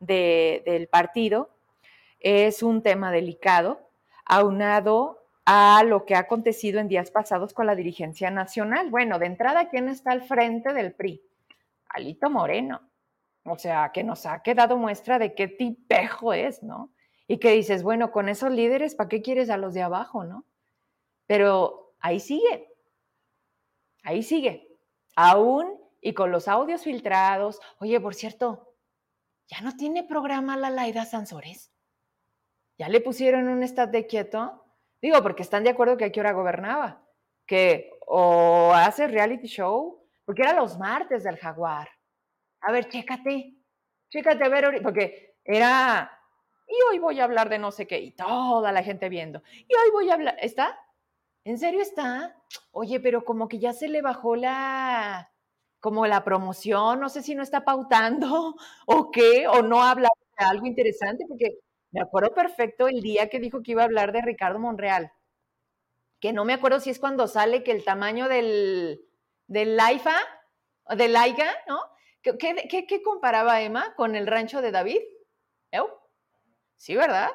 del 0.00 0.88
partido 0.88 1.50
es 2.18 2.64
un 2.64 2.82
tema 2.82 3.12
delicado 3.12 3.88
aunado 4.24 5.22
a 5.44 5.84
lo 5.84 6.04
que 6.04 6.16
ha 6.16 6.20
acontecido 6.20 6.80
en 6.80 6.88
días 6.88 7.12
pasados 7.12 7.52
con 7.52 7.66
la 7.66 7.76
dirigencia 7.76 8.32
nacional. 8.32 8.90
Bueno, 8.90 9.20
de 9.20 9.26
entrada, 9.26 9.68
¿quién 9.68 9.88
está 9.88 10.10
al 10.10 10.22
frente 10.22 10.72
del 10.72 10.92
PRI? 10.92 11.22
Alito 11.88 12.30
Moreno. 12.30 12.80
O 13.44 13.58
sea, 13.58 13.90
que 13.92 14.04
nos 14.04 14.26
ha 14.26 14.42
quedado 14.42 14.76
muestra 14.76 15.18
de 15.18 15.34
qué 15.34 15.48
tipejo 15.48 16.32
es, 16.32 16.62
¿no? 16.62 16.92
Y 17.26 17.38
que 17.38 17.52
dices, 17.52 17.82
bueno, 17.82 18.12
con 18.12 18.28
esos 18.28 18.50
líderes, 18.50 18.94
¿para 18.94 19.08
qué 19.08 19.22
quieres 19.22 19.50
a 19.50 19.56
los 19.56 19.74
de 19.74 19.82
abajo, 19.82 20.24
no? 20.24 20.46
Pero 21.26 21.94
ahí 22.00 22.20
sigue, 22.20 22.68
ahí 24.04 24.22
sigue, 24.22 24.68
aún 25.16 25.80
y 26.00 26.14
con 26.14 26.30
los 26.30 26.48
audios 26.48 26.82
filtrados. 26.82 27.60
Oye, 27.78 28.00
por 28.00 28.14
cierto, 28.14 28.74
¿ya 29.48 29.60
no 29.60 29.76
tiene 29.76 30.04
programa 30.04 30.56
la 30.56 30.70
Laida 30.70 31.04
Sansores? 31.04 31.72
ya 32.78 32.88
le 32.88 33.00
pusieron 33.00 33.48
un 33.48 33.60
de 33.60 34.06
quieto, 34.08 34.64
digo, 35.00 35.22
porque 35.22 35.42
están 35.42 35.62
de 35.62 35.70
acuerdo 35.70 35.96
que 35.96 36.06
a 36.06 36.10
qué 36.10 36.18
hora 36.18 36.32
gobernaba, 36.32 37.00
que 37.46 37.90
o 38.06 38.72
hace 38.74 39.06
reality 39.06 39.46
show, 39.46 40.04
porque 40.24 40.42
era 40.42 40.52
los 40.52 40.76
martes 40.78 41.22
del 41.22 41.36
jaguar. 41.36 41.88
A 42.62 42.72
ver, 42.72 42.88
chécate, 42.88 43.54
chécate 44.10 44.44
a 44.44 44.48
ver, 44.48 44.82
porque 44.82 45.36
era, 45.44 46.10
y 46.68 46.74
hoy 46.90 46.98
voy 46.98 47.20
a 47.20 47.24
hablar 47.24 47.48
de 47.48 47.58
no 47.58 47.72
sé 47.72 47.86
qué, 47.86 47.98
y 48.00 48.12
toda 48.12 48.72
la 48.72 48.82
gente 48.84 49.08
viendo, 49.08 49.42
y 49.52 49.74
hoy 49.74 49.90
voy 49.92 50.10
a 50.10 50.14
hablar, 50.14 50.36
¿está? 50.40 50.78
¿En 51.44 51.58
serio 51.58 51.82
está? 51.82 52.36
Oye, 52.72 53.00
pero 53.00 53.24
como 53.24 53.48
que 53.48 53.58
ya 53.58 53.72
se 53.72 53.88
le 53.88 54.02
bajó 54.02 54.36
la, 54.36 55.32
como 55.80 56.06
la 56.06 56.24
promoción, 56.24 57.00
no 57.00 57.08
sé 57.08 57.22
si 57.22 57.34
no 57.34 57.42
está 57.42 57.64
pautando 57.64 58.56
o 58.86 59.10
qué, 59.10 59.48
o 59.48 59.62
no 59.62 59.82
habla 59.82 60.08
de 60.38 60.44
algo 60.46 60.66
interesante, 60.66 61.24
porque 61.28 61.58
me 61.90 62.00
acuerdo 62.02 62.34
perfecto 62.34 62.88
el 62.88 63.02
día 63.02 63.28
que 63.28 63.40
dijo 63.40 63.62
que 63.62 63.72
iba 63.72 63.82
a 63.82 63.86
hablar 63.86 64.12
de 64.12 64.22
Ricardo 64.22 64.58
Monreal, 64.60 65.12
que 66.20 66.32
no 66.32 66.44
me 66.44 66.54
acuerdo 66.54 66.78
si 66.80 66.90
es 66.90 67.00
cuando 67.00 67.26
sale 67.26 67.64
que 67.64 67.72
el 67.72 67.84
tamaño 67.84 68.28
del, 68.28 69.00
del 69.48 69.76
Laifa, 69.76 70.14
del 70.96 71.12
Laiga, 71.12 71.50
¿no? 71.66 71.80
¿Qué, 72.22 73.02
comparaba 73.04 73.60
Emma 73.60 73.94
con 73.96 74.14
el 74.14 74.26
rancho 74.26 74.62
de 74.62 74.70
David? 74.70 75.00
Sí, 76.76 76.96
¿verdad? 76.96 77.30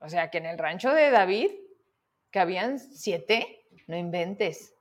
O 0.00 0.08
sea, 0.08 0.28
que 0.28 0.38
en 0.38 0.46
el 0.46 0.58
rancho 0.58 0.92
de 0.92 1.10
David 1.10 1.52
que 2.32 2.40
habían 2.40 2.80
siete, 2.80 3.64
no 3.86 3.96
inventes, 3.96 4.74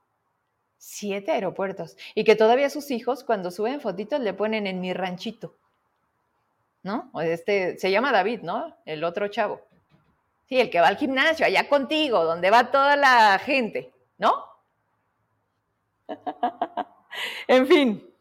siete 0.78 1.32
aeropuertos. 1.32 1.98
Y 2.16 2.24
que 2.24 2.36
todavía 2.36 2.72
sus 2.72 2.90
hijos, 2.90 3.24
cuando 3.24 3.52
suben 3.52 3.80
fotitos, 3.80 4.20
le 4.22 4.34
ponen 4.34 4.66
en 4.66 4.82
mi 4.82 4.92
ranchito. 4.94 5.56
¿No? 6.82 7.12
Este, 7.22 7.78
se 7.78 7.92
llama 7.92 8.12
David, 8.12 8.42
¿no? 8.42 8.76
El 8.86 9.04
otro 9.04 9.28
chavo. 9.28 9.62
Sí, 10.46 10.60
el 10.60 10.70
que 10.70 10.80
va 10.80 10.88
al 10.88 10.98
gimnasio, 10.98 11.46
allá 11.46 11.68
contigo, 11.70 12.24
donde 12.24 12.50
va 12.50 12.72
toda 12.72 12.96
la 12.96 13.38
gente, 13.40 13.92
¿no? 14.18 14.46
en 17.48 17.68
fin, 17.68 18.16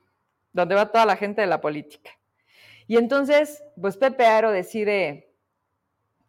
donde 0.53 0.75
va 0.75 0.91
toda 0.91 1.07
la 1.07 1.17
gente 1.17 1.41
de 1.41 1.47
la 1.47 1.61
política. 1.61 2.11
Y 2.87 2.97
entonces, 2.97 3.63
pues 3.81 3.97
Pepe 3.97 4.27
Aro 4.27 4.51
decide 4.51 5.27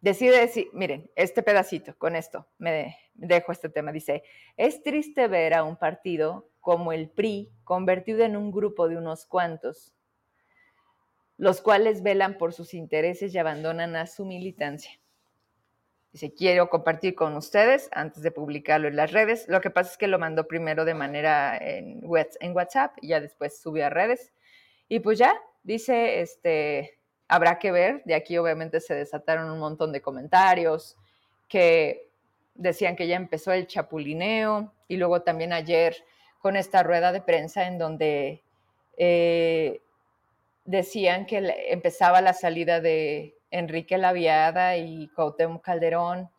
decide 0.00 0.40
decir, 0.40 0.68
miren, 0.72 1.10
este 1.16 1.42
pedacito, 1.42 1.96
con 1.98 2.16
esto 2.16 2.46
me 2.58 2.96
dejo 3.14 3.52
este 3.52 3.68
tema, 3.68 3.92
dice, 3.92 4.22
es 4.56 4.82
triste 4.82 5.28
ver 5.28 5.54
a 5.54 5.64
un 5.64 5.76
partido 5.76 6.50
como 6.60 6.92
el 6.92 7.08
PRI 7.10 7.50
convertido 7.64 8.24
en 8.24 8.36
un 8.36 8.50
grupo 8.50 8.88
de 8.88 8.96
unos 8.96 9.26
cuantos, 9.26 9.94
los 11.36 11.60
cuales 11.60 12.02
velan 12.02 12.36
por 12.38 12.52
sus 12.52 12.74
intereses 12.74 13.34
y 13.34 13.38
abandonan 13.38 13.96
a 13.96 14.06
su 14.06 14.24
militancia. 14.24 14.97
Dice, 16.12 16.32
quiero 16.32 16.70
compartir 16.70 17.14
con 17.14 17.36
ustedes 17.36 17.88
antes 17.92 18.22
de 18.22 18.30
publicarlo 18.30 18.88
en 18.88 18.96
las 18.96 19.12
redes. 19.12 19.46
Lo 19.48 19.60
que 19.60 19.70
pasa 19.70 19.92
es 19.92 19.98
que 19.98 20.06
lo 20.06 20.18
mandó 20.18 20.48
primero 20.48 20.84
de 20.84 20.94
manera 20.94 21.56
en, 21.58 22.00
WhatsApp 22.04 22.96
y 23.02 23.08
ya 23.08 23.20
después 23.20 23.60
subió 23.60 23.86
a 23.86 23.90
redes. 23.90 24.32
Y 24.88 25.00
pues 25.00 25.18
ya, 25.18 25.34
dice, 25.62 26.20
este, 26.20 26.98
habrá 27.28 27.58
que 27.58 27.72
ver. 27.72 28.02
De 28.04 28.14
aquí 28.14 28.38
obviamente 28.38 28.80
se 28.80 28.94
desataron 28.94 29.50
un 29.50 29.58
montón 29.58 29.92
de 29.92 30.00
comentarios 30.00 30.96
que 31.46 32.08
decían 32.54 32.96
que 32.96 33.06
ya 33.06 33.16
empezó 33.16 33.52
el 33.52 33.66
chapulineo 33.66 34.72
y 34.88 34.96
luego 34.96 35.22
también 35.22 35.52
ayer 35.52 35.96
con 36.40 36.56
esta 36.56 36.82
rueda 36.82 37.12
de 37.12 37.20
prensa 37.20 37.66
en 37.66 37.78
donde 37.78 38.42
eh, 38.96 39.80
decían 40.64 41.26
que 41.26 41.38
empezaba 41.70 42.20
la 42.20 42.32
salida 42.32 42.80
de 42.80 43.37
Enrique 43.50 43.98
Laviada 43.98 44.76
y 44.76 45.08
Cuauhtémoc 45.08 45.64
Calderón 45.64 46.30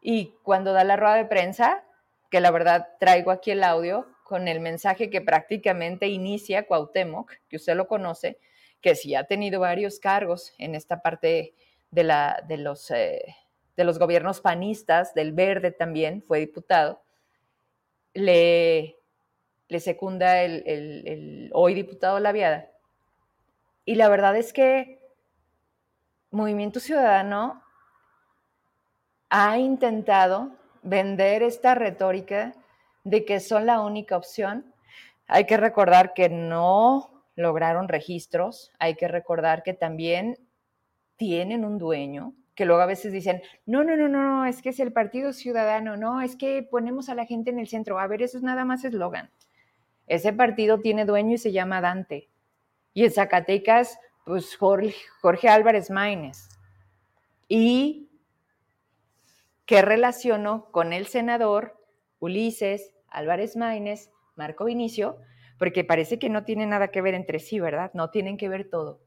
y 0.00 0.34
cuando 0.42 0.72
da 0.72 0.84
la 0.84 0.96
rueda 0.96 1.14
de 1.14 1.24
prensa, 1.24 1.82
que 2.30 2.40
la 2.40 2.50
verdad 2.50 2.88
traigo 3.00 3.30
aquí 3.30 3.52
el 3.52 3.64
audio 3.64 4.06
con 4.24 4.48
el 4.48 4.60
mensaje 4.60 5.08
que 5.08 5.20
prácticamente 5.20 6.08
inicia 6.08 6.66
Cuauhtémoc, 6.66 7.32
que 7.48 7.56
usted 7.56 7.74
lo 7.74 7.86
conoce, 7.86 8.38
que 8.80 8.94
sí 8.94 9.14
ha 9.14 9.24
tenido 9.24 9.60
varios 9.60 9.98
cargos 9.98 10.52
en 10.58 10.74
esta 10.74 11.00
parte 11.00 11.54
de, 11.90 12.04
la, 12.04 12.42
de, 12.46 12.58
los, 12.58 12.90
eh, 12.90 13.36
de 13.76 13.84
los 13.84 13.98
gobiernos 13.98 14.40
panistas, 14.40 15.14
del 15.14 15.32
Verde 15.32 15.70
también, 15.70 16.22
fue 16.22 16.40
diputado, 16.40 17.02
le, 18.12 18.98
le 19.68 19.80
secunda 19.80 20.42
el, 20.42 20.62
el, 20.66 21.50
hoy 21.52 21.74
diputado 21.74 22.20
Laviada. 22.20 22.70
Y 23.84 23.94
la 23.94 24.08
verdad 24.08 24.36
es 24.36 24.52
que 24.52 25.03
Movimiento 26.34 26.80
Ciudadano 26.80 27.62
ha 29.30 29.56
intentado 29.56 30.50
vender 30.82 31.44
esta 31.44 31.76
retórica 31.76 32.54
de 33.04 33.24
que 33.24 33.38
son 33.38 33.66
la 33.66 33.80
única 33.80 34.16
opción. 34.16 34.74
Hay 35.28 35.46
que 35.46 35.56
recordar 35.56 36.12
que 36.12 36.28
no 36.28 37.24
lograron 37.36 37.88
registros. 37.88 38.72
Hay 38.80 38.96
que 38.96 39.06
recordar 39.06 39.62
que 39.62 39.74
también 39.74 40.36
tienen 41.16 41.64
un 41.64 41.78
dueño, 41.78 42.34
que 42.56 42.64
luego 42.64 42.82
a 42.82 42.86
veces 42.86 43.12
dicen, 43.12 43.40
no, 43.64 43.84
no, 43.84 43.96
no, 43.96 44.08
no, 44.08 44.44
es 44.44 44.60
que 44.60 44.70
es 44.70 44.80
el 44.80 44.92
Partido 44.92 45.32
Ciudadano, 45.32 45.96
no, 45.96 46.20
es 46.20 46.34
que 46.34 46.64
ponemos 46.64 47.08
a 47.08 47.14
la 47.14 47.26
gente 47.26 47.50
en 47.50 47.60
el 47.60 47.68
centro. 47.68 48.00
A 48.00 48.08
ver, 48.08 48.22
eso 48.22 48.38
es 48.38 48.42
nada 48.42 48.64
más 48.64 48.84
eslogan. 48.84 49.30
Ese 50.08 50.32
partido 50.32 50.80
tiene 50.80 51.04
dueño 51.04 51.34
y 51.34 51.38
se 51.38 51.52
llama 51.52 51.80
Dante. 51.80 52.28
Y 52.92 53.04
en 53.04 53.12
Zacatecas, 53.12 54.00
pues 54.24 54.56
Jorge, 54.56 55.48
Álvarez 55.48 55.90
Maínez. 55.90 56.48
Y 57.46 58.10
qué 59.66 59.82
relaciono 59.82 60.70
con 60.70 60.92
el 60.92 61.06
senador 61.06 61.78
Ulises 62.18 62.94
Álvarez 63.08 63.56
Maínez, 63.56 64.10
Marco 64.34 64.64
Vinicio, 64.64 65.18
porque 65.58 65.84
parece 65.84 66.18
que 66.18 66.30
no 66.30 66.44
tienen 66.44 66.70
nada 66.70 66.88
que 66.88 67.02
ver 67.02 67.14
entre 67.14 67.38
sí, 67.38 67.60
¿verdad? 67.60 67.92
No 67.94 68.10
tienen 68.10 68.36
que 68.36 68.48
ver 68.48 68.68
todo. 68.68 69.00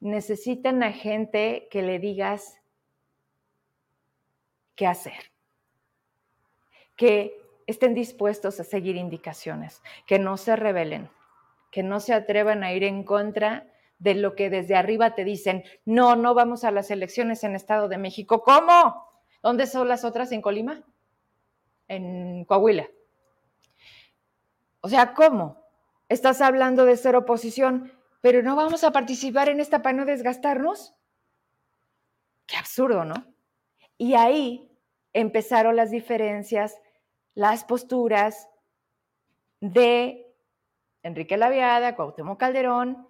Necesitan 0.00 0.82
a 0.82 0.92
gente 0.92 1.68
que 1.70 1.82
le 1.82 1.98
digas 1.98 2.60
qué 4.74 4.86
hacer, 4.86 5.32
que 6.96 7.40
estén 7.66 7.94
dispuestos 7.94 8.60
a 8.60 8.64
seguir 8.64 8.96
indicaciones, 8.96 9.82
que 10.06 10.18
no 10.18 10.36
se 10.36 10.54
rebelen, 10.54 11.08
que 11.70 11.82
no 11.82 12.00
se 12.00 12.14
atrevan 12.14 12.64
a 12.64 12.72
ir 12.72 12.84
en 12.84 13.04
contra 13.04 13.66
de 13.98 14.14
lo 14.14 14.34
que 14.34 14.50
desde 14.50 14.74
arriba 14.74 15.14
te 15.14 15.24
dicen, 15.24 15.64
no, 15.84 16.16
no 16.16 16.34
vamos 16.34 16.64
a 16.64 16.70
las 16.70 16.90
elecciones 16.90 17.44
en 17.44 17.54
Estado 17.54 17.88
de 17.88 17.98
México. 17.98 18.42
¿Cómo? 18.42 19.06
¿Dónde 19.42 19.66
son 19.66 19.88
las 19.88 20.04
otras 20.04 20.32
en 20.32 20.42
Colima? 20.42 20.82
En 21.88 22.44
Coahuila. 22.44 22.88
O 24.80 24.88
sea, 24.88 25.14
¿cómo? 25.14 25.64
Estás 26.08 26.40
hablando 26.40 26.84
de 26.84 26.96
ser 26.96 27.16
oposición, 27.16 27.92
pero 28.20 28.42
no 28.42 28.54
vamos 28.54 28.84
a 28.84 28.92
participar 28.92 29.48
en 29.48 29.60
esta 29.60 29.82
para 29.82 29.96
no 29.96 30.04
desgastarnos. 30.04 30.94
Qué 32.46 32.56
absurdo, 32.56 33.04
¿no? 33.04 33.14
Y 33.98 34.14
ahí 34.14 34.70
empezaron 35.12 35.74
las 35.74 35.90
diferencias, 35.90 36.76
las 37.34 37.64
posturas 37.64 38.48
de 39.60 40.25
Enrique 41.06 41.36
Laviada, 41.36 41.96
Cuauhtémoc 41.96 42.38
Calderón 42.38 43.06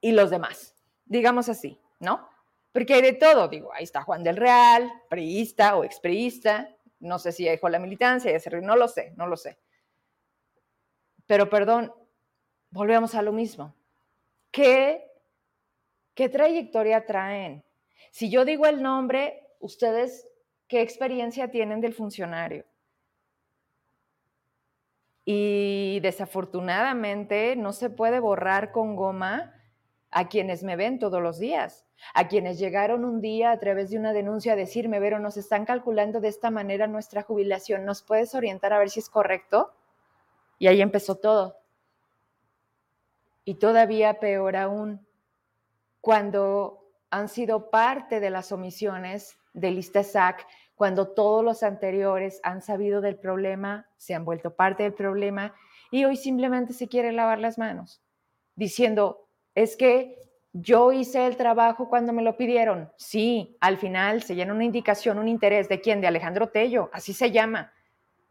y 0.00 0.12
los 0.12 0.30
demás, 0.30 0.74
digamos 1.04 1.48
así, 1.48 1.80
¿no? 1.98 2.28
Porque 2.72 2.94
hay 2.94 3.02
de 3.02 3.12
todo, 3.12 3.48
digo, 3.48 3.72
ahí 3.74 3.84
está 3.84 4.02
Juan 4.02 4.22
del 4.22 4.36
Real, 4.36 4.90
priista 5.10 5.76
o 5.76 5.84
expriista, 5.84 6.74
no 7.00 7.18
sé 7.18 7.32
si 7.32 7.44
dejó 7.44 7.68
la 7.68 7.78
militancia, 7.78 8.32
no 8.62 8.76
lo 8.76 8.88
sé, 8.88 9.12
no 9.16 9.26
lo 9.26 9.36
sé. 9.36 9.58
Pero 11.26 11.50
perdón, 11.50 11.92
volvemos 12.70 13.14
a 13.14 13.22
lo 13.22 13.32
mismo. 13.32 13.74
¿Qué, 14.50 15.10
qué 16.14 16.28
trayectoria 16.28 17.04
traen? 17.04 17.64
Si 18.10 18.30
yo 18.30 18.44
digo 18.44 18.66
el 18.66 18.82
nombre, 18.82 19.48
ustedes, 19.60 20.28
¿qué 20.68 20.80
experiencia 20.80 21.50
tienen 21.50 21.80
del 21.80 21.94
funcionario? 21.94 22.64
Y 25.24 26.00
desafortunadamente 26.00 27.54
no 27.56 27.72
se 27.72 27.90
puede 27.90 28.18
borrar 28.20 28.72
con 28.72 28.96
goma 28.96 29.54
a 30.10 30.28
quienes 30.28 30.62
me 30.62 30.76
ven 30.76 30.98
todos 30.98 31.22
los 31.22 31.38
días, 31.38 31.86
a 32.14 32.28
quienes 32.28 32.58
llegaron 32.58 33.04
un 33.04 33.20
día 33.20 33.50
a 33.50 33.58
través 33.58 33.90
de 33.90 33.98
una 33.98 34.12
denuncia 34.12 34.52
a 34.52 34.56
decirme, 34.56 35.00
Vero, 35.00 35.18
nos 35.18 35.36
están 35.36 35.64
calculando 35.64 36.20
de 36.20 36.28
esta 36.28 36.50
manera 36.50 36.86
nuestra 36.86 37.22
jubilación, 37.22 37.84
¿nos 37.84 38.02
puedes 38.02 38.34
orientar 38.34 38.72
a 38.72 38.78
ver 38.78 38.90
si 38.90 39.00
es 39.00 39.08
correcto? 39.08 39.72
Y 40.58 40.66
ahí 40.66 40.82
empezó 40.82 41.16
todo. 41.16 41.56
Y 43.44 43.54
todavía 43.54 44.20
peor 44.20 44.54
aún, 44.56 45.06
cuando 46.00 46.90
han 47.10 47.28
sido 47.28 47.70
parte 47.70 48.20
de 48.20 48.30
las 48.30 48.52
omisiones 48.52 49.38
de 49.54 49.70
lista 49.70 50.04
SAC, 50.04 50.46
cuando 50.82 51.06
todos 51.06 51.44
los 51.44 51.62
anteriores 51.62 52.40
han 52.42 52.60
sabido 52.60 53.00
del 53.00 53.14
problema, 53.14 53.86
se 53.98 54.16
han 54.16 54.24
vuelto 54.24 54.56
parte 54.56 54.82
del 54.82 54.94
problema 54.94 55.54
y 55.92 56.04
hoy 56.04 56.16
simplemente 56.16 56.72
se 56.72 56.88
quiere 56.88 57.12
lavar 57.12 57.38
las 57.38 57.56
manos, 57.56 58.02
diciendo, 58.56 59.28
es 59.54 59.76
que 59.76 60.18
yo 60.52 60.90
hice 60.90 61.28
el 61.28 61.36
trabajo 61.36 61.88
cuando 61.88 62.12
me 62.12 62.24
lo 62.24 62.36
pidieron. 62.36 62.90
Sí, 62.96 63.56
al 63.60 63.78
final 63.78 64.24
se 64.24 64.34
llena 64.34 64.54
una 64.54 64.64
indicación, 64.64 65.20
un 65.20 65.28
interés 65.28 65.68
de 65.68 65.80
quién, 65.80 66.00
de 66.00 66.08
Alejandro 66.08 66.48
Tello, 66.48 66.90
así 66.92 67.12
se 67.12 67.30
llama. 67.30 67.72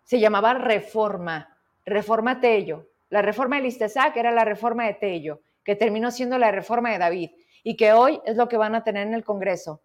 Se 0.03 0.19
llamaba 0.19 0.53
reforma, 0.53 1.57
reforma 1.85 2.41
Tello. 2.41 2.89
La 3.07 3.21
reforma 3.21 3.55
de 3.55 3.61
Listezac 3.61 4.17
era 4.17 4.31
la 4.33 4.43
reforma 4.43 4.87
de 4.87 4.95
Tello, 4.95 5.39
que 5.63 5.77
terminó 5.77 6.11
siendo 6.11 6.37
la 6.37 6.51
reforma 6.51 6.91
de 6.91 6.97
David 6.97 7.29
y 7.63 7.77
que 7.77 7.93
hoy 7.93 8.19
es 8.25 8.35
lo 8.35 8.49
que 8.49 8.57
van 8.57 8.75
a 8.75 8.83
tener 8.83 9.07
en 9.07 9.13
el 9.13 9.23
Congreso. 9.23 9.81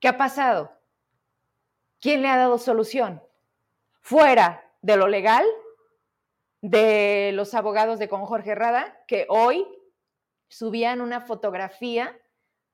¿Qué 0.00 0.08
ha 0.08 0.18
pasado? 0.18 0.81
¿Quién 2.02 2.20
le 2.20 2.28
ha 2.28 2.36
dado 2.36 2.58
solución? 2.58 3.22
Fuera 4.00 4.68
de 4.82 4.96
lo 4.96 5.06
legal, 5.06 5.46
de 6.60 7.30
los 7.32 7.54
abogados 7.54 8.00
de 8.00 8.08
con 8.08 8.26
Jorge 8.26 8.56
Rada, 8.56 9.04
que 9.06 9.24
hoy 9.28 9.64
subían 10.48 11.00
una 11.00 11.20
fotografía 11.20 12.20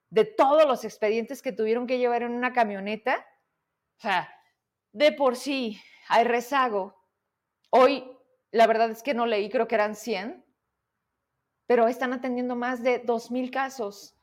de 0.09 0.25
todos 0.25 0.67
los 0.67 0.83
expedientes 0.87 1.43
que 1.43 1.53
tuvieron 1.53 1.87
que 1.87 1.99
llevar 1.99 2.23
en 2.23 2.33
una 2.33 2.55
camioneta. 2.55 3.27
O 3.99 4.01
sea, 4.01 4.35
de 4.93 5.13
por 5.13 5.37
sí 5.37 5.79
hay 6.09 6.25
rezago. 6.25 6.97
Hoy, 7.69 8.11
la 8.51 8.67
verdad 8.67 8.91
es 8.91 9.03
que 9.03 9.13
no 9.13 9.27
leí, 9.27 9.51
creo 9.51 9.69
que 9.69 9.75
eran 9.75 9.95
100, 9.95 10.43
pero 11.67 11.87
están 11.87 12.15
atendiendo 12.15 12.57
más 12.57 12.83
de 12.83 13.05
2.000 13.05 13.51
casos. 13.51 14.18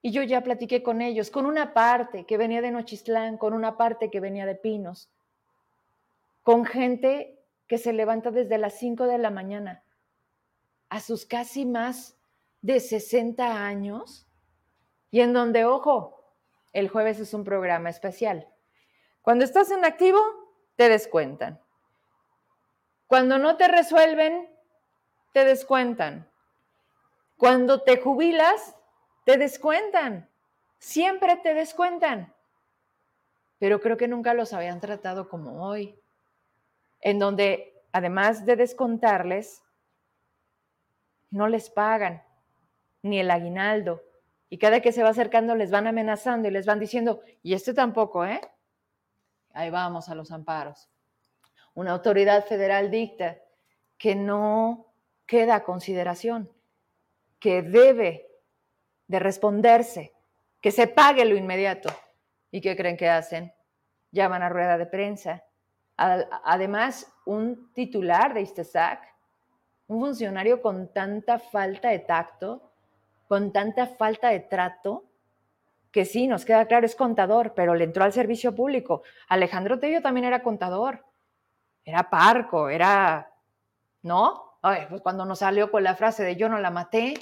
Y 0.00 0.12
yo 0.12 0.22
ya 0.22 0.42
platiqué 0.42 0.82
con 0.82 1.02
ellos, 1.02 1.30
con 1.30 1.46
una 1.46 1.74
parte 1.74 2.24
que 2.24 2.36
venía 2.36 2.60
de 2.60 2.70
Nochistlán, 2.70 3.36
con 3.36 3.52
una 3.52 3.76
parte 3.76 4.10
que 4.10 4.20
venía 4.20 4.46
de 4.46 4.54
Pinos, 4.54 5.10
con 6.42 6.64
gente 6.64 7.38
que 7.66 7.78
se 7.78 7.92
levanta 7.92 8.30
desde 8.30 8.58
las 8.58 8.74
5 8.74 9.06
de 9.06 9.18
la 9.18 9.30
mañana 9.30 9.84
a 10.88 11.00
sus 11.00 11.26
casi 11.26 11.66
más 11.66 12.16
de 12.62 12.80
60 12.80 13.66
años 13.66 14.26
y 15.10 15.20
en 15.20 15.32
donde, 15.32 15.64
ojo, 15.64 16.24
el 16.72 16.88
jueves 16.88 17.18
es 17.18 17.34
un 17.34 17.44
programa 17.44 17.90
especial. 17.90 18.48
Cuando 19.22 19.44
estás 19.44 19.70
en 19.70 19.84
activo, 19.84 20.20
te 20.76 20.88
descuentan. 20.88 21.60
Cuando 23.06 23.38
no 23.38 23.56
te 23.56 23.68
resuelven, 23.68 24.48
te 25.32 25.44
descuentan. 25.44 26.30
Cuando 27.36 27.82
te 27.82 28.00
jubilas, 28.00 28.76
te 29.28 29.36
descuentan, 29.36 30.26
siempre 30.78 31.36
te 31.36 31.52
descuentan. 31.52 32.32
Pero 33.58 33.78
creo 33.78 33.98
que 33.98 34.08
nunca 34.08 34.32
los 34.32 34.54
habían 34.54 34.80
tratado 34.80 35.28
como 35.28 35.66
hoy, 35.66 36.00
en 37.02 37.18
donde 37.18 37.78
además 37.92 38.46
de 38.46 38.56
descontarles, 38.56 39.62
no 41.28 41.46
les 41.46 41.68
pagan 41.68 42.22
ni 43.02 43.20
el 43.20 43.30
aguinaldo. 43.30 44.02
Y 44.48 44.56
cada 44.56 44.80
que 44.80 44.92
se 44.92 45.02
va 45.02 45.10
acercando 45.10 45.54
les 45.54 45.70
van 45.70 45.86
amenazando 45.86 46.48
y 46.48 46.50
les 46.50 46.64
van 46.64 46.80
diciendo, 46.80 47.20
y 47.42 47.52
este 47.52 47.74
tampoco, 47.74 48.24
¿eh? 48.24 48.40
Ahí 49.52 49.68
vamos 49.68 50.08
a 50.08 50.14
los 50.14 50.30
amparos. 50.30 50.88
Una 51.74 51.92
autoridad 51.92 52.46
federal 52.46 52.90
dicta 52.90 53.36
que 53.98 54.14
no 54.14 54.86
queda 55.26 55.64
consideración, 55.64 56.50
que 57.38 57.60
debe 57.60 58.27
de 59.08 59.18
responderse, 59.18 60.12
que 60.60 60.70
se 60.70 60.86
pague 60.86 61.24
lo 61.24 61.36
inmediato. 61.36 61.88
¿Y 62.50 62.60
qué 62.60 62.76
creen 62.76 62.96
que 62.96 63.08
hacen? 63.08 63.52
Llaman 64.12 64.42
a 64.42 64.48
rueda 64.48 64.78
de 64.78 64.86
prensa. 64.86 65.42
Además, 65.96 67.12
un 67.26 67.72
titular 67.74 68.32
de 68.32 68.42
ISTESAC, 68.42 69.02
un 69.88 70.00
funcionario 70.00 70.62
con 70.62 70.92
tanta 70.92 71.38
falta 71.38 71.88
de 71.88 71.98
tacto, 71.98 72.70
con 73.26 73.52
tanta 73.52 73.86
falta 73.86 74.28
de 74.28 74.40
trato, 74.40 75.04
que 75.90 76.04
sí, 76.04 76.28
nos 76.28 76.44
queda 76.44 76.66
claro, 76.66 76.86
es 76.86 76.94
contador, 76.94 77.54
pero 77.54 77.74
le 77.74 77.84
entró 77.84 78.04
al 78.04 78.12
servicio 78.12 78.54
público. 78.54 79.02
Alejandro 79.28 79.78
Tello 79.78 80.02
también 80.02 80.26
era 80.26 80.42
contador, 80.42 81.04
era 81.84 82.08
parco, 82.10 82.68
era, 82.68 83.32
¿no? 84.02 84.58
pues 84.88 85.00
cuando 85.00 85.24
nos 85.24 85.38
salió 85.38 85.70
con 85.70 85.82
la 85.82 85.94
frase 85.94 86.24
de 86.24 86.36
yo 86.36 86.48
no 86.48 86.58
la 86.58 86.70
maté, 86.70 87.14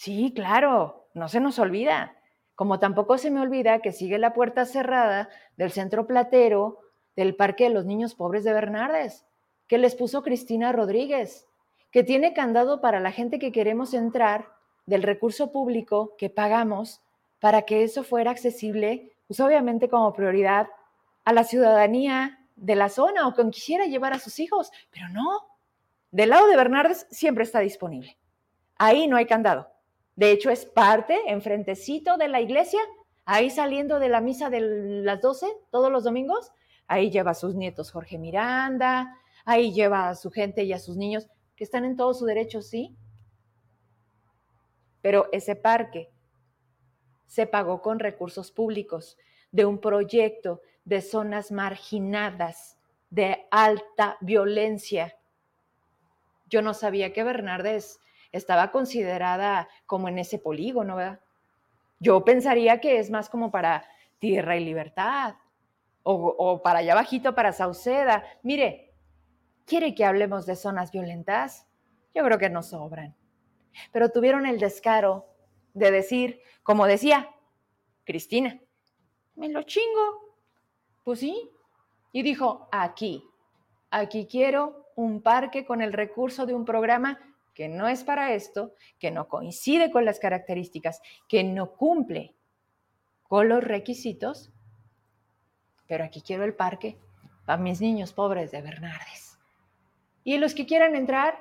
Sí, 0.00 0.32
claro, 0.34 1.10
no 1.12 1.28
se 1.28 1.40
nos 1.40 1.58
olvida. 1.58 2.16
Como 2.54 2.78
tampoco 2.78 3.18
se 3.18 3.30
me 3.30 3.38
olvida 3.38 3.80
que 3.80 3.92
sigue 3.92 4.16
la 4.16 4.32
puerta 4.32 4.64
cerrada 4.64 5.28
del 5.58 5.72
centro 5.72 6.06
platero 6.06 6.78
del 7.16 7.36
Parque 7.36 7.64
de 7.64 7.74
los 7.74 7.84
Niños 7.84 8.14
Pobres 8.14 8.42
de 8.42 8.54
Bernardes, 8.54 9.26
que 9.66 9.76
les 9.76 9.94
puso 9.94 10.22
Cristina 10.22 10.72
Rodríguez, 10.72 11.46
que 11.90 12.02
tiene 12.02 12.32
candado 12.32 12.80
para 12.80 12.98
la 12.98 13.12
gente 13.12 13.38
que 13.38 13.52
queremos 13.52 13.92
entrar 13.92 14.48
del 14.86 15.02
recurso 15.02 15.52
público 15.52 16.14
que 16.16 16.30
pagamos 16.30 17.02
para 17.38 17.66
que 17.66 17.82
eso 17.82 18.02
fuera 18.02 18.30
accesible, 18.30 19.12
pues 19.26 19.38
obviamente 19.38 19.90
como 19.90 20.14
prioridad 20.14 20.68
a 21.26 21.34
la 21.34 21.44
ciudadanía 21.44 22.38
de 22.56 22.74
la 22.74 22.88
zona 22.88 23.28
o 23.28 23.34
quien 23.34 23.50
quisiera 23.50 23.84
llevar 23.84 24.14
a 24.14 24.18
sus 24.18 24.38
hijos, 24.38 24.72
pero 24.90 25.10
no. 25.10 25.46
Del 26.10 26.30
lado 26.30 26.46
de 26.46 26.56
Bernardes 26.56 27.06
siempre 27.10 27.44
está 27.44 27.60
disponible. 27.60 28.16
Ahí 28.78 29.06
no 29.06 29.18
hay 29.18 29.26
candado. 29.26 29.70
De 30.20 30.32
hecho, 30.32 30.50
es 30.50 30.66
parte, 30.66 31.18
enfrentecito 31.28 32.18
de 32.18 32.28
la 32.28 32.42
iglesia, 32.42 32.80
ahí 33.24 33.48
saliendo 33.48 33.98
de 33.98 34.10
la 34.10 34.20
misa 34.20 34.50
de 34.50 34.60
las 35.02 35.22
12 35.22 35.46
todos 35.70 35.90
los 35.90 36.04
domingos, 36.04 36.52
ahí 36.86 37.10
lleva 37.10 37.30
a 37.30 37.34
sus 37.34 37.54
nietos 37.54 37.90
Jorge 37.90 38.18
Miranda, 38.18 39.16
ahí 39.46 39.72
lleva 39.72 40.10
a 40.10 40.14
su 40.14 40.30
gente 40.30 40.64
y 40.64 40.74
a 40.74 40.78
sus 40.78 40.98
niños, 40.98 41.26
que 41.56 41.64
están 41.64 41.86
en 41.86 41.96
todo 41.96 42.12
su 42.12 42.26
derecho, 42.26 42.60
sí. 42.60 42.94
Pero 45.00 45.30
ese 45.32 45.56
parque 45.56 46.10
se 47.26 47.46
pagó 47.46 47.80
con 47.80 47.98
recursos 47.98 48.52
públicos 48.52 49.16
de 49.52 49.64
un 49.64 49.80
proyecto 49.80 50.60
de 50.84 51.00
zonas 51.00 51.50
marginadas, 51.50 52.76
de 53.08 53.46
alta 53.50 54.18
violencia. 54.20 55.16
Yo 56.50 56.60
no 56.60 56.74
sabía 56.74 57.14
que 57.14 57.24
Bernardes 57.24 58.00
estaba 58.32 58.70
considerada 58.70 59.68
como 59.86 60.08
en 60.08 60.18
ese 60.18 60.38
polígono, 60.38 60.96
¿verdad? 60.96 61.20
Yo 61.98 62.24
pensaría 62.24 62.80
que 62.80 62.98
es 62.98 63.10
más 63.10 63.28
como 63.28 63.50
para 63.50 63.84
tierra 64.18 64.56
y 64.56 64.64
libertad, 64.64 65.34
o, 66.02 66.62
para 66.62 66.80
allá 66.80 66.94
bajito, 66.94 67.34
para 67.34 67.52
Sauceda. 67.52 68.24
Mire, 68.42 68.92
¿quiere 69.66 69.94
que 69.94 70.04
hablemos 70.04 70.46
de 70.46 70.56
zonas 70.56 70.90
violentas? 70.90 71.66
Yo 72.14 72.24
creo 72.24 72.38
que 72.38 72.50
no 72.50 72.62
sobran. 72.62 73.14
Pero 73.92 74.10
tuvieron 74.10 74.46
el 74.46 74.58
descaro 74.58 75.26
de 75.74 75.90
decir, 75.90 76.40
como 76.62 76.86
decía 76.86 77.30
Cristina, 78.04 78.60
me 79.36 79.48
lo 79.48 79.62
chingo. 79.62 80.34
Pues 81.04 81.20
sí. 81.20 81.50
Y 82.12 82.22
dijo, 82.22 82.68
aquí, 82.72 83.24
aquí 83.90 84.26
quiero 84.26 84.86
un 84.96 85.22
parque 85.22 85.64
con 85.64 85.80
el 85.80 85.92
recurso 85.92 86.46
de 86.46 86.54
un 86.54 86.64
programa 86.64 87.18
que 87.60 87.68
no 87.68 87.88
es 87.88 88.04
para 88.04 88.32
esto, 88.32 88.72
que 88.98 89.10
no 89.10 89.28
coincide 89.28 89.90
con 89.90 90.06
las 90.06 90.18
características, 90.18 91.02
que 91.28 91.44
no 91.44 91.72
cumple 91.72 92.34
con 93.22 93.50
los 93.50 93.62
requisitos, 93.62 94.50
pero 95.86 96.04
aquí 96.04 96.22
quiero 96.22 96.44
el 96.44 96.54
parque 96.54 96.96
para 97.44 97.62
mis 97.62 97.82
niños 97.82 98.14
pobres 98.14 98.50
de 98.50 98.62
Bernardes. 98.62 99.38
Y 100.24 100.38
los 100.38 100.54
que 100.54 100.64
quieran 100.64 100.96
entrar, 100.96 101.36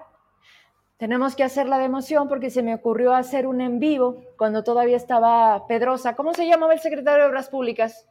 tenemos 0.97 1.37
que 1.37 1.45
hacer 1.45 1.69
la 1.69 1.77
democión 1.77 2.27
porque 2.27 2.49
se 2.49 2.63
me 2.63 2.75
ocurrió 2.75 3.13
hacer 3.13 3.47
un 3.47 3.61
en 3.61 3.79
vivo 3.79 4.21
cuando 4.37 4.61
todavía 4.61 4.97
estaba 4.97 5.67
Pedrosa. 5.67 6.17
¿Cómo 6.17 6.33
se 6.33 6.47
llamaba 6.47 6.73
el 6.73 6.81
secretario 6.81 7.23
de 7.23 7.29
Obras 7.29 7.47
Públicas? 7.47 8.09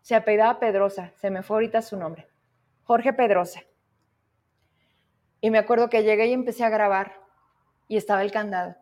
Se 0.00 0.16
apellidaba 0.16 0.58
Pedrosa, 0.58 1.12
se 1.14 1.30
me 1.30 1.44
fue 1.44 1.58
ahorita 1.58 1.80
su 1.80 1.96
nombre. 1.96 2.26
Jorge 2.82 3.12
Pedrosa. 3.12 3.60
Y 5.40 5.50
me 5.50 5.58
acuerdo 5.58 5.88
que 5.88 6.02
llegué 6.02 6.26
y 6.26 6.32
empecé 6.32 6.64
a 6.64 6.70
grabar 6.70 7.19
y 7.90 7.96
estaba 7.96 8.22
el 8.22 8.30
candado. 8.30 8.76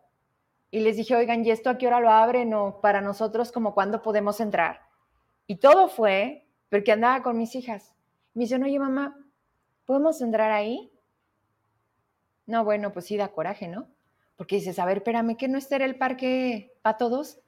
Y 0.69 0.81
les 0.81 0.95
dije, 0.95 1.15
oigan, 1.15 1.43
¿y 1.43 1.49
esto 1.49 1.71
a 1.71 1.79
qué 1.79 1.87
hora 1.87 1.99
lo 1.99 2.11
abren 2.11 2.53
o 2.53 2.79
para 2.79 3.01
nosotros 3.01 3.51
como 3.51 3.73
cuándo 3.73 4.03
podemos 4.03 4.39
entrar? 4.39 4.81
Y 5.47 5.55
todo 5.55 5.89
fue 5.89 6.47
porque 6.69 6.91
andaba 6.91 7.23
con 7.23 7.35
mis 7.35 7.55
hijas. 7.55 7.95
Me 8.35 8.43
dicen, 8.43 8.63
oye 8.63 8.77
mamá, 8.77 9.17
¿podemos 9.85 10.21
entrar 10.21 10.51
ahí? 10.51 10.91
No, 12.45 12.63
bueno, 12.63 12.93
pues 12.93 13.05
sí 13.05 13.17
da 13.17 13.29
coraje, 13.29 13.67
¿no? 13.67 13.87
Porque 14.35 14.57
dices, 14.57 14.77
a 14.77 14.85
ver, 14.85 14.97
espérame, 14.97 15.35
que 15.35 15.47
no 15.47 15.57
esté 15.57 15.83
el 15.83 15.97
parque 15.97 16.71
para 16.83 16.97
todos. 16.97 17.39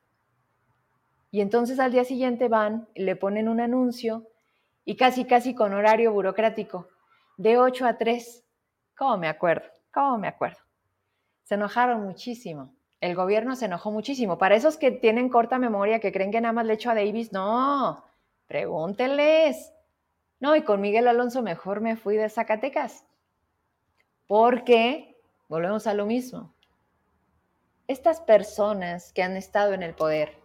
Y 1.30 1.42
entonces 1.42 1.80
al 1.80 1.92
día 1.92 2.06
siguiente 2.06 2.48
van, 2.48 2.90
le 2.96 3.16
ponen 3.16 3.48
un 3.48 3.62
anuncio 3.62 4.28
y 4.84 4.96
casi, 4.96 5.26
casi 5.26 5.54
con 5.54 5.76
horario 5.76 6.12
burocrático, 6.12 6.88
de 7.38 7.60
8 7.60 7.86
a 7.86 8.00
3. 8.00 8.44
¿Cómo 8.98 9.18
me 9.18 9.28
acuerdo? 9.28 9.68
¿Cómo 9.92 10.18
me 10.18 10.28
acuerdo? 10.28 10.71
Se 11.52 11.56
enojaron 11.56 12.06
muchísimo. 12.06 12.74
El 13.02 13.14
gobierno 13.14 13.58
se 13.58 13.66
enojó 13.66 13.92
muchísimo. 13.92 14.38
Para 14.38 14.56
esos 14.56 14.78
que 14.78 14.90
tienen 14.90 15.28
corta 15.28 15.60
memoria, 15.60 16.00
que 16.00 16.14
creen 16.14 16.32
que 16.32 16.40
nada 16.40 16.54
más 16.54 16.66
le 16.66 16.76
echo 16.76 16.90
a 16.90 16.96
Davis, 16.96 17.34
no, 17.34 18.06
pregúntenles. 18.48 19.74
No, 20.40 20.56
y 20.56 20.62
con 20.62 20.80
Miguel 20.80 21.10
Alonso 21.10 21.42
mejor 21.42 21.82
me 21.82 21.98
fui 21.98 22.16
de 22.16 22.30
Zacatecas. 22.30 23.06
Porque, 24.28 25.22
volvemos 25.50 25.88
a 25.88 25.94
lo 25.94 26.06
mismo, 26.06 26.54
estas 27.86 28.22
personas 28.22 29.12
que 29.12 29.22
han 29.22 29.36
estado 29.36 29.74
en 29.74 29.84
el 29.84 29.94
poder 29.94 30.40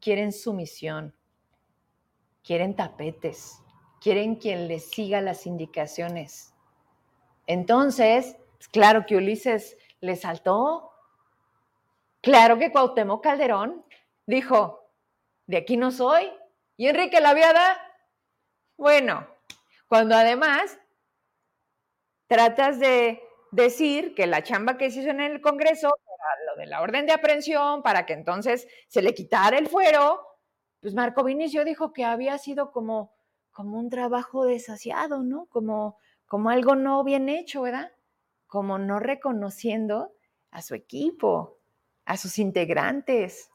quieren 0.00 0.32
sumisión, 0.32 1.14
quieren 2.42 2.74
tapetes, 2.74 3.62
quieren 4.00 4.34
quien 4.34 4.66
les 4.66 4.90
siga 4.90 5.20
las 5.20 5.46
indicaciones. 5.46 6.52
Entonces, 7.46 8.36
claro 8.68 9.06
que 9.06 9.16
Ulises 9.16 9.76
le 10.00 10.16
saltó. 10.16 10.92
Claro 12.20 12.58
que 12.58 12.72
Cuauhtémoc 12.72 13.22
Calderón 13.22 13.84
dijo, 14.26 14.90
de 15.46 15.58
aquí 15.58 15.76
no 15.76 15.90
soy. 15.90 16.30
¿Y 16.76 16.88
Enrique 16.88 17.20
la 17.20 17.28
Laviada? 17.28 17.80
Bueno, 18.76 19.26
cuando 19.86 20.16
además 20.16 20.78
tratas 22.26 22.78
de 22.78 23.22
decir 23.52 24.14
que 24.14 24.26
la 24.26 24.42
chamba 24.42 24.76
que 24.76 24.90
se 24.90 25.00
hizo 25.00 25.10
en 25.10 25.20
el 25.20 25.40
Congreso 25.40 25.86
era 25.86 26.52
lo 26.52 26.60
de 26.60 26.66
la 26.66 26.80
orden 26.80 27.06
de 27.06 27.12
aprehensión 27.12 27.82
para 27.82 28.04
que 28.06 28.14
entonces 28.14 28.66
se 28.88 29.02
le 29.02 29.14
quitara 29.14 29.56
el 29.58 29.68
fuero, 29.68 30.26
pues 30.80 30.94
Marco 30.94 31.22
Vinicio 31.22 31.64
dijo 31.64 31.92
que 31.92 32.04
había 32.04 32.36
sido 32.38 32.72
como, 32.72 33.14
como 33.52 33.78
un 33.78 33.88
trabajo 33.88 34.44
desasiado, 34.44 35.22
¿no? 35.22 35.46
Como, 35.46 35.98
como 36.26 36.50
algo 36.50 36.74
no 36.74 37.04
bien 37.04 37.28
hecho, 37.28 37.62
¿verdad? 37.62 37.92
Como 38.54 38.78
no 38.78 39.00
reconociendo 39.00 40.14
a 40.52 40.62
su 40.62 40.76
equipo, 40.76 41.58
a 42.04 42.16
sus 42.16 42.38
integrantes. 42.38 43.50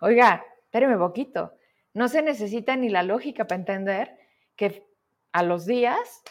Oiga, 0.00 0.44
espéreme 0.62 0.96
poquito. 0.96 1.54
No 1.94 2.06
se 2.06 2.22
necesita 2.22 2.76
ni 2.76 2.90
la 2.90 3.02
lógica 3.02 3.48
para 3.48 3.58
entender 3.58 4.16
que 4.54 4.88
a 5.32 5.42
los 5.42 5.66
días, 5.66 6.22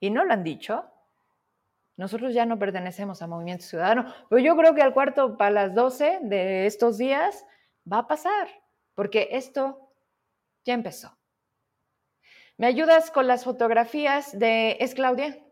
y 0.00 0.10
no 0.10 0.24
lo 0.24 0.32
han 0.32 0.42
dicho, 0.42 0.84
nosotros 1.96 2.34
ya 2.34 2.44
no 2.44 2.58
pertenecemos 2.58 3.22
a 3.22 3.28
Movimiento 3.28 3.64
Ciudadano, 3.64 4.12
pero 4.28 4.42
yo 4.42 4.56
creo 4.56 4.74
que 4.74 4.82
al 4.82 4.92
cuarto 4.92 5.36
para 5.36 5.52
las 5.52 5.74
12 5.76 6.18
de 6.22 6.66
estos 6.66 6.98
días 6.98 7.46
va 7.90 7.98
a 7.98 8.08
pasar, 8.08 8.48
porque 8.96 9.28
esto 9.30 9.92
ya 10.64 10.74
empezó. 10.74 11.16
¿Me 12.56 12.66
ayudas 12.66 13.12
con 13.12 13.28
las 13.28 13.44
fotografías 13.44 14.36
de 14.36 14.76
Es 14.80 14.96
Claudia? 14.96 15.45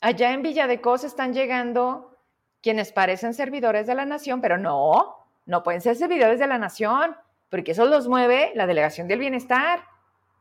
Allá 0.00 0.32
en 0.32 0.42
Villa 0.42 0.66
de 0.66 0.80
Cos 0.80 1.04
están 1.04 1.34
llegando 1.34 2.18
quienes 2.62 2.90
parecen 2.92 3.34
servidores 3.34 3.86
de 3.86 3.94
la 3.94 4.06
nación, 4.06 4.40
pero 4.40 4.56
no, 4.56 5.16
no 5.44 5.62
pueden 5.62 5.82
ser 5.82 5.96
servidores 5.96 6.38
de 6.38 6.46
la 6.46 6.58
nación, 6.58 7.16
porque 7.50 7.72
eso 7.72 7.84
los 7.84 8.08
mueve 8.08 8.52
la 8.54 8.66
Delegación 8.66 9.08
del 9.08 9.18
Bienestar. 9.18 9.84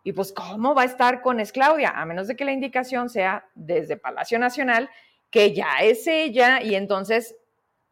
Y 0.03 0.13
pues, 0.13 0.31
¿cómo 0.31 0.75
va 0.75 0.83
a 0.83 0.85
estar 0.85 1.21
con 1.21 1.41
Es 1.41 1.51
Claudia? 1.51 1.89
A 1.89 2.05
menos 2.05 2.27
de 2.27 2.37
que 2.37 2.45
la 2.45 2.53
indicación 2.53 3.09
sea 3.09 3.49
desde 3.53 3.97
Palacio 3.97 4.39
Nacional, 4.39 4.89
que 5.29 5.53
ya 5.53 5.79
es 5.81 6.07
ella, 6.07 6.61
y 6.61 6.75
entonces 6.75 7.35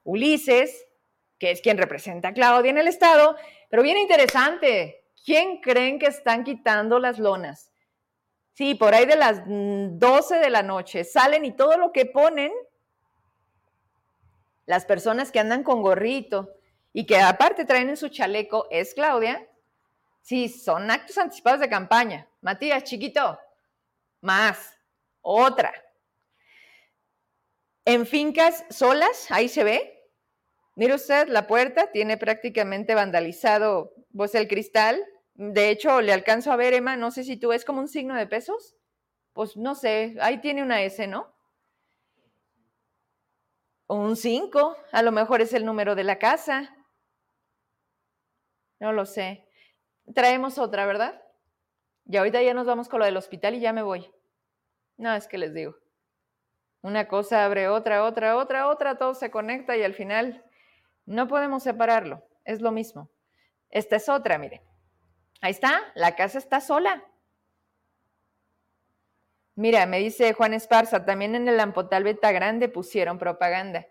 Ulises, 0.03 0.87
que 1.37 1.51
es 1.51 1.61
quien 1.61 1.77
representa 1.77 2.29
a 2.29 2.33
Claudia 2.33 2.71
en 2.71 2.77
el 2.77 2.87
Estado, 2.87 3.35
pero 3.69 3.83
bien 3.83 3.97
interesante, 3.97 5.03
¿quién 5.25 5.59
creen 5.59 5.99
que 5.99 6.07
están 6.07 6.45
quitando 6.45 6.97
las 6.97 7.19
lonas? 7.19 7.71
Sí, 8.57 8.73
por 8.73 8.95
ahí 8.95 9.05
de 9.05 9.15
las 9.15 9.43
12 9.45 9.47
mm, 9.47 10.41
de 10.41 10.49
la 10.49 10.63
noche 10.63 11.03
salen 11.03 11.45
y 11.45 11.55
todo 11.55 11.77
lo 11.77 11.91
que 11.91 12.07
ponen, 12.07 12.51
las 14.65 14.83
personas 14.83 15.31
que 15.31 15.39
andan 15.39 15.61
con 15.61 15.83
gorrito 15.83 16.49
y 16.91 17.05
que 17.05 17.19
aparte 17.19 17.65
traen 17.65 17.89
en 17.89 17.97
su 17.97 18.09
chaleco, 18.09 18.67
es 18.71 18.95
Claudia, 18.95 19.47
Sí, 20.27 20.49
son 20.49 20.91
actos 20.91 21.17
anticipados 21.17 21.61
de 21.61 21.69
campaña. 21.69 22.27
Matías, 22.41 22.83
chiquito, 22.83 23.39
más, 24.19 24.77
otra. 25.21 25.71
En 27.85 28.05
fincas 28.05 28.65
solas, 28.69 29.31
ahí 29.31 29.47
se 29.47 29.63
ve. 29.63 30.03
Mire 30.75 30.95
usted, 30.95 31.29
la 31.29 31.47
puerta 31.47 31.93
tiene 31.93 32.17
prácticamente 32.17 32.93
vandalizado 32.93 33.93
pues, 34.13 34.35
el 34.35 34.49
cristal. 34.49 35.01
De 35.37 35.69
hecho, 35.69 36.01
le 36.01 36.13
alcanzo 36.13 36.51
a 36.51 36.57
ver, 36.57 36.73
Emma, 36.73 36.97
no 36.97 37.11
sé 37.11 37.23
si 37.23 37.37
tú 37.37 37.53
es 37.53 37.63
como 37.63 37.79
un 37.79 37.87
signo 37.87 38.15
de 38.15 38.27
pesos. 38.27 38.75
Pues 39.33 39.55
no 39.55 39.73
sé, 39.75 40.17
ahí 40.19 40.41
tiene 40.41 40.61
una 40.63 40.81
S, 40.81 41.07
¿no? 41.07 41.33
un 43.89 44.17
5, 44.17 44.75
a 44.91 45.01
lo 45.01 45.13
mejor 45.13 45.39
es 45.39 45.53
el 45.53 45.63
número 45.63 45.95
de 45.95 46.03
la 46.03 46.19
casa. 46.19 46.75
No 48.81 48.91
lo 48.91 49.05
sé 49.05 49.47
traemos 50.13 50.57
otra, 50.57 50.85
¿verdad? 50.85 51.21
Y 52.05 52.17
ahorita 52.17 52.41
ya 52.41 52.53
nos 52.53 52.67
vamos 52.67 52.87
con 52.89 52.99
lo 52.99 53.05
del 53.05 53.17
hospital 53.17 53.55
y 53.55 53.59
ya 53.59 53.73
me 53.73 53.81
voy. 53.81 54.09
No, 54.97 55.13
es 55.13 55.27
que 55.27 55.37
les 55.37 55.53
digo. 55.53 55.75
Una 56.81 57.07
cosa 57.07 57.43
abre 57.43 57.67
otra, 57.67 58.03
otra, 58.03 58.37
otra, 58.37 58.67
otra, 58.67 58.97
todo 58.97 59.13
se 59.13 59.29
conecta 59.29 59.75
y 59.75 59.83
al 59.83 59.93
final 59.93 60.43
no 61.05 61.27
podemos 61.27 61.63
separarlo. 61.63 62.23
Es 62.45 62.61
lo 62.61 62.71
mismo. 62.71 63.09
Esta 63.69 63.97
es 63.97 64.07
otra, 64.07 64.37
mire. 64.37 64.61
Ahí 65.41 65.51
está, 65.51 65.81
la 65.95 66.15
casa 66.15 66.37
está 66.37 66.61
sola. 66.61 67.03
Mira, 69.55 69.85
me 69.85 69.99
dice 69.99 70.33
Juan 70.33 70.53
Esparza, 70.53 71.05
también 71.05 71.35
en 71.35 71.47
el 71.47 71.59
Ampotal 71.59 72.03
Beta 72.03 72.31
Grande 72.31 72.69
pusieron 72.69 73.17
propaganda. 73.17 73.87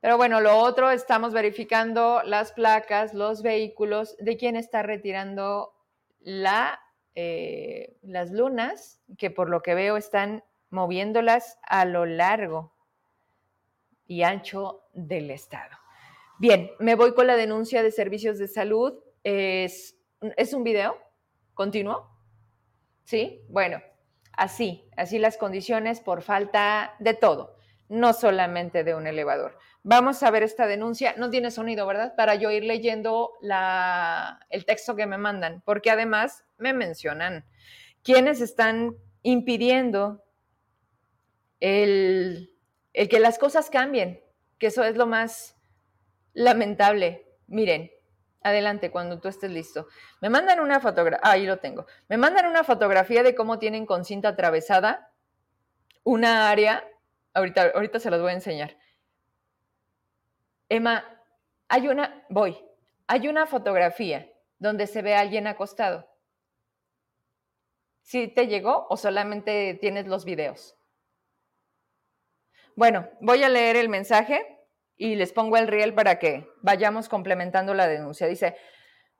Pero 0.00 0.16
bueno, 0.16 0.40
lo 0.40 0.58
otro, 0.58 0.90
estamos 0.90 1.32
verificando 1.32 2.22
las 2.24 2.52
placas, 2.52 3.14
los 3.14 3.42
vehículos 3.42 4.16
de 4.18 4.36
quién 4.36 4.56
está 4.56 4.82
retirando 4.82 5.74
la, 6.20 6.80
eh, 7.14 7.96
las 8.02 8.30
lunas, 8.30 9.00
que 9.18 9.30
por 9.30 9.48
lo 9.48 9.62
que 9.62 9.74
veo 9.74 9.96
están 9.96 10.44
moviéndolas 10.70 11.58
a 11.62 11.84
lo 11.84 12.04
largo 12.04 12.72
y 14.06 14.22
ancho 14.22 14.82
del 14.92 15.30
estado. 15.30 15.76
Bien, 16.38 16.70
me 16.78 16.94
voy 16.94 17.14
con 17.14 17.26
la 17.26 17.36
denuncia 17.36 17.82
de 17.82 17.90
servicios 17.90 18.38
de 18.38 18.48
salud. 18.48 18.94
Es, 19.24 19.95
es 20.36 20.52
un 20.52 20.64
video 20.64 20.96
continuo. 21.54 22.10
¿Sí? 23.04 23.44
Bueno, 23.48 23.80
así, 24.32 24.88
así 24.96 25.18
las 25.18 25.36
condiciones 25.36 26.00
por 26.00 26.22
falta 26.22 26.94
de 26.98 27.14
todo, 27.14 27.56
no 27.88 28.12
solamente 28.12 28.82
de 28.82 28.94
un 28.94 29.06
elevador. 29.06 29.58
Vamos 29.82 30.22
a 30.24 30.30
ver 30.32 30.42
esta 30.42 30.66
denuncia. 30.66 31.14
No 31.16 31.30
tiene 31.30 31.52
sonido, 31.52 31.86
¿verdad? 31.86 32.14
Para 32.16 32.34
yo 32.34 32.50
ir 32.50 32.64
leyendo 32.64 33.34
el 34.50 34.64
texto 34.64 34.96
que 34.96 35.06
me 35.06 35.18
mandan, 35.18 35.62
porque 35.64 35.90
además 35.90 36.44
me 36.58 36.72
mencionan 36.72 37.44
quienes 38.02 38.40
están 38.40 38.96
impidiendo 39.22 40.24
el, 41.60 42.52
el 42.92 43.08
que 43.08 43.20
las 43.20 43.38
cosas 43.38 43.70
cambien, 43.70 44.20
que 44.58 44.66
eso 44.66 44.82
es 44.82 44.96
lo 44.96 45.06
más 45.06 45.56
lamentable. 46.32 47.26
Miren, 47.46 47.90
adelante 48.48 48.90
cuando 48.90 49.20
tú 49.20 49.28
estés 49.28 49.50
listo. 49.50 49.88
Me 50.20 50.30
mandan 50.30 50.60
una 50.60 50.80
fotografía, 50.80 51.20
ahí 51.22 51.46
lo 51.46 51.58
tengo. 51.58 51.86
Me 52.08 52.16
mandan 52.16 52.46
una 52.46 52.64
fotografía 52.64 53.22
de 53.22 53.34
cómo 53.34 53.58
tienen 53.58 53.86
con 53.86 54.04
cinta 54.04 54.28
atravesada 54.28 55.12
una 56.04 56.50
área, 56.50 56.88
ahorita, 57.34 57.72
ahorita 57.74 57.98
se 57.98 58.10
las 58.10 58.20
voy 58.20 58.30
a 58.30 58.34
enseñar 58.34 58.76
Emma, 60.68 61.04
hay 61.68 61.88
una, 61.88 62.24
voy, 62.28 62.56
hay 63.06 63.28
una 63.28 63.46
fotografía 63.46 64.32
donde 64.58 64.86
se 64.86 65.02
ve 65.02 65.14
a 65.14 65.20
alguien 65.20 65.46
acostado. 65.46 66.08
¿Sí 68.02 68.28
te 68.28 68.46
llegó 68.46 68.86
o 68.88 68.96
solamente 68.96 69.74
tienes 69.80 70.06
los 70.06 70.24
videos? 70.24 70.76
Bueno, 72.74 73.08
voy 73.20 73.42
a 73.42 73.48
leer 73.48 73.76
el 73.76 73.88
mensaje 73.88 74.55
y 74.96 75.16
les 75.16 75.32
pongo 75.32 75.56
el 75.56 75.68
riel 75.68 75.94
para 75.94 76.18
que 76.18 76.48
vayamos 76.62 77.08
complementando 77.08 77.74
la 77.74 77.86
denuncia. 77.86 78.26
Dice, 78.26 78.56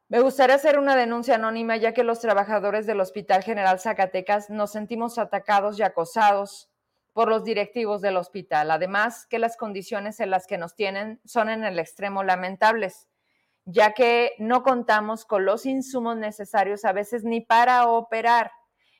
me 0.08 0.20
gustaría 0.20 0.54
hacer 0.54 0.78
una 0.78 0.96
denuncia 0.96 1.34
anónima 1.34 1.76
ya 1.76 1.92
que 1.92 2.04
los 2.04 2.20
trabajadores 2.20 2.86
del 2.86 3.00
Hospital 3.00 3.42
General 3.42 3.80
Zacatecas 3.80 4.50
nos 4.50 4.72
sentimos 4.72 5.18
atacados 5.18 5.78
y 5.78 5.82
acosados 5.82 6.70
por 7.12 7.28
los 7.28 7.44
directivos 7.44 8.02
del 8.02 8.18
hospital. 8.18 8.70
Además, 8.70 9.26
que 9.26 9.38
las 9.38 9.56
condiciones 9.56 10.20
en 10.20 10.30
las 10.30 10.46
que 10.46 10.58
nos 10.58 10.76
tienen 10.76 11.18
son 11.24 11.48
en 11.48 11.64
el 11.64 11.78
extremo 11.78 12.22
lamentables, 12.22 13.08
ya 13.64 13.94
que 13.94 14.32
no 14.38 14.62
contamos 14.62 15.24
con 15.24 15.44
los 15.44 15.66
insumos 15.66 16.16
necesarios 16.16 16.84
a 16.84 16.92
veces 16.92 17.24
ni 17.24 17.40
para 17.40 17.88
operar. 17.88 18.52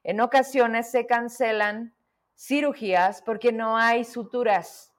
En 0.03 0.21
ocasiones 0.21 0.91
se 0.91 1.07
cancelan 1.07 1.95
cirugías 2.35 3.23
porque 3.23 3.53
no 3.53 3.77
hay 3.77 4.05
suturas, 4.05 4.93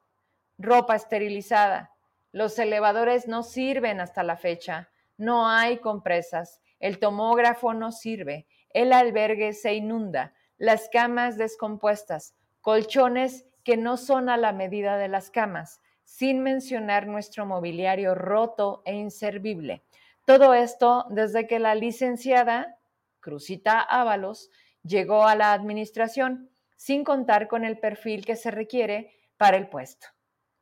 ropa 0.58 0.96
esterilizada. 0.96 1.92
Los 2.32 2.60
elevadores 2.60 3.28
no 3.28 3.44
sirven 3.44 4.00
hasta 4.02 4.24
la 4.24 4.38
fecha, 4.38 4.90
no 5.18 5.50
hay 5.50 5.78
compresas, 5.78 6.62
el 6.80 7.00
tomógrafo 7.00 7.74
no 7.74 7.92
sirve, 7.92 8.48
el 8.70 8.94
albergue 8.94 9.54
se 9.54 9.74
inunda, 9.74 10.34
las 10.58 10.90
camas 10.90 11.38
descompuestas, 11.38 12.36
colchones 12.62 13.46
que 13.64 13.78
no 13.78 13.98
son 13.98 14.30
a 14.30 14.38
la 14.38 14.52
medida 14.52 14.98
de 14.98 15.08
las 15.08 15.30
camas, 15.30 15.82
sin 16.04 16.42
mencionar 16.42 17.08
nuestro 17.08 17.46
mobiliario 17.46 18.16
roto 18.16 18.82
e 18.86 18.94
inservible. 18.96 19.84
Todo 20.26 20.54
esto 20.54 21.06
desde 21.10 21.48
que 21.48 21.60
la 21.60 21.76
licenciada 21.76 22.78
Cruzita 23.20 23.82
Ábalos 23.82 24.50
llegó 24.84 25.26
a 25.26 25.36
la 25.36 25.54
administración 25.54 26.50
sin 26.76 27.04
contar 27.04 27.48
con 27.48 27.66
el 27.66 27.78
perfil 27.80 28.26
que 28.26 28.36
se 28.36 28.52
requiere 28.52 29.14
para 29.38 29.58
el 29.58 29.68
puesto. 29.68 30.08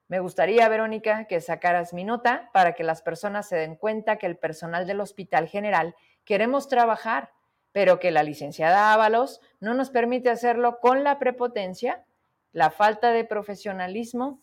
Me 0.07 0.19
gustaría, 0.19 0.69
Verónica, 0.69 1.25
que 1.25 1.41
sacaras 1.41 1.93
mi 1.93 2.03
nota 2.03 2.49
para 2.53 2.73
que 2.73 2.83
las 2.83 3.01
personas 3.01 3.47
se 3.47 3.55
den 3.55 3.75
cuenta 3.75 4.17
que 4.17 4.27
el 4.27 4.37
personal 4.37 4.85
del 4.85 5.01
Hospital 5.01 5.47
General 5.47 5.95
queremos 6.25 6.67
trabajar, 6.67 7.31
pero 7.71 7.99
que 7.99 8.11
la 8.11 8.21
licenciada 8.21 8.93
Ábalos 8.93 9.41
no 9.59 9.73
nos 9.73 9.89
permite 9.89 10.29
hacerlo 10.29 10.79
con 10.79 11.03
la 11.03 11.17
prepotencia, 11.17 12.05
la 12.51 12.69
falta 12.69 13.11
de 13.11 13.25
profesionalismo 13.25 14.41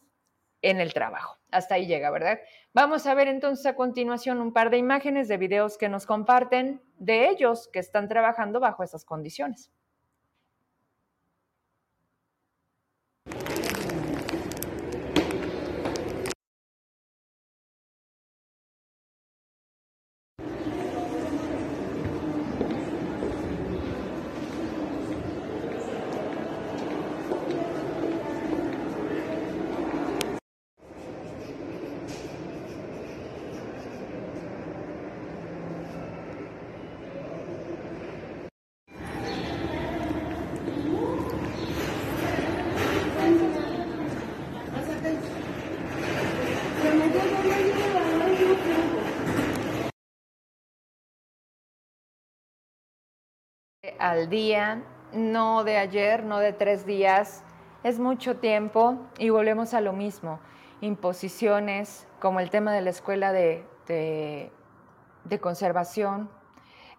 en 0.62 0.80
el 0.80 0.92
trabajo. 0.92 1.38
Hasta 1.50 1.76
ahí 1.76 1.86
llega, 1.86 2.10
¿verdad? 2.10 2.40
Vamos 2.72 3.06
a 3.06 3.14
ver 3.14 3.28
entonces 3.28 3.66
a 3.66 3.76
continuación 3.76 4.40
un 4.40 4.52
par 4.52 4.70
de 4.70 4.78
imágenes 4.78 5.28
de 5.28 5.36
videos 5.36 5.78
que 5.78 5.88
nos 5.88 6.06
comparten 6.06 6.82
de 6.96 7.28
ellos 7.28 7.68
que 7.72 7.78
están 7.78 8.08
trabajando 8.08 8.58
bajo 8.58 8.82
esas 8.82 9.04
condiciones. 9.04 9.70
Al 54.02 54.28
día, 54.28 54.82
no 55.12 55.62
de 55.62 55.76
ayer, 55.76 56.24
no 56.24 56.40
de 56.40 56.52
tres 56.52 56.84
días, 56.84 57.44
es 57.84 58.00
mucho 58.00 58.38
tiempo 58.38 58.98
y 59.16 59.30
volvemos 59.30 59.74
a 59.74 59.80
lo 59.80 59.92
mismo, 59.92 60.40
imposiciones 60.80 62.08
como 62.18 62.40
el 62.40 62.50
tema 62.50 62.74
de 62.74 62.80
la 62.80 62.90
escuela 62.90 63.32
de, 63.32 63.64
de, 63.86 65.38
conservación, 65.40 66.28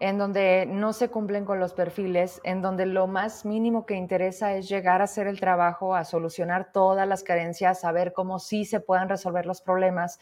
en 0.00 0.16
donde 0.16 0.64
no 0.66 0.94
se 0.94 1.10
cumplen 1.10 1.44
con 1.44 1.60
los 1.60 1.74
perfiles, 1.74 2.40
en 2.42 2.62
donde 2.62 2.86
lo 2.86 3.06
más 3.06 3.44
mínimo 3.44 3.84
que 3.84 3.96
interesa 3.96 4.54
es 4.54 4.66
llegar 4.66 5.02
a 5.02 5.04
hacer 5.04 5.26
el 5.26 5.40
trabajo, 5.40 5.94
a 5.94 6.04
solucionar 6.04 6.72
todas 6.72 7.06
las 7.06 7.22
carencias, 7.22 7.84
a 7.84 7.92
ver 7.92 8.14
cómo 8.14 8.38
sí 8.38 8.64
se 8.64 8.80
puedan 8.80 9.10
resolver 9.10 9.44
los 9.44 9.60
problemas, 9.60 10.18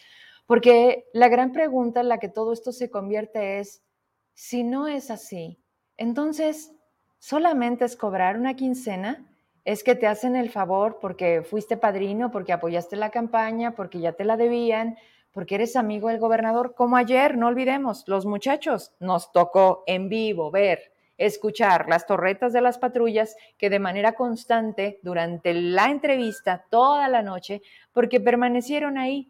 porque 0.47 1.05
la 1.13 1.29
gran 1.29 1.53
pregunta 1.53 2.01
en 2.01 2.09
la 2.09 2.19
que 2.19 2.29
todo 2.29 2.53
esto 2.53 2.73
se 2.73 2.91
convierte 2.91 3.61
es, 3.61 3.85
si 4.35 4.65
no 4.65 4.89
es 4.89 5.13
así, 5.13 5.62
entonces, 5.97 6.73
solamente 7.19 7.85
es 7.85 7.97
cobrar 7.97 8.37
una 8.37 8.55
quincena, 8.55 9.27
es 9.65 9.85
que 9.85 9.95
te 9.95 10.07
hacen 10.07 10.35
el 10.35 10.51
favor 10.51 10.99
porque 11.01 11.43
fuiste 11.43 11.77
padrino, 11.77 12.31
porque 12.31 12.53
apoyaste 12.53 12.97
la 12.97 13.11
campaña, 13.11 13.75
porque 13.75 14.01
ya 14.01 14.13
te 14.13 14.25
la 14.25 14.37
debían, 14.37 14.97
porque 15.33 15.55
eres 15.55 15.77
amigo 15.77 16.09
del 16.09 16.19
gobernador, 16.19 16.75
como 16.75 16.97
ayer, 16.97 17.37
no 17.37 17.49
olvidemos, 17.49 18.05
los 18.07 18.27
muchachos, 18.27 18.93
nos 19.01 19.33
tocó 19.33 19.83
en 19.87 20.09
vivo 20.09 20.51
ver, 20.51 20.93
escuchar 21.17 21.89
las 21.89 22.07
torretas 22.07 22.53
de 22.53 22.61
las 22.61 22.79
patrullas 22.79 23.37
que 23.57 23.71
de 23.71 23.79
manera 23.79 24.13
constante 24.13 24.99
durante 25.03 25.55
la 25.55 25.91
entrevista, 25.91 26.65
toda 26.69 27.09
la 27.09 27.23
noche, 27.23 27.63
porque 27.93 28.21
permanecieron 28.21 28.99
ahí, 28.99 29.29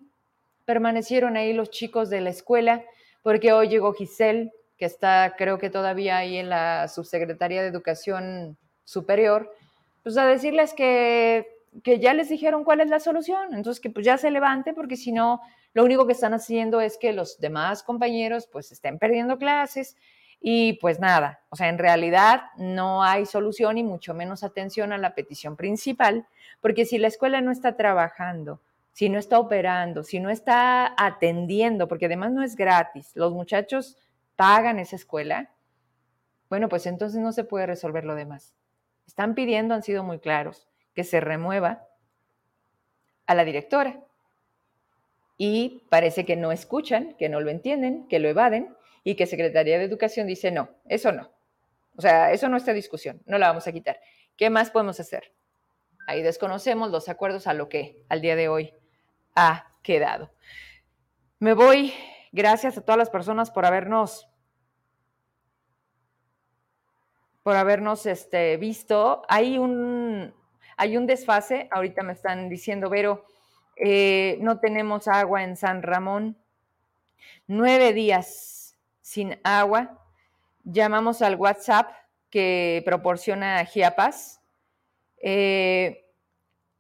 permanecieron 0.64 1.36
ahí 1.36 1.52
los 1.52 1.70
chicos 1.70 2.08
de 2.08 2.20
la 2.20 2.30
escuela, 2.30 2.84
porque 3.22 3.52
hoy 3.52 3.68
llegó 3.68 3.92
Giselle, 3.92 4.52
que 4.82 4.86
está 4.86 5.36
creo 5.38 5.58
que 5.58 5.70
todavía 5.70 6.16
ahí 6.16 6.38
en 6.38 6.48
la 6.48 6.88
Subsecretaría 6.88 7.62
de 7.62 7.68
Educación 7.68 8.58
Superior, 8.82 9.54
pues 10.02 10.18
a 10.18 10.26
decirles 10.26 10.74
que, 10.74 11.46
que 11.84 12.00
ya 12.00 12.14
les 12.14 12.28
dijeron 12.28 12.64
cuál 12.64 12.80
es 12.80 12.90
la 12.90 12.98
solución, 12.98 13.54
entonces 13.54 13.80
que 13.80 13.90
pues 13.90 14.04
ya 14.04 14.18
se 14.18 14.32
levante 14.32 14.74
porque 14.74 14.96
si 14.96 15.12
no, 15.12 15.40
lo 15.72 15.84
único 15.84 16.04
que 16.04 16.14
están 16.14 16.34
haciendo 16.34 16.80
es 16.80 16.98
que 16.98 17.12
los 17.12 17.38
demás 17.38 17.84
compañeros 17.84 18.48
pues 18.50 18.72
estén 18.72 18.98
perdiendo 18.98 19.38
clases 19.38 19.96
y 20.40 20.72
pues 20.80 20.98
nada, 20.98 21.44
o 21.50 21.54
sea, 21.54 21.68
en 21.68 21.78
realidad 21.78 22.46
no 22.56 23.04
hay 23.04 23.24
solución 23.24 23.78
y 23.78 23.84
mucho 23.84 24.14
menos 24.14 24.42
atención 24.42 24.92
a 24.92 24.98
la 24.98 25.14
petición 25.14 25.54
principal, 25.54 26.26
porque 26.60 26.86
si 26.86 26.98
la 26.98 27.06
escuela 27.06 27.40
no 27.40 27.52
está 27.52 27.76
trabajando, 27.76 28.60
si 28.90 29.08
no 29.08 29.20
está 29.20 29.38
operando, 29.38 30.02
si 30.02 30.18
no 30.18 30.28
está 30.28 30.92
atendiendo, 30.98 31.86
porque 31.86 32.06
además 32.06 32.32
no 32.32 32.42
es 32.42 32.56
gratis, 32.56 33.12
los 33.14 33.32
muchachos 33.32 33.96
pagan 34.36 34.78
esa 34.78 34.96
escuela, 34.96 35.50
bueno, 36.48 36.68
pues 36.68 36.86
entonces 36.86 37.20
no 37.20 37.32
se 37.32 37.44
puede 37.44 37.66
resolver 37.66 38.04
lo 38.04 38.14
demás. 38.14 38.54
Están 39.06 39.34
pidiendo, 39.34 39.74
han 39.74 39.82
sido 39.82 40.04
muy 40.04 40.18
claros, 40.18 40.68
que 40.94 41.04
se 41.04 41.20
remueva 41.20 41.86
a 43.26 43.34
la 43.34 43.44
directora. 43.44 44.00
Y 45.38 45.84
parece 45.88 46.24
que 46.24 46.36
no 46.36 46.52
escuchan, 46.52 47.14
que 47.18 47.28
no 47.28 47.40
lo 47.40 47.50
entienden, 47.50 48.06
que 48.08 48.18
lo 48.18 48.28
evaden 48.28 48.76
y 49.02 49.16
que 49.16 49.26
Secretaría 49.26 49.78
de 49.78 49.84
Educación 49.84 50.26
dice 50.26 50.50
no, 50.50 50.70
eso 50.86 51.12
no. 51.12 51.32
O 51.96 52.02
sea, 52.02 52.32
eso 52.32 52.48
no 52.48 52.56
está 52.56 52.72
discusión, 52.72 53.22
no 53.26 53.38
la 53.38 53.48
vamos 53.48 53.66
a 53.66 53.72
quitar. 53.72 54.00
¿Qué 54.36 54.50
más 54.50 54.70
podemos 54.70 55.00
hacer? 55.00 55.32
Ahí 56.06 56.22
desconocemos 56.22 56.90
los 56.90 57.08
acuerdos 57.08 57.46
a 57.46 57.54
lo 57.54 57.68
que 57.68 58.04
al 58.08 58.20
día 58.20 58.36
de 58.36 58.48
hoy 58.48 58.74
ha 59.34 59.72
quedado. 59.82 60.32
Me 61.38 61.54
voy 61.54 61.92
Gracias 62.32 62.78
a 62.78 62.80
todas 62.80 62.98
las 62.98 63.10
personas 63.10 63.50
por 63.50 63.66
habernos 63.66 64.28
por 67.42 67.56
habernos 67.56 68.06
este, 68.06 68.56
visto. 68.56 69.22
Hay 69.28 69.58
un, 69.58 70.32
hay 70.76 70.96
un 70.96 71.06
desfase, 71.06 71.68
ahorita 71.70 72.02
me 72.02 72.12
están 72.12 72.48
diciendo, 72.48 72.88
Vero, 72.88 73.26
eh, 73.76 74.38
no 74.40 74.60
tenemos 74.60 75.08
agua 75.08 75.42
en 75.42 75.56
San 75.56 75.82
Ramón. 75.82 76.38
Nueve 77.46 77.92
días 77.92 78.76
sin 79.00 79.38
agua. 79.42 79.98
Llamamos 80.64 81.22
al 81.22 81.36
WhatsApp 81.36 81.90
que 82.30 82.82
proporciona 82.84 83.66
Chiapas. 83.66 84.40
Eh, 85.18 86.08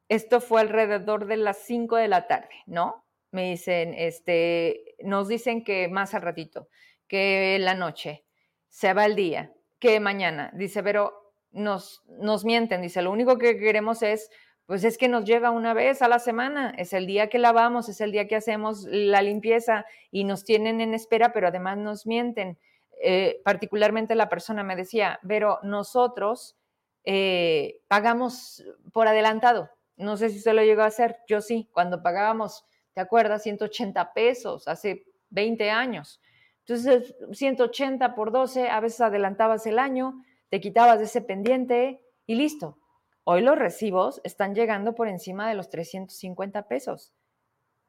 esto 0.08 0.40
fue 0.40 0.60
alrededor 0.60 1.26
de 1.26 1.36
las 1.36 1.58
cinco 1.58 1.96
de 1.96 2.08
la 2.08 2.26
tarde, 2.26 2.54
¿no? 2.66 3.01
Me 3.32 3.50
dicen, 3.50 3.94
este, 3.94 4.94
nos 5.02 5.26
dicen 5.26 5.64
que 5.64 5.88
más 5.88 6.14
al 6.14 6.22
ratito, 6.22 6.68
que 7.08 7.58
la 7.58 7.74
noche, 7.74 8.24
se 8.68 8.94
va 8.94 9.06
el 9.06 9.16
día, 9.16 9.52
que 9.78 10.00
mañana. 10.00 10.50
Dice, 10.54 10.82
pero 10.82 11.34
nos, 11.50 12.02
nos 12.06 12.44
mienten, 12.44 12.82
dice, 12.82 13.02
lo 13.02 13.10
único 13.10 13.38
que 13.38 13.58
queremos 13.58 14.02
es, 14.02 14.30
pues 14.66 14.84
es 14.84 14.96
que 14.96 15.08
nos 15.08 15.24
llega 15.24 15.50
una 15.50 15.74
vez 15.74 16.02
a 16.02 16.08
la 16.08 16.18
semana, 16.18 16.74
es 16.78 16.92
el 16.92 17.06
día 17.06 17.28
que 17.28 17.38
lavamos, 17.38 17.88
es 17.88 18.00
el 18.00 18.12
día 18.12 18.28
que 18.28 18.36
hacemos 18.36 18.84
la 18.84 19.20
limpieza 19.22 19.84
y 20.10 20.24
nos 20.24 20.44
tienen 20.44 20.80
en 20.80 20.94
espera, 20.94 21.32
pero 21.32 21.48
además 21.48 21.78
nos 21.78 22.06
mienten. 22.06 22.58
Eh, 23.02 23.40
particularmente 23.44 24.14
la 24.14 24.28
persona 24.28 24.62
me 24.62 24.76
decía, 24.76 25.18
pero 25.26 25.58
nosotros 25.62 26.56
eh, 27.04 27.80
pagamos 27.88 28.64
por 28.92 29.08
adelantado. 29.08 29.70
No 29.96 30.16
sé 30.16 30.30
si 30.30 30.38
usted 30.38 30.54
lo 30.54 30.62
llegó 30.62 30.82
a 30.82 30.86
hacer, 30.86 31.18
yo 31.26 31.40
sí, 31.40 31.68
cuando 31.72 32.02
pagábamos 32.02 32.64
¿te 32.94 33.00
acuerdas? 33.00 33.42
180 33.42 34.12
pesos 34.12 34.68
hace 34.68 35.06
20 35.30 35.70
años. 35.70 36.20
Entonces, 36.66 37.14
180 37.32 38.14
por 38.14 38.30
12, 38.30 38.68
a 38.68 38.80
veces 38.80 39.00
adelantabas 39.00 39.66
el 39.66 39.78
año, 39.78 40.22
te 40.48 40.60
quitabas 40.60 41.00
ese 41.00 41.20
pendiente 41.20 42.00
y 42.26 42.36
listo. 42.36 42.78
Hoy 43.24 43.40
los 43.40 43.58
recibos 43.58 44.20
están 44.24 44.54
llegando 44.54 44.94
por 44.94 45.08
encima 45.08 45.48
de 45.48 45.54
los 45.54 45.70
350 45.70 46.68
pesos. 46.68 47.14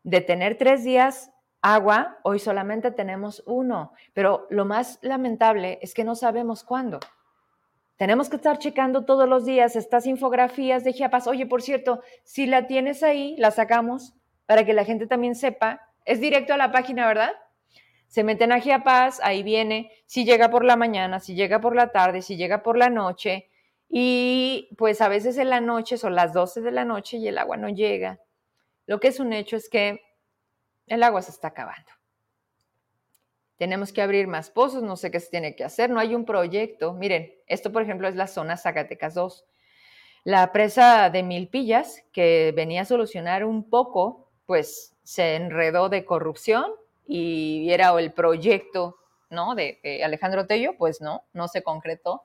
De 0.04 0.22
tener 0.22 0.58
tres 0.58 0.84
días 0.84 1.32
agua, 1.62 2.20
hoy 2.24 2.39
solamente 2.39 2.91
tenemos 2.91 3.41
uno, 3.45 3.93
pero 4.14 4.47
lo 4.49 4.66
más 4.66 4.99
lamentable 5.01 5.80
es 5.82 5.93
que 5.93 6.04
no 6.04 6.16
sabemos 6.16 6.64
cuándo. 6.64 6.99
Tenemos 7.95 8.30
que 8.30 8.36
estar 8.36 8.58
checando 8.58 9.06
todos 9.06 9.30
los 9.30 9.45
días 9.45 9.76
estas 9.76 10.06
infografías 10.08 10.84
de 10.84 10.93
Chiapas. 10.93 11.28
Oye, 11.28 11.45
por 11.45 11.62
cierto, 11.62 12.01
si 12.24 12.47
la 12.47 12.68
tienes 12.68 13.01
ahí, 13.01 13.36
la 13.38 13.51
sacamos 13.51 14.14
para 14.46 14.66
que 14.66 14.74
la 14.74 14.86
gente 14.86 15.08
también 15.08 15.36
sepa. 15.36 15.82
Es 16.06 16.20
directo 16.20 16.54
a 16.54 16.58
la 16.58 16.72
página, 16.72 17.08
¿verdad? 17.08 17.32
Se 18.08 18.24
meten 18.24 18.52
a 18.52 18.60
Giapaz, 18.60 19.20
ahí 19.24 19.41
viene, 19.41 19.91
si 20.06 20.26
llega 20.26 20.50
por 20.50 20.64
la 20.64 20.76
mañana, 20.76 21.20
si 21.20 21.34
llega 21.36 21.60
por 21.60 21.76
la 21.76 21.91
tarde, 21.91 22.22
si 22.22 22.38
llega 22.38 22.62
por 22.62 22.78
la 22.78 22.89
noche. 22.89 23.50
Y 23.89 24.70
pues 24.78 25.02
a 25.02 25.08
veces 25.08 25.38
en 25.38 25.50
la 25.50 25.62
noche 25.62 25.98
son 25.98 26.16
las 26.16 26.34
12 26.34 26.62
de 26.62 26.72
la 26.72 26.86
noche 26.86 27.18
y 27.18 27.28
el 27.28 27.38
agua 27.38 27.58
no 27.58 27.70
llega. 27.70 28.20
Lo 28.86 29.00
que 29.00 29.08
es 29.08 29.20
un 29.20 29.34
hecho 29.34 29.56
es 29.56 29.70
que 29.70 30.02
el 30.88 31.04
agua 31.04 31.22
se 31.22 31.32
está 31.32 31.50
acabando. 31.50 31.91
Tenemos 33.58 33.94
que 33.94 34.02
abrir 34.02 34.28
más 34.28 34.50
pozos, 34.50 34.84
no 34.84 34.96
sé 34.96 35.10
qué 35.10 35.20
se 35.20 35.30
tiene 35.30 35.56
que 35.56 35.64
hacer, 35.64 35.89
no 35.89 36.00
hay 36.00 36.16
un 36.16 36.26
proyecto. 36.26 36.94
Miren, 36.94 37.34
esto 37.48 37.72
por 37.72 37.82
ejemplo 37.82 38.08
es 38.08 38.16
la 38.16 38.28
zona 38.28 38.58
Zacatecas 38.58 39.14
2. 39.14 39.46
La 40.26 40.52
presa 40.52 41.10
de 41.10 41.22
Milpillas, 41.24 42.04
que 42.12 42.54
venía 42.56 42.82
a 42.82 42.86
solucionar 42.86 43.46
un 43.46 43.70
poco 43.70 44.23
pues 44.46 44.96
se 45.04 45.36
enredó 45.36 45.89
de 45.89 46.06
corrupción 46.06 46.66
y 47.08 47.70
era 47.72 47.98
el 48.00 48.14
proyecto 48.14 48.98
¿no? 49.34 49.56
De, 49.56 50.02
Alejandro 50.06 50.48
Tello, 50.48 50.78
pues 50.78 51.02
no, 51.02 51.26
no 51.34 51.50
se 51.50 51.64
concretó. 51.64 52.24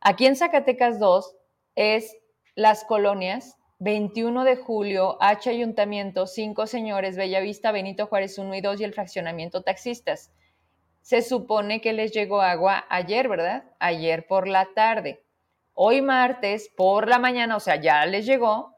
Aquí 0.00 0.26
en 0.26 0.36
Zacatecas 0.36 1.00
2 1.00 1.34
es 1.74 2.16
las 2.54 2.84
colonias 2.84 3.56
21 3.80 4.44
de 4.44 4.56
julio, 4.56 5.16
H 5.20 5.50
Ayuntamiento, 5.50 6.26
Cinco 6.26 6.66
Señores, 6.66 7.16
Bellavista, 7.16 7.72
Benito 7.72 8.06
Juárez 8.06 8.38
1 8.38 8.54
y 8.54 8.60
2 8.60 8.80
y 8.80 8.84
el 8.84 8.94
fraccionamiento 8.94 9.62
taxistas. 9.62 10.30
Se 11.00 11.22
supone 11.22 11.80
que 11.80 11.92
les 11.92 12.12
llegó 12.12 12.40
agua 12.40 12.84
ayer, 12.88 13.28
¿verdad? 13.28 13.64
Ayer 13.78 14.26
por 14.26 14.46
la 14.46 14.68
tarde. 14.74 15.22
Hoy 15.74 16.02
martes 16.02 16.70
por 16.76 17.08
la 17.08 17.18
mañana, 17.18 17.56
o 17.56 17.60
sea, 17.60 17.76
ya 17.76 18.06
les 18.06 18.26
llegó, 18.26 18.73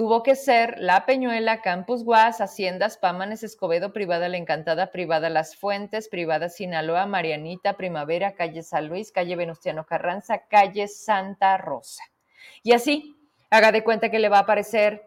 tuvo 0.00 0.22
que 0.22 0.34
ser 0.34 0.76
La 0.78 1.04
Peñuela, 1.04 1.60
Campus 1.60 2.04
Guas, 2.04 2.40
Haciendas, 2.40 2.96
Pámanes, 2.96 3.42
Escobedo, 3.42 3.92
Privada 3.92 4.30
La 4.30 4.38
Encantada, 4.38 4.92
Privada 4.92 5.28
Las 5.28 5.56
Fuentes, 5.56 6.08
Privada 6.08 6.48
Sinaloa, 6.48 7.04
Marianita, 7.04 7.76
Primavera, 7.76 8.32
Calle 8.32 8.62
San 8.62 8.88
Luis, 8.88 9.12
Calle 9.12 9.36
Venustiano 9.36 9.84
Carranza, 9.84 10.46
Calle 10.48 10.88
Santa 10.88 11.58
Rosa. 11.58 12.02
Y 12.62 12.72
así, 12.72 13.14
haga 13.50 13.72
de 13.72 13.84
cuenta 13.84 14.10
que 14.10 14.20
le 14.20 14.30
va 14.30 14.38
a 14.38 14.44
aparecer 14.44 15.06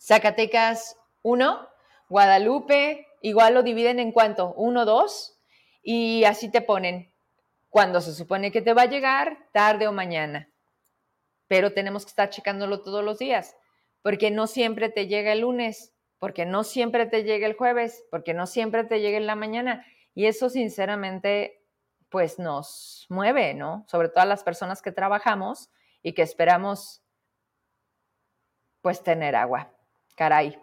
Zacatecas 0.00 0.96
1, 1.22 1.68
Guadalupe, 2.08 3.06
igual 3.22 3.54
lo 3.54 3.62
dividen 3.62 4.00
en 4.00 4.10
cuánto, 4.10 4.52
1, 4.56 4.84
2, 4.84 5.38
y 5.84 6.24
así 6.24 6.50
te 6.50 6.60
ponen 6.60 7.12
cuando 7.70 8.00
se 8.00 8.12
supone 8.12 8.50
que 8.50 8.62
te 8.62 8.74
va 8.74 8.82
a 8.82 8.86
llegar, 8.86 9.46
tarde 9.52 9.86
o 9.86 9.92
mañana. 9.92 10.50
Pero 11.46 11.72
tenemos 11.72 12.04
que 12.04 12.10
estar 12.10 12.30
checándolo 12.30 12.82
todos 12.82 13.04
los 13.04 13.20
días 13.20 13.54
porque 14.02 14.30
no 14.30 14.46
siempre 14.46 14.88
te 14.88 15.06
llega 15.06 15.32
el 15.32 15.40
lunes, 15.40 15.92
porque 16.18 16.46
no 16.46 16.64
siempre 16.64 17.06
te 17.06 17.24
llega 17.24 17.46
el 17.46 17.54
jueves, 17.54 18.04
porque 18.10 18.34
no 18.34 18.46
siempre 18.46 18.84
te 18.84 19.00
llega 19.00 19.18
en 19.18 19.26
la 19.26 19.36
mañana. 19.36 19.86
Y 20.14 20.26
eso 20.26 20.50
sinceramente, 20.50 21.62
pues 22.08 22.38
nos 22.38 23.06
mueve, 23.08 23.54
¿no? 23.54 23.84
Sobre 23.88 24.08
todo 24.08 24.20
a 24.20 24.26
las 24.26 24.42
personas 24.42 24.82
que 24.82 24.92
trabajamos 24.92 25.70
y 26.02 26.12
que 26.12 26.22
esperamos, 26.22 27.02
pues 28.80 29.02
tener 29.02 29.36
agua. 29.36 29.72
Caray. 30.16 30.58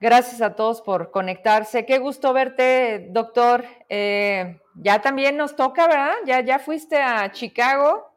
Gracias 0.00 0.40
a 0.40 0.54
todos 0.56 0.80
por 0.80 1.10
conectarse. 1.10 1.84
Qué 1.84 1.98
gusto 1.98 2.32
verte, 2.32 3.08
doctor. 3.10 3.66
Eh, 3.88 4.58
ya 4.76 5.02
también 5.02 5.36
nos 5.36 5.54
toca, 5.54 5.86
¿verdad? 5.86 6.14
Ya, 6.24 6.40
ya 6.40 6.58
fuiste 6.58 6.96
a 6.96 7.30
Chicago. 7.32 8.10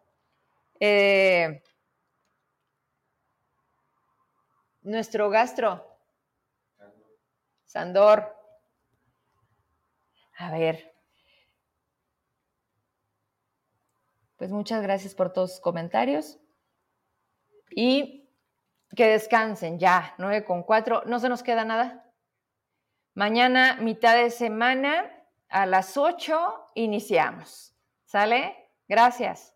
Eh, 0.80 1.62
nuestro 4.84 5.30
gastro. 5.30 5.88
Sandor. 7.66 8.36
A 10.38 10.52
ver. 10.52 10.94
Pues 14.38 14.52
muchas 14.52 14.82
gracias 14.84 15.16
por 15.16 15.32
todos 15.32 15.52
sus 15.52 15.62
comentarios. 15.62 16.38
Y 17.76 18.30
que 18.96 19.08
descansen 19.08 19.80
ya, 19.80 20.14
9 20.18 20.46
con 20.46 20.64
4. 20.64 21.04
No 21.06 21.20
se 21.20 21.30
nos 21.30 21.44
queda 21.44 21.66
nada. 21.66 22.12
Mañana, 23.16 23.78
mitad 23.80 24.16
de 24.16 24.30
semana, 24.30 25.10
a 25.50 25.66
las 25.66 25.98
8, 25.98 26.72
iniciamos. 26.76 27.76
¿Sale? 28.06 28.72
Gracias. 28.88 29.53